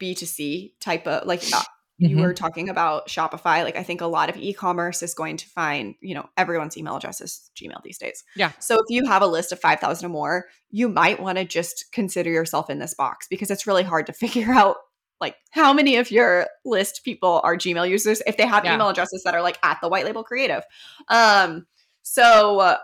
B2C 0.00 0.72
type 0.80 1.06
of 1.06 1.26
like 1.26 1.42
uh, 1.54 1.62
you 1.98 2.16
mhm. 2.16 2.22
were 2.22 2.34
talking 2.34 2.68
about 2.68 3.06
Shopify. 3.08 3.62
Like 3.62 3.76
I 3.76 3.84
think 3.84 4.00
a 4.00 4.06
lot 4.06 4.28
of 4.28 4.36
e-commerce 4.36 5.02
is 5.02 5.14
going 5.14 5.36
to 5.36 5.46
find, 5.46 5.94
you 6.00 6.14
know, 6.14 6.28
everyone's 6.36 6.76
email 6.76 6.96
address 6.96 7.20
is 7.20 7.50
Gmail 7.56 7.82
these 7.84 7.98
days. 7.98 8.24
Yeah. 8.34 8.50
So 8.58 8.74
if 8.74 8.86
you 8.88 9.06
have 9.06 9.22
a 9.22 9.26
list 9.26 9.52
of 9.52 9.60
5,000 9.60 10.04
or 10.04 10.08
more, 10.08 10.46
you 10.70 10.88
might 10.88 11.20
want 11.20 11.38
to 11.38 11.44
just 11.44 11.92
consider 11.92 12.30
yourself 12.30 12.68
in 12.68 12.80
this 12.80 12.94
box 12.94 13.28
because 13.28 13.50
it's 13.50 13.66
really 13.66 13.84
hard 13.84 14.06
to 14.06 14.12
figure 14.24 14.52
out 14.52 14.76
like 15.20 15.36
how 15.52 15.72
many 15.72 15.96
of 15.96 16.10
your 16.10 16.48
list 16.64 17.02
people 17.04 17.40
are 17.44 17.56
Gmail 17.56 17.88
users 17.88 18.20
if 18.26 18.36
they 18.36 18.46
have 18.46 18.64
Yeah. 18.64 18.74
email 18.74 18.88
addresses 18.88 19.22
that 19.22 19.34
are 19.34 19.42
like 19.42 19.58
at 19.62 19.80
the 19.80 19.88
white 19.88 20.04
label 20.04 20.24
creative. 20.24 20.64
Um 21.08 21.66
so 22.02 22.58
uh, 22.58 22.76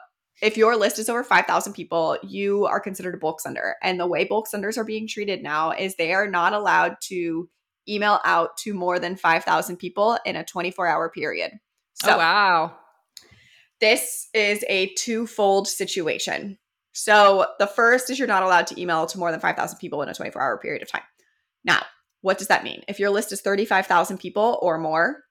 if 0.43 0.57
your 0.57 0.77
list 0.77 0.99
is 0.99 1.09
over 1.09 1.23
5,000 1.23 1.73
people, 1.73 2.17
you 2.23 2.65
are 2.65 2.81
considered 2.81 3.15
a 3.15 3.19
bulk 3.19 3.41
sender. 3.41 3.77
And 3.83 4.01
the 4.01 4.07
way 4.07 4.25
bulk 4.25 4.47
senders 4.47 4.79
are 4.79 4.85
being 4.85 5.07
treated 5.07 5.43
now 5.43 5.73
is 5.73 5.95
they 5.95 6.13
are 6.15 6.27
not 6.27 6.53
allowed 6.53 6.97
to 7.03 7.49
email 7.89 8.21
out 8.25 8.57
to 8.59 8.73
more 8.73 8.99
than 8.99 9.17
5,000 9.17 9.77
people 9.77 10.19
in 10.25 10.37
a 10.37 10.45
24 10.45 10.87
hour 10.87 11.11
period. 11.11 11.53
Oh, 11.55 12.07
so 12.07 12.15
oh 12.15 12.19
wow. 12.19 12.77
this 13.81 14.29
is 14.33 14.65
a 14.69 14.95
twofold 14.95 15.69
situation. 15.69 16.59
So 16.93 17.47
the 17.59 17.67
first 17.67 18.11
is 18.11 18.19
you're 18.19 18.29
not 18.29 18.43
allowed 18.43 18.67
to 18.69 18.81
email 18.81 19.07
to 19.07 19.19
more 19.19 19.31
than 19.31 19.41
5,000 19.41 19.79
people 19.79 20.03
in 20.03 20.09
a 20.09 20.15
24 20.15 20.41
hour 20.41 20.59
period 20.59 20.83
of 20.83 20.91
time. 20.91 21.03
Now, 21.65 21.83
what 22.23 22.39
does 22.39 22.49
that 22.49 22.65
mean? 22.65 22.83
If 22.89 22.99
your 22.99 23.11
list 23.11 23.33
is 23.33 23.41
35,000 23.41 24.19
people 24.19 24.59
or 24.63 24.79
more, 24.79 25.25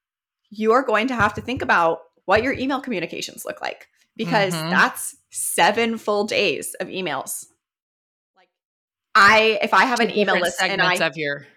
you 0.50 0.72
are 0.72 0.84
going 0.84 1.08
to 1.08 1.16
have 1.16 1.34
to 1.36 1.42
think 1.42 1.62
about 1.62 2.00
what 2.26 2.44
your 2.44 2.54
email 2.54 2.80
communications 2.80 3.44
look 3.46 3.62
like 3.62 3.88
because 4.20 4.54
Mhm. 4.54 4.70
that's 4.70 5.16
seven 5.32 5.98
full 5.98 6.26
days 6.26 6.76
of 6.80 6.88
emails. 6.90 7.46
Like 8.36 8.50
I 9.16 9.58
if 9.64 9.74
I 9.74 9.86
have 9.86 10.00
an 10.00 10.12
email 10.16 10.40
list 10.40 10.62
and 10.62 10.80
I 10.82 10.96
of 10.96 11.18
your 11.18 11.48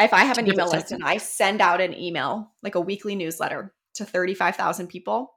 if 0.00 0.12
I 0.12 0.24
have 0.24 0.38
an 0.38 0.48
email 0.48 0.68
list 0.68 0.90
and 0.92 1.04
I 1.04 1.18
send 1.18 1.60
out 1.60 1.80
an 1.80 1.94
email, 1.94 2.52
like 2.62 2.74
a 2.74 2.80
weekly 2.80 3.14
newsletter 3.14 3.72
to 3.94 4.04
35,000 4.04 4.88
people, 4.88 5.32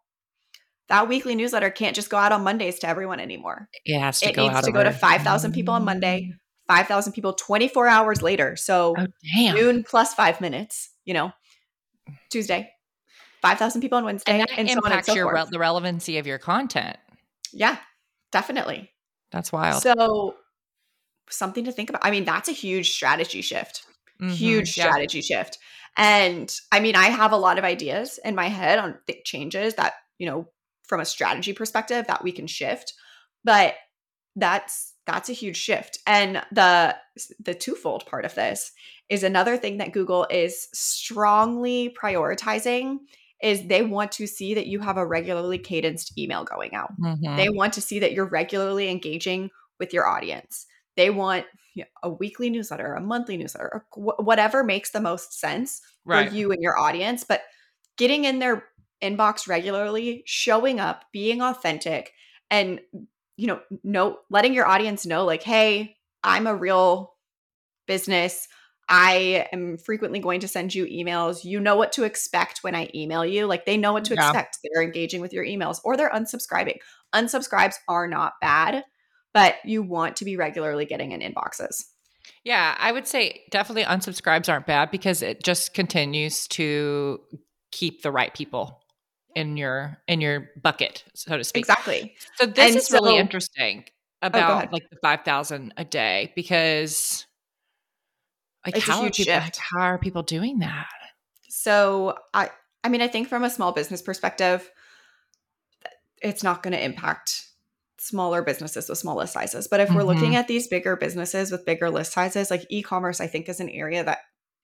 that 0.89 1.07
weekly 1.07 1.33
newsletter 1.35 1.69
can't 1.69 1.95
just 1.95 2.09
go 2.09 2.17
out 2.17 2.31
on 2.33 2.43
Mondays 2.43 2.79
to 2.79 2.87
everyone 2.87 3.19
anymore. 3.21 3.69
it 3.85 3.99
has 3.99 4.19
to 4.21 4.29
It 4.29 4.35
go 4.35 4.43
needs 4.43 4.55
out 4.55 4.63
to 4.65 4.71
go 4.73 4.83
to 4.83 4.89
over- 4.89 4.97
5,000 4.97 5.53
people 5.53 5.73
on 5.73 5.85
Monday, 5.85 6.33
5,000 6.67 7.13
people 7.13 7.31
24 7.33 7.87
hours 7.87 8.21
later. 8.21 8.55
So 8.57 8.95
Oh 8.97 9.07
damn. 9.33 9.55
noon 9.55 9.83
plus 9.83 10.13
five 10.13 10.41
minutes, 10.41 10.89
you 11.05 11.13
know, 11.13 11.31
Tuesday, 12.29 12.69
5,000 13.41 13.81
people 13.81 13.97
on 13.97 14.05
Wednesday, 14.05 14.31
and 14.33 14.49
and, 14.57 14.67
that 14.67 14.73
so 14.73 14.79
on 14.79 14.85
and 14.85 14.93
impacts 14.93 15.07
so 15.07 15.13
your 15.15 15.25
forth. 15.25 15.45
re- 15.45 15.49
the 15.51 15.59
relevancy 15.59 16.17
of 16.17 16.27
your 16.27 16.37
content. 16.39 16.97
yeah, 17.53 17.77
definitely. 18.31 18.91
That's 19.31 19.51
wild. 19.51 19.81
So 19.81 20.35
something 21.29 21.65
to 21.65 21.71
think 21.71 21.89
about. 21.89 22.03
I 22.03 22.11
mean, 22.11 22.25
that's 22.25 22.49
a 22.49 22.53
huge 22.53 22.91
strategy 22.91 23.41
shift. 23.41 23.83
Mhm. 24.21 24.31
huge 24.35 24.77
Yeah. 24.77 24.83
strategy 24.89 25.21
shift. 25.21 25.57
And 25.95 26.53
I 26.73 26.81
mean, 26.81 26.95
I 26.97 27.05
have 27.05 27.31
a 27.31 27.37
lot 27.37 27.57
of 27.57 27.63
ideas 27.63 28.19
in 28.25 28.35
my 28.35 28.47
head 28.49 28.77
on 28.77 28.99
th- 29.07 29.23
changes 29.23 29.75
that, 29.75 29.93
you 30.17 30.25
know, 30.25 30.49
from 30.83 30.99
a 30.99 31.05
strategy 31.05 31.53
perspective 31.53 32.05
that 32.07 32.21
we 32.23 32.33
can 32.33 32.45
shift, 32.45 32.93
but 33.45 33.75
that's 34.35 34.93
that's 35.05 35.29
a 35.29 35.33
huge 35.33 35.55
shift. 35.57 35.99
And 36.05 36.43
the 36.51 36.97
the 37.39 37.53
twofold 37.55 38.05
part 38.07 38.25
of 38.25 38.35
this 38.35 38.71
is 39.07 39.23
another 39.23 39.55
thing 39.57 39.77
that 39.77 39.93
Google 39.93 40.27
is 40.29 40.67
strongly 40.73 41.95
prioritizing 42.01 42.97
is 43.41 43.67
they 43.67 43.83
want 43.83 44.11
to 44.13 44.27
see 44.27 44.53
that 44.53 44.67
you 44.67 44.79
have 44.79 44.97
a 44.97 45.05
regularly 45.05 45.57
cadenced 45.57 46.17
email 46.17 46.43
going 46.43 46.73
out. 46.73 46.93
Mhm. 46.99 47.37
They 47.37 47.49
want 47.49 47.73
to 47.73 47.81
see 47.81 47.99
that 47.99 48.11
you're 48.11 48.25
regularly 48.25 48.89
engaging 48.89 49.49
with 49.79 49.93
your 49.93 50.07
audience. 50.07 50.65
They 50.97 51.09
want 51.09 51.45
you 51.73 51.83
know, 51.83 51.89
a 52.03 52.09
weekly 52.09 52.49
newsletter, 52.49 52.93
a 52.93 53.01
monthly 53.01 53.37
newsletter, 53.37 53.85
wh- 53.93 54.19
whatever 54.19 54.63
makes 54.63 54.91
the 54.91 54.99
most 54.99 55.39
sense 55.39 55.81
right. 56.03 56.27
for 56.27 56.35
you 56.35 56.51
and 56.51 56.61
your 56.61 56.77
audience. 56.77 57.23
But 57.23 57.43
getting 57.97 58.25
in 58.25 58.39
their 58.39 58.65
inbox 59.01 59.47
regularly, 59.47 60.23
showing 60.25 60.79
up, 60.79 61.05
being 61.13 61.41
authentic, 61.41 62.13
and 62.51 62.81
you 63.37 63.47
know, 63.47 63.61
know 63.83 64.19
letting 64.29 64.53
your 64.53 64.67
audience 64.67 65.05
know, 65.05 65.23
like, 65.23 65.43
hey, 65.43 65.95
I'm 66.23 66.47
a 66.47 66.55
real 66.55 67.13
business. 67.87 68.49
I 68.91 69.47
am 69.53 69.77
frequently 69.77 70.19
going 70.19 70.39
to 70.39 70.47
send 70.47 70.73
you 70.73 70.85
emails. 70.87 71.43
You 71.45 71.59
know 71.59 71.75
what 71.75 71.91
to 71.93 72.03
expect 72.03 72.63
when 72.63 72.73
I 72.75 72.89
email 72.95 73.23
you. 73.23 73.45
Like 73.45 73.65
they 73.65 73.77
know 73.77 73.93
what 73.93 74.03
to 74.05 74.15
Yeah. 74.15 74.25
expect. 74.27 74.57
They're 74.63 74.81
engaging 74.83 75.21
with 75.21 75.31
your 75.31 75.45
emails 75.45 75.79
or 75.83 75.95
they're 75.95 76.09
unsubscribing. 76.09 76.77
Unsubscribes 77.13 77.75
are 77.87 78.07
not 78.07 78.33
bad, 78.41 78.83
but 79.33 79.55
you 79.63 79.83
want 79.83 80.15
to 80.17 80.25
be 80.25 80.35
regularly 80.37 80.85
getting 80.85 81.11
in 81.11 81.21
inboxes. 81.21 81.85
Yeah, 82.43 82.75
I 82.79 82.91
would 82.91 83.07
say 83.07 83.41
definitely 83.51 83.83
unsubscribes 83.83 84.49
aren't 84.51 84.65
bad 84.65 84.89
because 84.91 85.21
it 85.21 85.43
just 85.43 85.73
continues 85.73 86.47
to 86.49 87.19
keep 87.71 88.01
the 88.01 88.11
right 88.11 88.33
people 88.33 88.81
in 89.35 89.55
your 89.57 90.01
in 90.07 90.19
your 90.21 90.49
bucket, 90.61 91.03
so 91.15 91.37
to 91.37 91.43
speak. 91.43 91.61
Exactly. 91.61 92.15
So 92.37 92.47
this 92.47 92.69
And 92.69 92.75
is 92.77 92.91
really 92.91 93.11
so- 93.11 93.15
Oh, 93.17 93.19
interesting 93.19 93.85
about 94.21 94.57
ahead. 94.57 94.73
like 94.73 94.89
the 94.89 94.97
five 95.03 95.21
thousand 95.23 95.73
a 95.77 95.85
day 95.85 96.33
because 96.35 97.25
like 98.75 98.77
It's 98.81 98.87
a 98.87 98.91
how 98.91 98.99
are 99.01 99.09
people 99.09 99.25
shift. 99.33 99.57
how 99.73 99.81
are 99.81 99.97
people 99.97 100.23
doing 100.23 100.59
that? 100.59 100.87
So 101.49 102.15
I 102.33 102.49
I 102.83 102.89
mean 102.89 103.01
I 103.01 103.07
think 103.07 103.27
from 103.27 103.43
a 103.43 103.49
small 103.49 103.71
business 103.71 104.01
perspective 104.01 104.69
it's 106.21 106.43
not 106.43 106.63
going 106.63 106.73
to 106.73 106.83
impact 106.83 107.45
smaller 107.97 108.41
businesses 108.41 108.89
with 108.89 108.97
smaller 108.97 109.25
sizes. 109.27 109.67
But 109.67 109.79
if 109.81 109.89
we're 109.93 110.03
looking 110.03 110.35
at 110.35 110.47
these 110.47 110.67
bigger 110.67 110.95
businesses 110.95 111.51
with 111.51 111.65
bigger 111.65 111.89
list 111.89 112.13
sizes, 112.13 112.49
like 112.51 112.65
e-commerce 112.69 113.19
I 113.21 113.27
think 113.27 113.47
is 113.49 113.59
an 113.59 113.69
area 113.69 114.03
that 114.03 114.19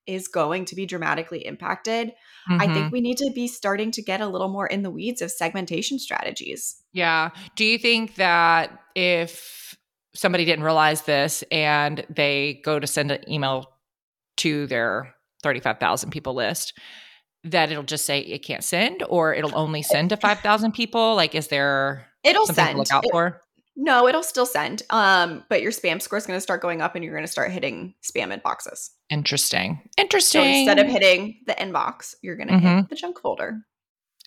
is 0.07 0.27
going 0.27 0.65
to 0.65 0.75
be 0.75 0.86
dramatically 0.86 1.45
impacted. 1.45 2.13
I 2.47 2.67
Mhm. 2.67 2.73
think 2.73 2.91
we 2.93 3.01
need 3.01 3.17
to 3.17 3.32
be 3.34 3.47
starting 3.47 3.89
to 3.91 4.01
get 4.03 4.21
a 4.21 4.27
little 4.27 4.49
more 4.49 4.67
in 4.67 4.84
the 4.84 4.91
weeds 4.91 5.21
of 5.21 5.32
segmentation 5.32 5.97
strategies. 5.97 6.75
Yeah. 6.93 7.32
Do 7.55 7.65
you 7.65 7.77
think 7.79 8.15
that 8.15 8.71
if 8.93 9.75
somebody 10.13 10.45
didn't 10.45 10.63
realize 10.63 11.01
this 11.01 11.43
and 11.51 12.05
they 12.09 12.61
go 12.63 12.79
to 12.79 12.86
send 12.88 13.11
an 13.11 13.29
email 13.29 13.71
to 14.38 14.67
their 14.67 15.13
35,000 15.43 16.09
people 16.11 16.33
list, 16.33 16.73
that 17.43 17.71
it'll 17.71 17.83
just 17.83 18.05
say 18.05 18.19
it 18.19 18.39
can't 18.39 18.63
send 18.63 19.03
or 19.07 19.33
it'll 19.33 19.57
only 19.57 19.81
send 19.81 20.09
to 20.09 20.17
5,000 20.17 20.71
people? 20.71 21.15
Like, 21.15 21.36
is 21.36 21.47
there 21.47 22.07
It'll 22.23 22.45
something 22.47 22.65
send. 22.65 22.73
to 22.73 22.77
look 22.79 22.91
out 22.91 23.05
It- 23.05 23.11
for? 23.11 23.41
No, 23.77 24.07
it'll 24.07 24.23
still 24.23 24.45
send. 24.45 24.83
Um, 24.89 25.43
but 25.49 25.61
your 25.61 25.71
spam 25.71 26.01
score 26.01 26.17
is 26.17 26.25
going 26.25 26.38
to 26.38 26.41
start 26.41 26.61
going 26.61 26.81
up 26.81 26.95
and 26.95 27.03
you're 27.03 27.13
going 27.13 27.25
to 27.25 27.31
start 27.31 27.51
hitting 27.51 27.93
spam 28.01 28.33
inboxes. 28.33 28.91
Interesting. 29.09 29.81
Interesting. 29.97 30.43
So 30.43 30.47
instead 30.47 30.79
of 30.79 30.88
hitting 30.88 31.41
the 31.45 31.53
inbox, 31.55 32.15
you're 32.21 32.38
going 32.38 32.47
to 32.47 32.53
mm-hmm. 32.53 32.77
hit 32.77 32.89
the 32.89 32.95
junk 32.95 33.19
folder. 33.19 33.65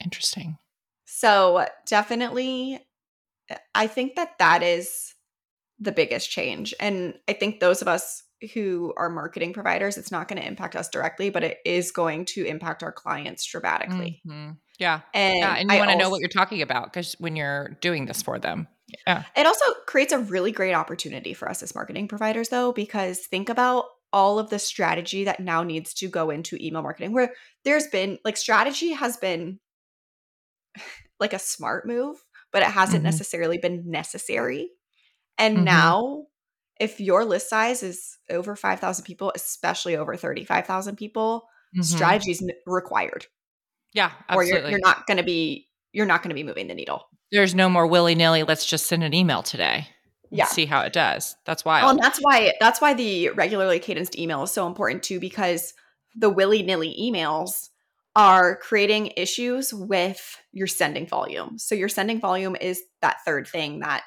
Interesting. 0.05 0.59
So 1.07 1.67
definitely, 1.87 2.87
I 3.75 3.87
think 3.87 4.17
that 4.17 4.39
that 4.39 4.63
is 4.63 5.15
the 5.79 5.93
biggest 5.93 6.31
change. 6.31 6.75
And 6.79 7.15
I 7.27 7.33
think 7.33 7.61
those 7.61 7.81
of 7.81 7.89
us 7.89 8.23
who 8.55 8.93
are 8.97 9.09
marketing 9.11 9.53
providers, 9.53 9.99
it's 9.99 10.13
not 10.13 10.29
going 10.29 10.41
to 10.41 10.47
impact 10.47 10.77
us 10.77 10.89
directly, 10.89 11.31
but 11.31 11.43
it 11.43 11.59
is 11.65 11.91
going 11.91 12.25
to 12.25 12.45
impact 12.45 12.83
our 12.83 12.93
clients 12.93 13.45
dramatically. 13.45 14.23
Mm-hmm. 14.27 14.53
Yeah. 14.79 15.01
And, 15.13 15.39
yeah. 15.39 15.55
and 15.57 15.71
you 15.71 15.79
want 15.79 15.91
to 15.91 15.97
know 15.97 16.11
what 16.11 16.21
you're 16.21 16.29
talking 16.29 16.63
about 16.63 16.85
because 16.85 17.17
when 17.19 17.37
you're 17.37 17.77
doing 17.81 18.07
this 18.07 18.23
for 18.23 18.39
them. 18.39 18.69
Yeah. 19.07 19.25
It 19.37 19.47
also 19.47 19.65
creates 19.87 20.13
a 20.13 20.19
really 20.19 20.53
great 20.53 20.75
opportunity 20.75 21.35
for 21.35 21.49
us 21.49 21.63
as 21.63 21.75
marketing 21.75 22.09
providers, 22.09 22.49
though, 22.49 22.73
because 22.73 23.27
think 23.27 23.49
about 23.49 23.87
all 24.13 24.39
of 24.39 24.51
the 24.51 24.59
strategy 24.59 25.25
that 25.25 25.41
now 25.41 25.63
needs 25.63 25.93
to 25.95 26.09
go 26.09 26.31
into 26.31 26.57
email 26.61 26.83
marketing, 26.83 27.13
where 27.13 27.35
there's 27.65 27.87
been 27.89 28.19
like 28.25 28.37
strategy 28.37 28.93
has 28.93 29.17
been 29.19 29.59
like 31.21 31.33
a 31.33 31.39
smart 31.39 31.87
move, 31.87 32.17
but 32.53 32.63
it 32.63 32.69
hasn't 32.69 32.99
mm-hmm. 32.99 33.05
necessarily 33.05 33.59
been 33.59 33.91
necessary. 33.91 34.71
And 35.37 35.57
mm-hmm. 35.57 35.65
now, 35.65 36.23
if 36.79 37.01
your 37.01 37.25
list 37.25 37.51
size 37.51 37.83
is 37.83 38.19
over 38.31 38.55
5,000 38.55 39.05
people, 39.05 39.33
especially 39.35 39.97
over 39.97 40.17
35,000 40.17 40.97
people, 40.97 41.49
mm-hmm. 41.75 41.83
strategy 41.83 42.31
is 42.31 42.43
required. 42.67 43.27
Yeah, 43.93 44.13
absolutely. 44.29 44.53
Or 44.53 44.61
you're, 44.61 44.71
you're 44.71 44.81
not 44.81 45.07
going 45.07 45.17
to 45.17 45.23
be 45.23 45.67
you're 45.93 46.07
not 46.07 46.23
going 46.23 46.31
to 46.31 46.35
be 46.35 46.43
moving 46.43 46.69
the 46.69 46.75
needle. 46.75 47.09
There's 47.33 47.55
no 47.55 47.69
more 47.69 47.87
willy 47.87 48.15
nilly. 48.15 48.43
Let's 48.43 48.67
just 48.67 48.87
send 48.87 49.03
an 49.03 49.15
email 49.15 49.43
today. 49.43 49.89
Yeah. 50.31 50.45
See 50.45 50.67
how 50.67 50.83
it 50.83 50.93
does. 50.93 51.37
That's 51.47 51.65
why. 51.65 51.81
Well, 51.81 51.91
and 51.91 51.99
that's 51.99 52.19
why 52.19 52.53
that's 52.61 52.81
why 52.81 52.95
the 52.95 53.31
regularly 53.31 53.79
cadenced 53.79 54.19
email 54.19 54.43
is 54.43 54.51
so 54.51 54.67
important 54.67 55.03
too, 55.03 55.21
because 55.21 55.73
the 56.15 56.31
willy 56.31 56.63
nilly 56.63 56.97
emails 57.01 57.69
are 58.15 58.57
creating 58.57 59.13
issues 59.17 59.73
with 59.73 60.37
your 60.53 60.67
sending 60.67 61.07
volume. 61.07 61.59
So 61.59 61.75
your 61.75 61.89
sending 61.89 62.21
volume 62.21 62.57
is 62.61 62.83
that 63.01 63.19
third 63.25 63.47
thing 63.47 63.81
that 63.81 64.03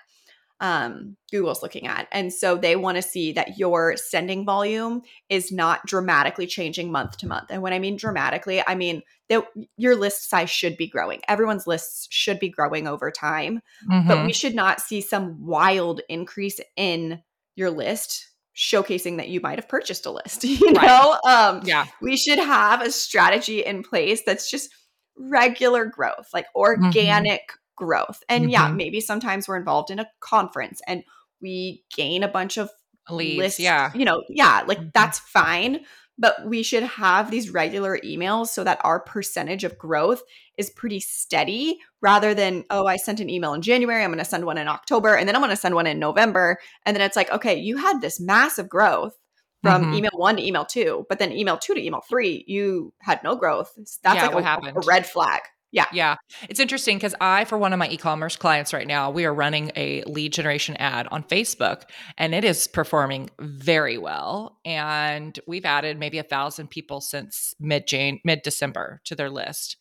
um, 0.62 1.18
Google's 1.32 1.64
looking 1.64 1.88
at. 1.88 2.08
And 2.12 2.32
so 2.32 2.56
they 2.56 2.76
want 2.76 2.96
to 2.96 3.02
see 3.02 3.34
that 3.34 3.58
your 3.58 3.98
sending 3.98 4.46
volume 4.46 5.02
is 5.28 5.52
not 5.52 5.86
dramatically 5.88 6.46
changing 6.46 6.92
month 6.92 7.18
to 7.18 7.28
month. 7.28 7.48
And 7.50 7.64
when 7.64 7.74
I 7.74 7.80
mean 7.80 7.98
dramatically, 7.98 8.64
I 8.66 8.76
mean 8.76 9.02
that 9.30 9.44
your 9.76 9.96
list 9.96 10.30
size 10.30 10.52
should 10.52 10.78
be 10.78 10.88
growing. 10.88 11.22
Everyone's 11.28 11.66
lists 11.66 12.08
should 12.12 12.40
be 12.40 12.50
growing 12.50 12.88
over 12.88 13.10
time, 13.10 13.62
mm-hmm. 13.90 14.08
but 14.08 14.24
we 14.24 14.34
should 14.34 14.54
not 14.54 14.80
see 14.80 15.02
some 15.02 15.44
wild 15.44 16.02
increase 16.08 16.60
in 16.78 17.24
your 17.56 17.72
list 17.72 18.28
showcasing 18.56 19.18
that 19.18 19.30
you 19.30 19.42
might 19.42 19.58
have 19.58 19.68
purchased 19.70 20.06
a 20.06 20.12
list 20.12 20.44
you 20.44 20.74
right. 20.74 20.86
know 20.86 21.18
um 21.26 21.62
yeah 21.64 21.86
we 22.02 22.18
should 22.18 22.38
have 22.38 22.82
a 22.82 22.92
strategy 22.92 23.64
in 23.64 23.82
place 23.82 24.24
that's 24.26 24.52
just 24.52 24.70
regular 25.18 25.86
growth 25.86 26.28
like 26.34 26.46
mm-hmm. 26.48 26.84
organic 26.84 27.40
mm-hmm 27.40 27.61
growth. 27.82 28.22
And 28.30 28.44
mm-hmm. 28.44 28.52
yeah, 28.52 28.72
maybe 28.72 29.02
sometimes 29.02 29.48
we're 29.48 29.58
involved 29.58 29.90
in 29.90 29.98
a 29.98 30.08
conference 30.20 30.82
and 30.88 31.04
we 31.42 31.84
gain 31.96 32.22
a 32.22 32.28
bunch 32.28 32.58
of 32.58 32.70
leads. 33.10 33.40
Lists, 33.40 33.60
yeah. 33.60 33.92
You 33.96 34.06
know, 34.06 34.22
yeah, 34.30 34.64
like 34.68 34.78
mm-hmm. 34.78 34.90
that's 34.94 35.18
fine. 35.18 35.80
But 36.20 36.46
we 36.46 36.62
should 36.62 36.84
have 36.84 37.32
these 37.32 37.50
regular 37.50 37.98
emails 38.06 38.50
so 38.50 38.64
that 38.64 38.80
our 38.84 39.00
percentage 39.00 39.64
of 39.64 39.80
growth 39.80 40.22
is 40.56 40.70
pretty 40.70 41.00
steady 41.00 41.80
rather 42.00 42.36
than, 42.36 42.64
oh, 42.70 42.86
I 42.86 42.98
sent 42.98 43.20
an 43.20 43.30
email 43.30 43.56
in 43.56 43.64
January, 43.64 44.04
I'm 44.04 44.12
going 44.12 44.20
to 44.20 44.26
send 44.26 44.46
one 44.46 44.60
in 44.60 44.68
October, 44.68 45.16
and 45.16 45.28
then 45.28 45.36
I'm 45.36 45.42
going 45.42 45.50
to 45.50 45.56
send 45.56 45.74
one 45.74 45.88
in 45.88 45.98
November. 45.98 46.60
And 46.86 46.96
then 46.96 47.02
it's 47.02 47.16
like, 47.16 47.32
okay, 47.32 47.58
you 47.58 47.78
had 47.78 48.02
this 48.02 48.20
massive 48.20 48.70
growth 48.70 49.18
from 49.64 49.84
mm-hmm. 49.84 49.94
email 49.96 50.12
one 50.14 50.36
to 50.36 50.46
email 50.46 50.66
two, 50.66 51.08
but 51.10 51.18
then 51.18 51.32
email 51.32 51.58
two 51.58 51.74
to 51.74 51.84
email 51.84 52.02
three, 52.08 52.44
you 52.46 52.94
had 53.00 53.24
no 53.24 53.36
growth. 53.36 53.72
That's 54.04 54.18
yeah, 54.18 54.28
like 54.28 54.36
a, 54.36 54.44
happened? 54.44 54.78
a 54.78 54.82
red 54.86 55.08
flag. 55.08 55.42
Yeah. 55.72 55.86
Yeah. 55.94 56.16
It's 56.50 56.60
interesting 56.60 56.98
because 56.98 57.16
I, 57.22 57.46
for 57.46 57.58
one 57.58 57.72
of 57.72 57.80
my 57.80 57.88
e 57.88 57.98
commerce 57.98 58.36
clients 58.36 58.74
right 58.74 58.88
now, 58.88 59.10
we 59.10 59.26
are 59.26 59.34
running 59.34 59.72
a 59.76 60.04
lead 60.04 60.34
generation 60.34 60.76
ad 60.78 61.08
on 61.12 61.24
Facebook 61.24 61.84
and 62.18 62.36
it 62.36 62.44
is 62.44 62.68
performing 62.68 63.30
very 63.40 63.98
well. 63.98 64.58
And 64.66 65.40
we've 65.48 65.66
added 65.66 65.98
maybe 65.98 66.18
a 66.18 66.24
thousand 66.24 66.70
people 66.70 67.00
since 67.00 67.54
mid 67.60 67.88
Jane, 67.88 68.20
mid 68.26 68.42
December 68.44 69.02
to 69.06 69.16
their 69.16 69.30
list. 69.30 69.78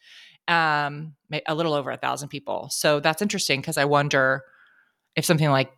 Um, 0.47 1.15
a 1.47 1.55
little 1.55 1.75
over 1.75 1.91
a 1.91 1.97
thousand 1.97 2.29
people. 2.29 2.69
So 2.71 2.99
that's 2.99 3.23
interesting 3.23 3.61
because 3.61 3.79
I 3.79 3.85
wonder 3.85 4.43
if 5.15 5.25
something 5.25 5.51
like 5.51 5.71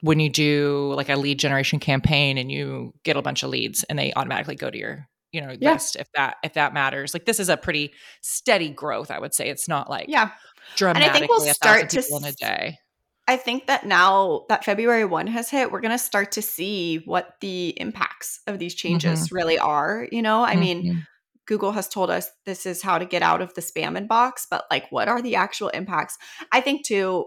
when 0.00 0.20
you 0.20 0.28
do 0.28 0.92
like 0.96 1.08
a 1.08 1.16
lead 1.16 1.38
generation 1.38 1.78
campaign 1.78 2.36
and 2.36 2.50
you 2.50 2.92
get 3.04 3.16
a 3.16 3.22
bunch 3.22 3.42
of 3.42 3.50
leads 3.50 3.84
and 3.84 3.98
they 3.98 4.12
automatically 4.14 4.56
go 4.56 4.70
to 4.70 4.76
your 4.76 5.08
you 5.32 5.40
know 5.40 5.54
yeah. 5.58 5.72
list 5.72 5.96
if 5.96 6.08
that 6.14 6.36
if 6.44 6.54
that 6.54 6.72
matters. 6.74 7.14
Like 7.14 7.24
this 7.24 7.40
is 7.40 7.48
a 7.48 7.56
pretty 7.56 7.92
steady 8.20 8.70
growth 8.70 9.10
i 9.10 9.18
would 9.18 9.34
say. 9.34 9.48
It's 9.48 9.68
not 9.68 9.90
like 9.90 10.06
yeah. 10.08 10.30
Dramatically 10.76 11.06
and 11.08 11.16
i 11.16 11.18
think 11.18 11.30
we'll 11.30 11.54
start 11.54 11.90
to 11.90 12.02
in 12.16 12.24
a 12.24 12.32
day. 12.32 12.78
I 13.28 13.36
think 13.36 13.66
that 13.66 13.86
now 13.86 14.44
that 14.48 14.64
february 14.64 15.04
1 15.04 15.26
has 15.28 15.48
hit 15.48 15.72
we're 15.72 15.80
going 15.80 15.92
to 15.92 15.98
start 15.98 16.32
to 16.32 16.42
see 16.42 17.02
what 17.04 17.34
the 17.40 17.68
impacts 17.80 18.40
of 18.46 18.58
these 18.58 18.74
changes 18.74 19.26
mm-hmm. 19.26 19.34
really 19.34 19.58
are 19.58 20.06
you 20.12 20.22
know? 20.22 20.42
I 20.42 20.52
mm-hmm. 20.52 20.60
mean 20.60 21.06
google 21.46 21.72
has 21.72 21.88
told 21.88 22.10
us 22.10 22.30
this 22.46 22.66
is 22.66 22.82
how 22.82 22.98
to 22.98 23.04
get 23.04 23.22
out 23.22 23.42
of 23.42 23.54
the 23.54 23.60
spam 23.60 23.98
inbox 23.98 24.46
but 24.50 24.64
like 24.70 24.90
what 24.90 25.08
are 25.08 25.22
the 25.22 25.36
actual 25.36 25.68
impacts? 25.68 26.18
I 26.52 26.60
think 26.60 26.84
too 26.84 27.26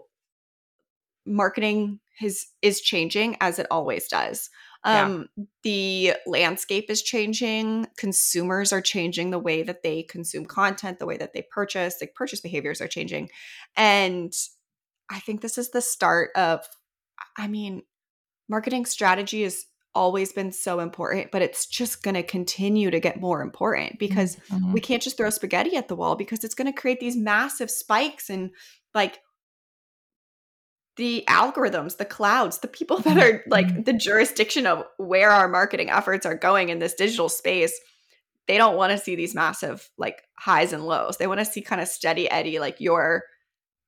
marketing 1.26 1.99
is 2.22 2.47
is 2.62 2.82
changing 2.82 3.36
as 3.41 3.60
it 3.60 3.68
always 3.72 4.08
does 4.08 4.49
um, 4.86 5.28
yeah. 5.36 5.44
The 5.64 6.14
landscape 6.28 6.90
is 6.90 7.02
changing. 7.02 7.88
Consumers 7.98 8.72
are 8.72 8.82
changing 8.82 9.32
the 9.32 9.40
way 9.40 9.64
that 9.64 9.82
they 9.82 10.04
consume 10.04 10.46
content, 10.46 11.00
the 11.00 11.08
way 11.08 11.18
that 11.18 11.34
they 11.34 11.42
purchase, 11.52 11.98
like 12.00 12.14
purchase 12.14 12.40
behaviors 12.40 12.82
are 12.82 12.88
changing. 12.88 13.30
And 13.76 14.32
I 15.10 15.20
think 15.20 15.42
this 15.42 15.58
is 15.58 15.72
the 15.72 15.82
start 15.82 16.30
of, 16.36 16.66
I 17.38 17.48
mean, 17.48 17.82
marketing 18.48 18.86
strategy 18.86 19.42
has 19.42 19.66
always 19.96 20.34
been 20.34 20.52
so 20.52 20.80
important, 20.80 21.32
but 21.32 21.42
it's 21.42 21.66
just 21.66 22.04
going 22.04 22.16
to 22.16 22.24
continue 22.24 22.92
to 22.92 23.00
get 23.00 23.20
more 23.20 23.42
important 23.42 23.98
because 23.98 24.36
mm-hmm. 24.52 24.72
we 24.72 24.82
can't 24.82 25.02
just 25.02 25.18
throw 25.18 25.30
spaghetti 25.32 25.76
at 25.78 25.88
the 25.88 25.96
wall 25.96 26.16
because 26.16 26.44
it's 26.44 26.56
going 26.56 26.72
to 26.72 26.80
create 26.80 27.00
these 27.00 27.18
massive 27.18 27.72
spikes 27.72 28.30
and 28.30 28.52
like 28.94 29.20
the 30.98 31.24
algorithms, 31.28 31.98
the 31.98 32.06
clouds, 32.06 32.60
the 32.60 32.68
people 32.68 33.00
that 33.00 33.18
are 33.18 33.43
like 33.48 33.68
mm-hmm. 33.68 33.84
the 33.84 33.93
jurisdiction 33.93 34.66
of 34.66 34.86
where 34.98 35.30
our 35.32 35.48
marketing 35.48 35.89
efforts 35.89 36.26
are 36.26 36.36
going 36.36 36.70
in 36.70 36.80
this 36.80 36.93
digital 36.93 37.30
space, 37.30 37.78
they 38.48 38.58
don't 38.58 38.78
want 38.78 38.91
to 38.91 38.98
see 38.98 39.16
these 39.16 39.36
massive 39.36 39.89
like 39.98 40.24
highs 40.38 40.74
and 40.74 40.86
lows. 40.86 41.18
They 41.18 41.28
want 41.28 41.39
to 41.39 41.46
see 41.46 41.62
kind 41.62 41.82
of 41.82 41.88
steady 41.88 42.30
eddy, 42.30 42.60
like 42.60 42.80
you're 42.80 43.24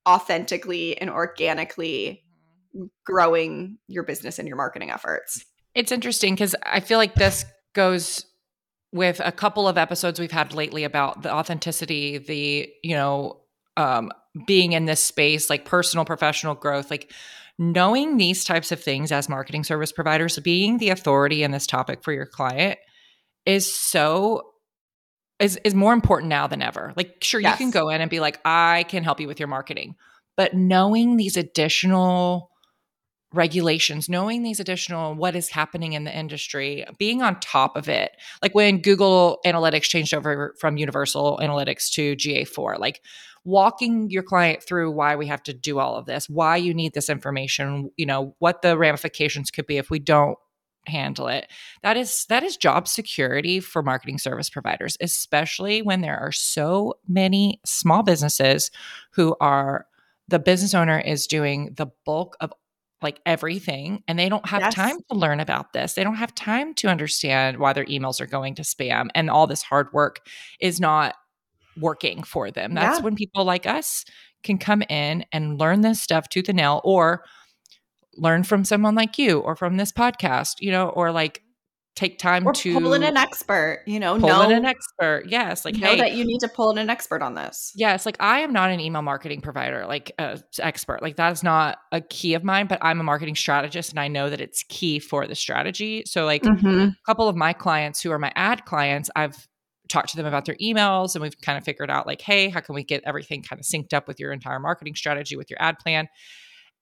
authentically 0.07 0.99
and 0.99 1.09
organically 1.09 2.23
growing 3.05 3.77
your 3.87 4.03
business 4.03 4.39
and 4.39 4.47
your 4.47 4.57
marketing 4.57 4.91
efforts. 4.91 5.45
It's 5.75 5.91
interesting 5.91 6.33
because 6.33 6.55
I 6.63 6.79
feel 6.79 6.97
like 6.97 7.15
this 7.15 7.45
goes 7.73 8.25
with 8.91 9.21
a 9.23 9.31
couple 9.31 9.67
of 9.67 9.77
episodes 9.77 10.19
we've 10.19 10.31
had 10.31 10.53
lately 10.53 10.83
about 10.83 11.21
the 11.21 11.31
authenticity, 11.31 12.17
the, 12.17 12.69
you 12.83 12.95
know, 12.95 13.41
um, 13.77 14.11
being 14.45 14.73
in 14.73 14.85
this 14.85 15.03
space, 15.03 15.49
like 15.49 15.65
personal 15.65 16.05
professional 16.05 16.55
growth, 16.55 16.91
like 16.91 17.13
knowing 17.57 18.17
these 18.17 18.43
types 18.43 18.71
of 18.71 18.81
things 18.81 19.11
as 19.11 19.29
marketing 19.29 19.63
service 19.63 19.91
providers, 19.91 20.37
being 20.39 20.77
the 20.77 20.89
authority 20.89 21.43
in 21.43 21.51
this 21.51 21.67
topic 21.67 22.03
for 22.03 22.11
your 22.11 22.25
client 22.25 22.79
is 23.45 23.73
so 23.73 24.51
is 25.39 25.57
is 25.63 25.73
more 25.73 25.93
important 25.93 26.29
now 26.29 26.47
than 26.47 26.61
ever. 26.61 26.93
Like 26.95 27.23
sure 27.23 27.39
yes. 27.39 27.53
you 27.59 27.65
can 27.65 27.71
go 27.71 27.89
in 27.89 28.01
and 28.01 28.09
be 28.09 28.19
like 28.19 28.39
I 28.43 28.85
can 28.89 29.03
help 29.03 29.19
you 29.19 29.27
with 29.27 29.39
your 29.39 29.47
marketing, 29.47 29.95
but 30.35 30.53
knowing 30.53 31.17
these 31.17 31.37
additional 31.37 32.51
regulations, 33.33 34.07
knowing 34.07 34.41
these 34.41 34.59
additional 34.59 35.13
what 35.13 35.35
is 35.35 35.49
happening 35.49 35.93
in 35.93 36.05
the 36.05 36.17
industry, 36.17 36.85
being 36.97 37.21
on 37.21 37.39
top 37.39 37.75
of 37.75 37.89
it. 37.89 38.11
Like 38.41 38.55
when 38.55 38.81
Google 38.81 39.39
Analytics 39.45 39.83
changed 39.83 40.13
over 40.13 40.55
from 40.59 40.77
Universal 40.77 41.39
Analytics 41.41 41.89
to 41.91 42.15
GA4, 42.15 42.79
like 42.79 43.01
walking 43.47 44.09
your 44.09 44.23
client 44.23 44.61
through 44.61 44.91
why 44.91 45.15
we 45.15 45.25
have 45.25 45.41
to 45.41 45.53
do 45.53 45.79
all 45.79 45.95
of 45.95 46.05
this, 46.05 46.29
why 46.29 46.57
you 46.57 46.73
need 46.73 46.93
this 46.93 47.09
information, 47.09 47.89
you 47.95 48.05
know, 48.05 48.35
what 48.39 48.61
the 48.61 48.77
ramifications 48.77 49.49
could 49.49 49.65
be 49.65 49.77
if 49.77 49.89
we 49.89 49.99
don't 49.99 50.37
handle 50.85 51.29
it. 51.29 51.47
That 51.81 51.95
is 51.95 52.25
that 52.25 52.43
is 52.43 52.57
job 52.57 52.89
security 52.89 53.61
for 53.61 53.81
marketing 53.81 54.17
service 54.17 54.49
providers, 54.49 54.97
especially 54.99 55.81
when 55.81 56.01
there 56.01 56.19
are 56.19 56.33
so 56.33 56.95
many 57.07 57.61
small 57.65 58.03
businesses 58.03 58.69
who 59.13 59.33
are 59.39 59.85
the 60.27 60.39
business 60.39 60.73
owner 60.73 60.99
is 60.99 61.25
doing 61.25 61.73
the 61.77 61.87
bulk 62.05 62.35
of 62.41 62.51
like 63.01 63.21
everything 63.25 64.03
and 64.09 64.19
they 64.19 64.27
don't 64.27 64.47
have 64.47 64.59
yes. 64.59 64.73
time 64.73 64.97
to 65.09 65.17
learn 65.17 65.39
about 65.39 65.71
this. 65.71 65.93
They 65.93 66.03
don't 66.03 66.15
have 66.15 66.35
time 66.35 66.73
to 66.75 66.89
understand 66.89 67.59
why 67.59 67.71
their 67.71 67.85
emails 67.85 68.19
are 68.19 68.25
going 68.25 68.55
to 68.55 68.63
spam 68.63 69.07
and 69.15 69.29
all 69.29 69.47
this 69.47 69.61
hard 69.61 69.87
work 69.93 70.27
is 70.59 70.81
not 70.81 71.15
working 71.79 72.23
for 72.23 72.51
them. 72.51 72.73
That's 72.73 72.99
yeah. 72.99 73.03
when 73.03 73.15
people 73.15 73.45
like 73.45 73.65
us 73.65 74.05
can 74.43 74.57
come 74.57 74.83
in 74.83 75.25
and 75.31 75.59
learn 75.59 75.81
this 75.81 76.01
stuff 76.01 76.29
tooth 76.29 76.49
and 76.49 76.57
nail 76.57 76.81
or 76.83 77.23
learn 78.15 78.43
from 78.43 78.65
someone 78.65 78.95
like 78.95 79.17
you 79.17 79.39
or 79.39 79.55
from 79.55 79.77
this 79.77 79.91
podcast, 79.91 80.55
you 80.59 80.71
know, 80.71 80.89
or 80.89 81.11
like 81.11 81.41
take 81.95 82.19
time 82.19 82.45
or 82.45 82.53
to 82.53 82.79
pull 82.79 82.93
in 82.93 83.01
an 83.01 83.17
expert, 83.17 83.81
you 83.87 83.99
know, 83.99 84.19
pull 84.19 84.29
know, 84.29 84.43
in 84.43 84.51
an 84.51 84.65
expert. 84.65 85.23
Yes, 85.27 85.65
like 85.65 85.75
know 85.75 85.87
hey, 85.87 85.97
that 85.97 86.13
you 86.13 86.23
need 86.23 86.37
to 86.39 86.47
pull 86.47 86.69
in 86.69 86.77
an 86.77 86.91
expert 86.91 87.23
on 87.23 87.33
this. 87.33 87.73
Yes, 87.75 88.05
like 88.05 88.17
I 88.19 88.39
am 88.41 88.53
not 88.53 88.69
an 88.69 88.79
email 88.79 89.01
marketing 89.01 89.41
provider, 89.41 89.85
like 89.87 90.11
uh, 90.19 90.37
expert. 90.59 91.01
Like 91.01 91.15
that 91.15 91.31
is 91.33 91.43
not 91.43 91.79
a 91.91 91.99
key 91.99 92.35
of 92.35 92.43
mine, 92.43 92.67
but 92.67 92.77
I'm 92.83 92.99
a 92.99 93.03
marketing 93.03 93.35
strategist 93.35 93.89
and 93.89 93.99
I 93.99 94.07
know 94.07 94.29
that 94.29 94.39
it's 94.39 94.63
key 94.69 94.99
for 94.99 95.25
the 95.25 95.35
strategy. 95.35 96.03
So 96.05 96.25
like 96.25 96.43
Mm-hmm. 96.43 96.79
a 96.79 96.95
couple 97.05 97.27
of 97.27 97.35
my 97.35 97.51
clients 97.51 98.01
who 98.01 98.11
are 98.11 98.19
my 98.19 98.31
ad 98.35 98.65
clients, 98.65 99.09
I've 99.15 99.47
talked 99.87 100.09
to 100.09 100.17
them 100.17 100.25
about 100.25 100.45
their 100.45 100.55
emails 100.55 101.15
and 101.15 101.21
we've 101.21 101.39
kind 101.41 101.57
of 101.57 101.63
figured 101.63 101.89
out 101.89 102.07
like, 102.07 102.21
hey, 102.21 102.49
how 102.49 102.59
can 102.59 102.75
we 102.75 102.83
get 102.83 103.03
everything 103.05 103.41
kind 103.41 103.59
of 103.59 103.65
synced 103.65 103.93
up 103.93 104.07
with 104.07 104.19
your 104.19 104.31
entire 104.31 104.59
marketing 104.59 104.95
strategy 104.95 105.35
with 105.35 105.49
your 105.49 105.61
ad 105.61 105.79
plan? 105.79 106.07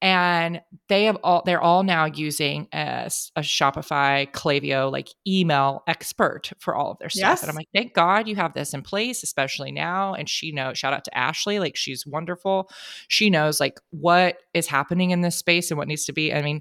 And 0.02 0.60
they 0.90 1.04
have 1.04 1.16
all 1.24 1.42
they're 1.46 1.60
all 1.60 1.82
now 1.82 2.04
using 2.04 2.68
a 2.70 3.06
Shopify 3.38 4.30
Klaviyo 4.30 4.92
like 4.92 5.08
email 5.26 5.82
expert 5.86 6.52
for 6.58 6.74
all 6.74 6.90
of 6.90 6.98
their 6.98 7.08
stuff. 7.08 7.30
Yes. 7.30 7.42
And 7.42 7.48
I'm 7.48 7.56
like, 7.56 7.68
thank 7.74 7.94
God 7.94 8.28
you 8.28 8.36
have 8.36 8.52
this 8.52 8.74
in 8.74 8.82
place, 8.82 9.22
especially 9.22 9.72
now. 9.72 10.12
And 10.12 10.28
she 10.28 10.52
knows, 10.52 10.76
shout 10.76 10.92
out 10.92 11.04
to 11.04 11.16
Ashley, 11.16 11.58
like 11.60 11.76
she's 11.76 12.06
wonderful. 12.06 12.68
She 13.08 13.30
knows 13.30 13.58
like 13.58 13.80
what 13.88 14.36
is 14.52 14.66
happening 14.66 15.12
in 15.12 15.22
this 15.22 15.36
space 15.36 15.70
and 15.70 15.78
what 15.78 15.88
needs 15.88 16.04
to 16.04 16.12
be. 16.12 16.30
I 16.32 16.42
mean, 16.42 16.60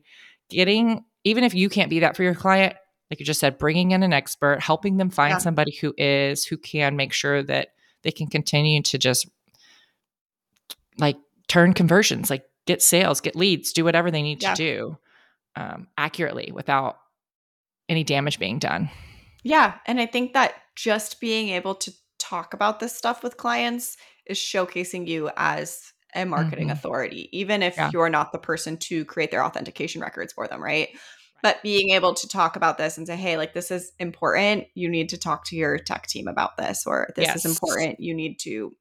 getting 0.50 1.04
even 1.26 1.44
if 1.44 1.54
you 1.54 1.68
can't 1.68 1.90
be 1.90 2.00
that 2.00 2.16
for 2.16 2.24
your 2.24 2.36
client, 2.36 2.76
like 3.10 3.20
you 3.20 3.26
just 3.26 3.40
said, 3.40 3.58
bringing 3.58 3.92
in 3.92 4.04
an 4.04 4.14
expert, 4.14 4.62
helping 4.62 4.98
them 4.98 5.10
find 5.10 5.34
Yeah. 5.34 5.38
somebody 5.40 5.76
who 5.76 5.94
is, 5.98 6.46
who 6.46 6.58
can 6.58 6.96
make 6.96 7.14
sure 7.14 7.44
that 7.44 7.70
they 8.04 8.12
can 8.12 8.28
continue 8.28 8.82
to 8.84 8.98
just 8.98 9.28
like 10.98 11.18
turn 11.48 11.74
conversions, 11.74 12.30
like 12.30 12.46
get 12.66 12.82
sales, 12.82 13.22
get 13.22 13.36
leads, 13.36 13.74
do 13.74 13.84
whatever 13.84 14.10
they 14.10 14.22
need 14.22 14.42
Yeah. 14.42 14.54
to 14.54 14.64
do 14.64 14.98
um, 15.56 15.88
accurately 15.98 16.52
without 16.54 16.98
any 17.88 18.04
damage 18.04 18.40
being 18.40 18.60
done. 18.60 18.90
Yeah. 19.44 19.76
And 19.86 20.02
I 20.02 20.06
think 20.06 20.34
that 20.34 20.56
just 20.76 21.22
being 21.22 21.50
able 21.50 21.76
to 21.76 21.94
talk 22.20 22.54
about 22.54 22.80
this 22.80 22.96
stuff 22.96 23.24
with 23.24 23.38
clients 23.38 23.96
is 24.26 24.38
showcasing 24.38 25.08
you 25.08 25.30
as 25.38 25.94
a 26.16 26.26
marketing 26.26 26.70
Mhm. 26.70 26.72
authority, 26.74 27.30
even 27.32 27.62
if 27.62 27.78
Yeah. 27.78 27.90
you're 27.94 28.10
not 28.10 28.32
the 28.32 28.38
person 28.40 28.78
to 28.78 29.06
create 29.06 29.32
their 29.32 29.44
authentication 29.44 30.02
records 30.02 30.34
for 30.34 30.48
them, 30.48 30.62
right? 30.62 30.90
But 31.46 31.62
being 31.62 31.92
able 31.92 32.16
to 32.16 32.28
talk 32.28 32.56
about 32.56 32.80
this 32.80 32.98
and 32.98 33.06
say, 33.06 33.16
hey, 33.16 33.38
like 33.38 33.54
this 33.54 33.70
is 33.70 33.92
important. 34.00 34.66
You 34.74 34.90
need 34.90 35.10
to 35.10 35.18
talk 35.18 35.46
to 35.46 35.56
your 35.56 35.78
tech 35.78 36.08
team 36.08 36.28
about 36.28 36.58
this, 36.58 36.88
or 36.88 37.14
this 37.16 37.28
Yes. 37.28 37.36
is 37.38 37.46
important. 37.46 38.00
You 38.00 38.16
need 38.16 38.40
to 38.40 38.76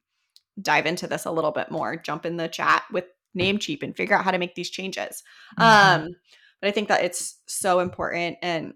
dive 0.59 0.87
into 0.87 1.05
this 1.05 1.25
a 1.25 1.31
little 1.31 1.51
bit 1.51 1.69
more. 1.69 1.95
Jump 1.95 2.25
in 2.25 2.37
the 2.37 2.47
chat 2.47 2.83
with 2.91 3.05
Namecheap 3.37 3.83
and 3.83 3.95
figure 3.95 4.15
out 4.15 4.23
how 4.23 4.31
to 4.31 4.39
make 4.39 4.55
these 4.55 4.71
changes. 4.71 5.21
Mhm. 5.59 5.63
Um, 5.63 6.15
but 6.59 6.67
I 6.69 6.71
think 6.71 6.87
that 6.87 7.03
it's 7.03 7.37
so 7.45 7.81
important. 7.81 8.39
And 8.41 8.73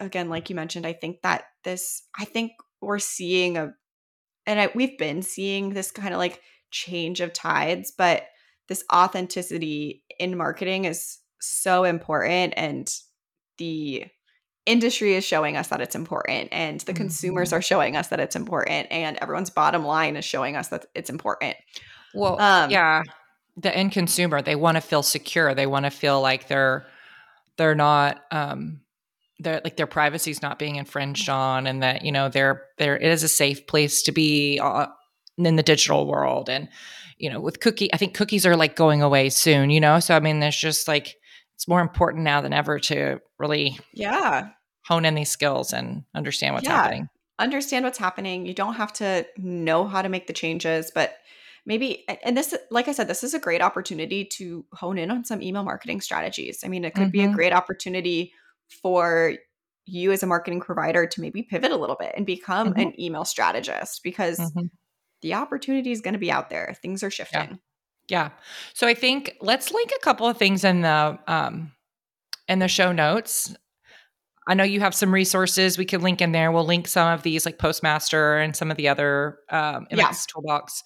again, 0.00 0.28
like 0.30 0.50
you 0.50 0.56
mentioned, 0.56 0.84
I 0.84 0.94
think 0.94 1.22
that 1.22 1.44
this, 1.62 2.02
I 2.18 2.24
think 2.24 2.50
we're 2.80 2.98
seeing 2.98 3.56
a, 3.56 3.72
and 4.46 4.58
I, 4.60 4.72
we've 4.74 4.98
been 4.98 5.22
seeing 5.22 5.74
this 5.74 5.92
kind 5.92 6.12
of 6.12 6.18
like 6.18 6.42
change 6.72 7.20
of 7.20 7.32
tides, 7.32 7.92
but 7.96 8.24
this 8.66 8.82
authenticity 8.92 10.02
in 10.18 10.36
marketing 10.36 10.86
is 10.86 11.18
so 11.38 11.84
important. 11.84 12.54
And 12.56 12.92
the 13.58 14.06
industry 14.66 15.14
is 15.14 15.24
showing 15.24 15.56
us 15.56 15.68
that 15.68 15.80
it's 15.80 15.94
important, 15.94 16.48
and 16.52 16.80
the 16.80 16.92
consumers 16.92 17.50
Mhm. 17.50 17.52
are 17.54 17.62
showing 17.62 17.96
us 17.96 18.08
that 18.08 18.20
it's 18.20 18.36
important, 18.36 18.86
and 18.90 19.16
everyone's 19.18 19.50
bottom 19.50 19.84
line 19.84 20.16
is 20.16 20.24
showing 20.24 20.56
us 20.56 20.68
that 20.68 20.86
it's 20.94 21.10
important. 21.10 21.56
Well, 22.14 22.40
Um, 22.40 22.70
yeah, 22.70 23.02
the 23.56 23.74
end 23.74 23.92
consumer, 23.92 24.42
they 24.42 24.56
want 24.56 24.76
to 24.76 24.80
feel 24.80 25.02
secure. 25.02 25.54
They 25.54 25.66
want 25.66 25.84
to 25.84 25.90
feel 25.90 26.20
like 26.20 26.48
they're 26.48 26.86
they're 27.56 27.74
not 27.74 28.22
um 28.30 28.80
they're 29.40 29.60
like 29.64 29.76
their 29.76 29.86
privacy 29.86 30.30
is 30.30 30.42
not 30.42 30.58
being 30.58 30.76
infringed 30.76 31.28
on 31.28 31.66
and 31.66 31.82
that, 31.82 32.04
you 32.04 32.12
know, 32.12 32.28
they're 32.28 32.64
there 32.78 32.96
it 32.96 33.02
is 33.10 33.22
a 33.22 33.28
safe 33.28 33.66
place 33.66 34.02
to 34.02 34.12
be 34.12 34.58
uh, 34.62 34.86
in 35.38 35.56
the 35.56 35.62
digital 35.62 36.06
world 36.06 36.48
and 36.48 36.68
you 37.18 37.28
know, 37.30 37.40
with 37.40 37.58
cookie, 37.58 37.92
I 37.92 37.96
think 37.96 38.14
cookies 38.14 38.46
are 38.46 38.56
like 38.56 38.76
going 38.76 39.02
away 39.02 39.28
soon, 39.28 39.70
you 39.70 39.80
know? 39.80 39.98
So 39.98 40.14
I 40.14 40.20
mean, 40.20 40.38
there's 40.40 40.56
just 40.56 40.86
like 40.86 41.16
it's 41.58 41.66
more 41.66 41.80
important 41.80 42.22
now 42.22 42.40
than 42.40 42.52
ever 42.52 42.78
to 42.78 43.20
really 43.36 43.80
Yeah. 43.92 44.50
hone 44.86 45.04
in 45.04 45.16
these 45.16 45.28
skills 45.28 45.72
and 45.72 46.04
understand 46.14 46.54
what's 46.54 46.68
Yeah. 46.68 46.76
happening. 46.82 47.08
understand 47.40 47.84
what's 47.84 47.98
happening. 47.98 48.46
You 48.46 48.54
don't 48.54 48.74
have 48.74 48.92
to 48.94 49.24
know 49.36 49.86
how 49.86 50.02
to 50.02 50.08
make 50.08 50.26
the 50.26 50.32
changes, 50.32 50.90
but 50.92 51.18
maybe 51.66 52.04
and 52.24 52.36
this 52.36 52.52
like 52.72 52.88
I 52.88 52.92
said, 52.92 53.06
this 53.06 53.22
is 53.22 53.32
a 53.32 53.38
great 53.38 53.62
opportunity 53.62 54.24
to 54.24 54.64
hone 54.72 54.98
in 54.98 55.08
on 55.12 55.24
some 55.24 55.40
email 55.40 55.62
marketing 55.62 56.00
strategies. 56.00 56.64
I 56.64 56.68
mean, 56.68 56.84
it 56.84 56.94
could 56.96 57.12
be 57.12 57.22
a 57.22 57.28
Mhm. 57.28 57.34
great 57.34 57.52
opportunity 57.52 58.32
for 58.82 59.34
you 59.86 60.10
as 60.10 60.24
a 60.24 60.26
marketing 60.26 60.60
provider 60.60 61.06
to 61.06 61.20
maybe 61.20 61.44
pivot 61.44 61.70
a 61.70 61.76
little 61.76 61.94
bit 61.96 62.12
and 62.16 62.26
become 62.26 62.74
Mhm. 62.74 62.82
an 62.82 63.00
email 63.00 63.24
strategist 63.24 64.02
because 64.02 64.38
Mhm. 64.40 64.70
the 65.22 65.34
opportunity 65.34 65.92
is 65.92 66.00
going 66.00 66.14
to 66.14 66.18
be 66.18 66.32
out 66.32 66.50
there. 66.50 66.76
Things 66.82 67.04
are 67.04 67.10
shifting. 67.10 67.50
Yeah. 67.50 67.56
So 68.74 68.86
I 68.86 68.94
think 68.94 69.36
let's 69.40 69.70
link 69.72 69.90
a 69.96 70.00
couple 70.04 70.26
of 70.26 70.36
things 70.36 70.64
in 70.64 70.82
the 70.82 71.18
um 71.26 71.72
in 72.48 72.58
the 72.58 72.68
show 72.68 72.92
notes. 72.92 73.54
I 74.46 74.54
know 74.54 74.64
you 74.64 74.80
have 74.80 74.94
some 74.94 75.12
resources 75.12 75.76
we 75.76 75.84
could 75.84 76.02
link 76.02 76.22
in 76.22 76.32
there. 76.32 76.50
We'll 76.50 76.64
link 76.64 76.88
some 76.88 77.12
of 77.12 77.22
these 77.22 77.44
like 77.44 77.58
Postmaster 77.58 78.38
and 78.38 78.56
some 78.56 78.70
of 78.70 78.76
the 78.76 78.88
other 78.88 79.38
um 79.50 79.86
Yeah. 79.90 80.08
MX 80.08 80.26
toolbox. 80.26 80.82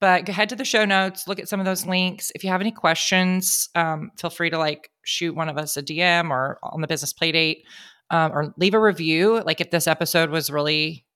But 0.00 0.26
go 0.26 0.32
head 0.32 0.50
to 0.50 0.56
the 0.56 0.64
show 0.64 0.84
notes, 0.84 1.26
look 1.26 1.38
at 1.38 1.48
some 1.48 1.58
of 1.60 1.64
those 1.66 1.86
links. 1.86 2.30
If 2.34 2.44
you 2.44 2.50
have 2.50 2.60
any 2.60 2.70
questions, 2.72 3.70
um, 3.74 4.10
feel 4.18 4.28
free 4.28 4.50
to 4.50 4.58
like 4.58 4.90
shoot 5.04 5.34
one 5.34 5.48
of 5.48 5.56
us 5.56 5.76
a 5.78 5.82
DM 5.82 6.28
or 6.30 6.58
on 6.62 6.82
the 6.82 6.86
business 6.86 7.14
play 7.14 7.32
date, 7.32 7.64
um, 8.10 8.30
or 8.32 8.52
leave 8.58 8.74
a 8.74 8.80
review. 8.80 9.40
Like 9.42 9.62
if 9.62 9.70
this 9.70 9.86
episode 9.86 10.28
was 10.28 10.50
really 10.50 11.06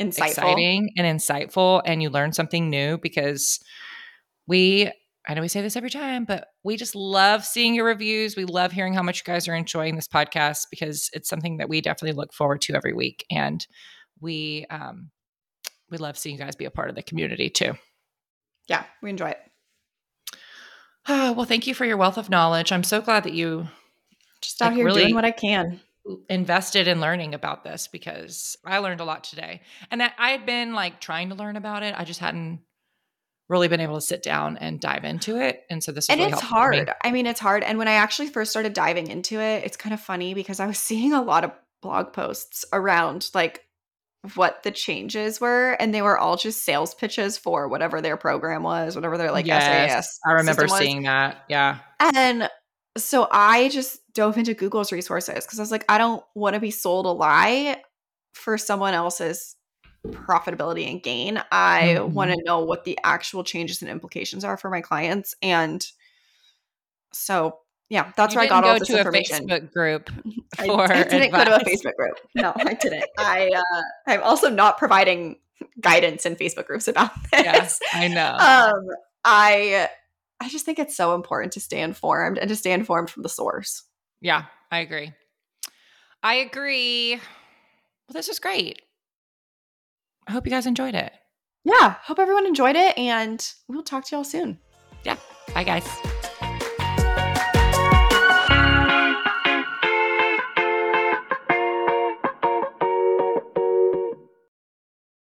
Insightful. 0.00 0.26
exciting 0.28 0.88
and 0.96 1.20
insightful 1.20 1.82
and 1.84 2.02
you 2.02 2.08
learned 2.08 2.34
something 2.34 2.70
new 2.70 2.96
because 2.96 3.60
we 4.46 4.90
I 5.28 5.34
know 5.34 5.40
we 5.40 5.46
say 5.48 5.62
this 5.62 5.76
every 5.76 5.90
time, 5.90 6.24
but 6.24 6.48
we 6.64 6.76
just 6.76 6.96
love 6.96 7.44
seeing 7.44 7.76
your 7.76 7.84
reviews. 7.86 8.36
We 8.36 8.44
love 8.44 8.72
hearing 8.72 8.92
how 8.92 9.04
much 9.04 9.20
you 9.20 9.24
guys 9.32 9.46
are 9.46 9.54
enjoying 9.54 9.94
this 9.94 10.08
podcast 10.08 10.66
because 10.68 11.10
it's 11.12 11.28
something 11.28 11.58
that 11.58 11.68
we 11.68 11.80
definitely 11.80 12.16
look 12.16 12.32
forward 12.32 12.60
to 12.62 12.74
every 12.74 12.92
week. 12.92 13.24
And 13.30 13.64
we 14.20 14.66
um 14.70 15.10
we 15.90 15.98
love 15.98 16.18
seeing 16.18 16.36
you 16.36 16.42
guys 16.42 16.56
be 16.56 16.64
a 16.64 16.70
part 16.72 16.88
of 16.90 16.96
the 16.96 17.02
community 17.02 17.50
too. 17.50 17.74
Yeah, 18.68 18.84
we 19.00 19.10
enjoy 19.10 19.30
it. 19.30 19.38
Ah, 21.06 21.32
well, 21.36 21.46
thank 21.46 21.66
you 21.66 21.74
for 21.74 21.84
your 21.84 21.96
wealth 21.96 22.18
of 22.18 22.30
knowledge. 22.30 22.72
I'm 22.72 22.84
so 22.84 23.00
glad 23.00 23.24
that 23.24 23.32
you 23.34 23.68
Just 24.40 24.60
out 24.62 24.66
Like, 24.70 24.76
here 24.76 24.84
really- 24.86 25.02
doing 25.02 25.14
what 25.14 25.24
I 25.24 25.30
can. 25.30 25.80
invested 26.28 26.88
in 26.88 27.00
learning 27.00 27.32
about 27.32 27.62
this 27.62 27.86
because 27.86 28.56
I 28.64 28.78
learned 28.78 29.00
a 29.00 29.04
lot 29.04 29.22
today. 29.22 29.60
And 29.90 30.02
I 30.02 30.10
I 30.18 30.30
had 30.30 30.46
been 30.46 30.74
like 30.74 31.00
trying 31.00 31.28
to 31.28 31.36
learn 31.36 31.54
about 31.56 31.84
it. 31.84 31.94
I 31.96 32.02
just 32.04 32.18
hadn't 32.18 32.60
really 33.48 33.68
been 33.68 33.80
able 33.80 33.96
to 33.96 34.00
sit 34.00 34.22
down 34.22 34.56
and 34.56 34.80
dive 34.80 35.04
into 35.04 35.36
it. 35.40 35.64
And 35.68 35.82
so 35.82 35.92
this 35.92 36.08
and 36.08 36.18
really 36.18 36.32
it's 36.32 36.40
for 36.40 36.46
me. 36.46 36.50
hard. 36.50 36.90
I 37.02 37.12
mean, 37.12 37.26
it's 37.26 37.40
hard. 37.40 37.62
And 37.62 37.78
when 37.78 37.88
I 37.88 37.94
actually 37.94 38.28
first 38.28 38.50
started 38.50 38.72
diving 38.72 39.08
into 39.08 39.40
it, 39.40 39.64
it's 39.64 39.76
kind 39.76 39.92
of 39.92 40.00
funny 40.00 40.34
because 40.34 40.60
I 40.60 40.66
was 40.66 40.78
seeing 40.78 41.12
a 41.12 41.22
lot 41.22 41.44
of 41.44 41.52
blog 41.82 42.12
posts 42.12 42.64
around 42.72 43.28
like 43.34 43.66
what 44.34 44.62
the 44.62 44.70
changes 44.70 45.40
were, 45.40 45.72
and 45.80 45.92
they 45.92 46.00
were 46.00 46.16
all 46.16 46.36
just 46.36 46.64
sales 46.64 46.94
pitches 46.94 47.36
for 47.36 47.66
whatever 47.66 48.00
their 48.00 48.16
program 48.16 48.62
was, 48.62 48.94
whatever 48.94 49.18
their 49.18 49.32
like 49.32 49.46
SaaS. 49.46 50.20
I 50.24 50.32
remember 50.32 50.68
seeing 50.68 51.02
that. 51.02 51.42
Yeah. 51.48 51.78
And 52.14 52.48
so 52.96 53.26
I 53.30 53.68
just 53.68 54.00
dove 54.14 54.38
into 54.38 54.54
Google's 54.54 54.92
resources 54.92 55.44
because 55.44 55.58
I 55.58 55.62
was 55.62 55.72
like, 55.72 55.84
I 55.88 55.98
don't 55.98 56.22
want 56.34 56.54
to 56.54 56.60
be 56.60 56.70
sold 56.70 57.06
a 57.06 57.10
lie 57.10 57.82
for 58.34 58.56
someone 58.58 58.94
else's 58.94 59.56
profitability 60.06 60.90
and 60.90 61.02
gain. 61.02 61.42
I 61.52 61.94
Mhm. 61.98 62.08
want 62.10 62.30
to 62.32 62.42
know 62.44 62.60
what 62.60 62.84
the 62.84 62.98
actual 63.04 63.44
changes 63.44 63.82
and 63.82 63.90
implications 63.90 64.44
are 64.44 64.56
for 64.56 64.68
my 64.70 64.80
clients. 64.80 65.34
And 65.42 65.86
so, 67.12 67.58
yeah, 67.88 68.12
that's 68.16 68.34
You 68.34 68.38
where 68.38 68.46
I 68.46 68.48
got 68.48 68.64
all 68.64 68.72
go 68.74 68.78
this 68.80 68.88
to 68.88 68.98
information. 68.98 69.50
a 69.50 69.60
Facebook 69.60 69.72
group 69.72 70.10
I, 70.58 70.66
for 70.66 70.92
I 70.92 71.02
didn't 71.04 71.30
go 71.32 71.44
to 71.44 71.56
a. 71.56 71.60
Facebook 71.64 71.94
group. 71.96 72.18
No, 72.34 72.52
I 72.56 72.74
didn't. 72.80 73.04
I 73.18 73.50
uh, 73.54 73.82
I'm 74.06 74.22
also 74.22 74.48
not 74.48 74.78
providing 74.78 75.38
guidance 75.80 76.26
in 76.26 76.36
Facebook 76.36 76.66
groups 76.66 76.88
about 76.88 77.10
this. 77.30 77.44
Yes, 77.44 77.78
I 77.92 78.08
know. 78.08 78.36
Um, 78.38 78.88
I 79.24 79.88
I 80.40 80.48
just 80.48 80.64
think 80.64 80.78
it's 80.80 80.96
so 80.96 81.14
important 81.14 81.52
to 81.52 81.60
stay 81.60 81.80
informed 81.80 82.38
and 82.38 82.48
to 82.48 82.56
stay 82.56 82.72
informed 82.72 83.10
from 83.10 83.22
the 83.22 83.28
source. 83.28 83.84
yeah, 84.20 84.44
I 84.70 84.78
agree. 84.78 85.12
I 86.24 86.34
agree. 86.34 87.16
Well, 87.16 88.14
this 88.14 88.28
is 88.28 88.38
great. 88.38 88.80
I 90.26 90.32
hope 90.32 90.46
you 90.46 90.50
guys 90.50 90.66
enjoyed 90.66 90.94
it. 90.94 91.12
Yeah, 91.64 91.96
hope 92.02 92.18
everyone 92.18 92.46
enjoyed 92.46 92.76
it, 92.76 92.96
and 92.98 93.44
we'll 93.68 93.82
talk 93.82 94.04
to 94.06 94.16
y'all 94.16 94.24
soon. 94.24 94.58
Yeah. 95.04 95.16
Bye, 95.54 95.64
guys. 95.64 95.88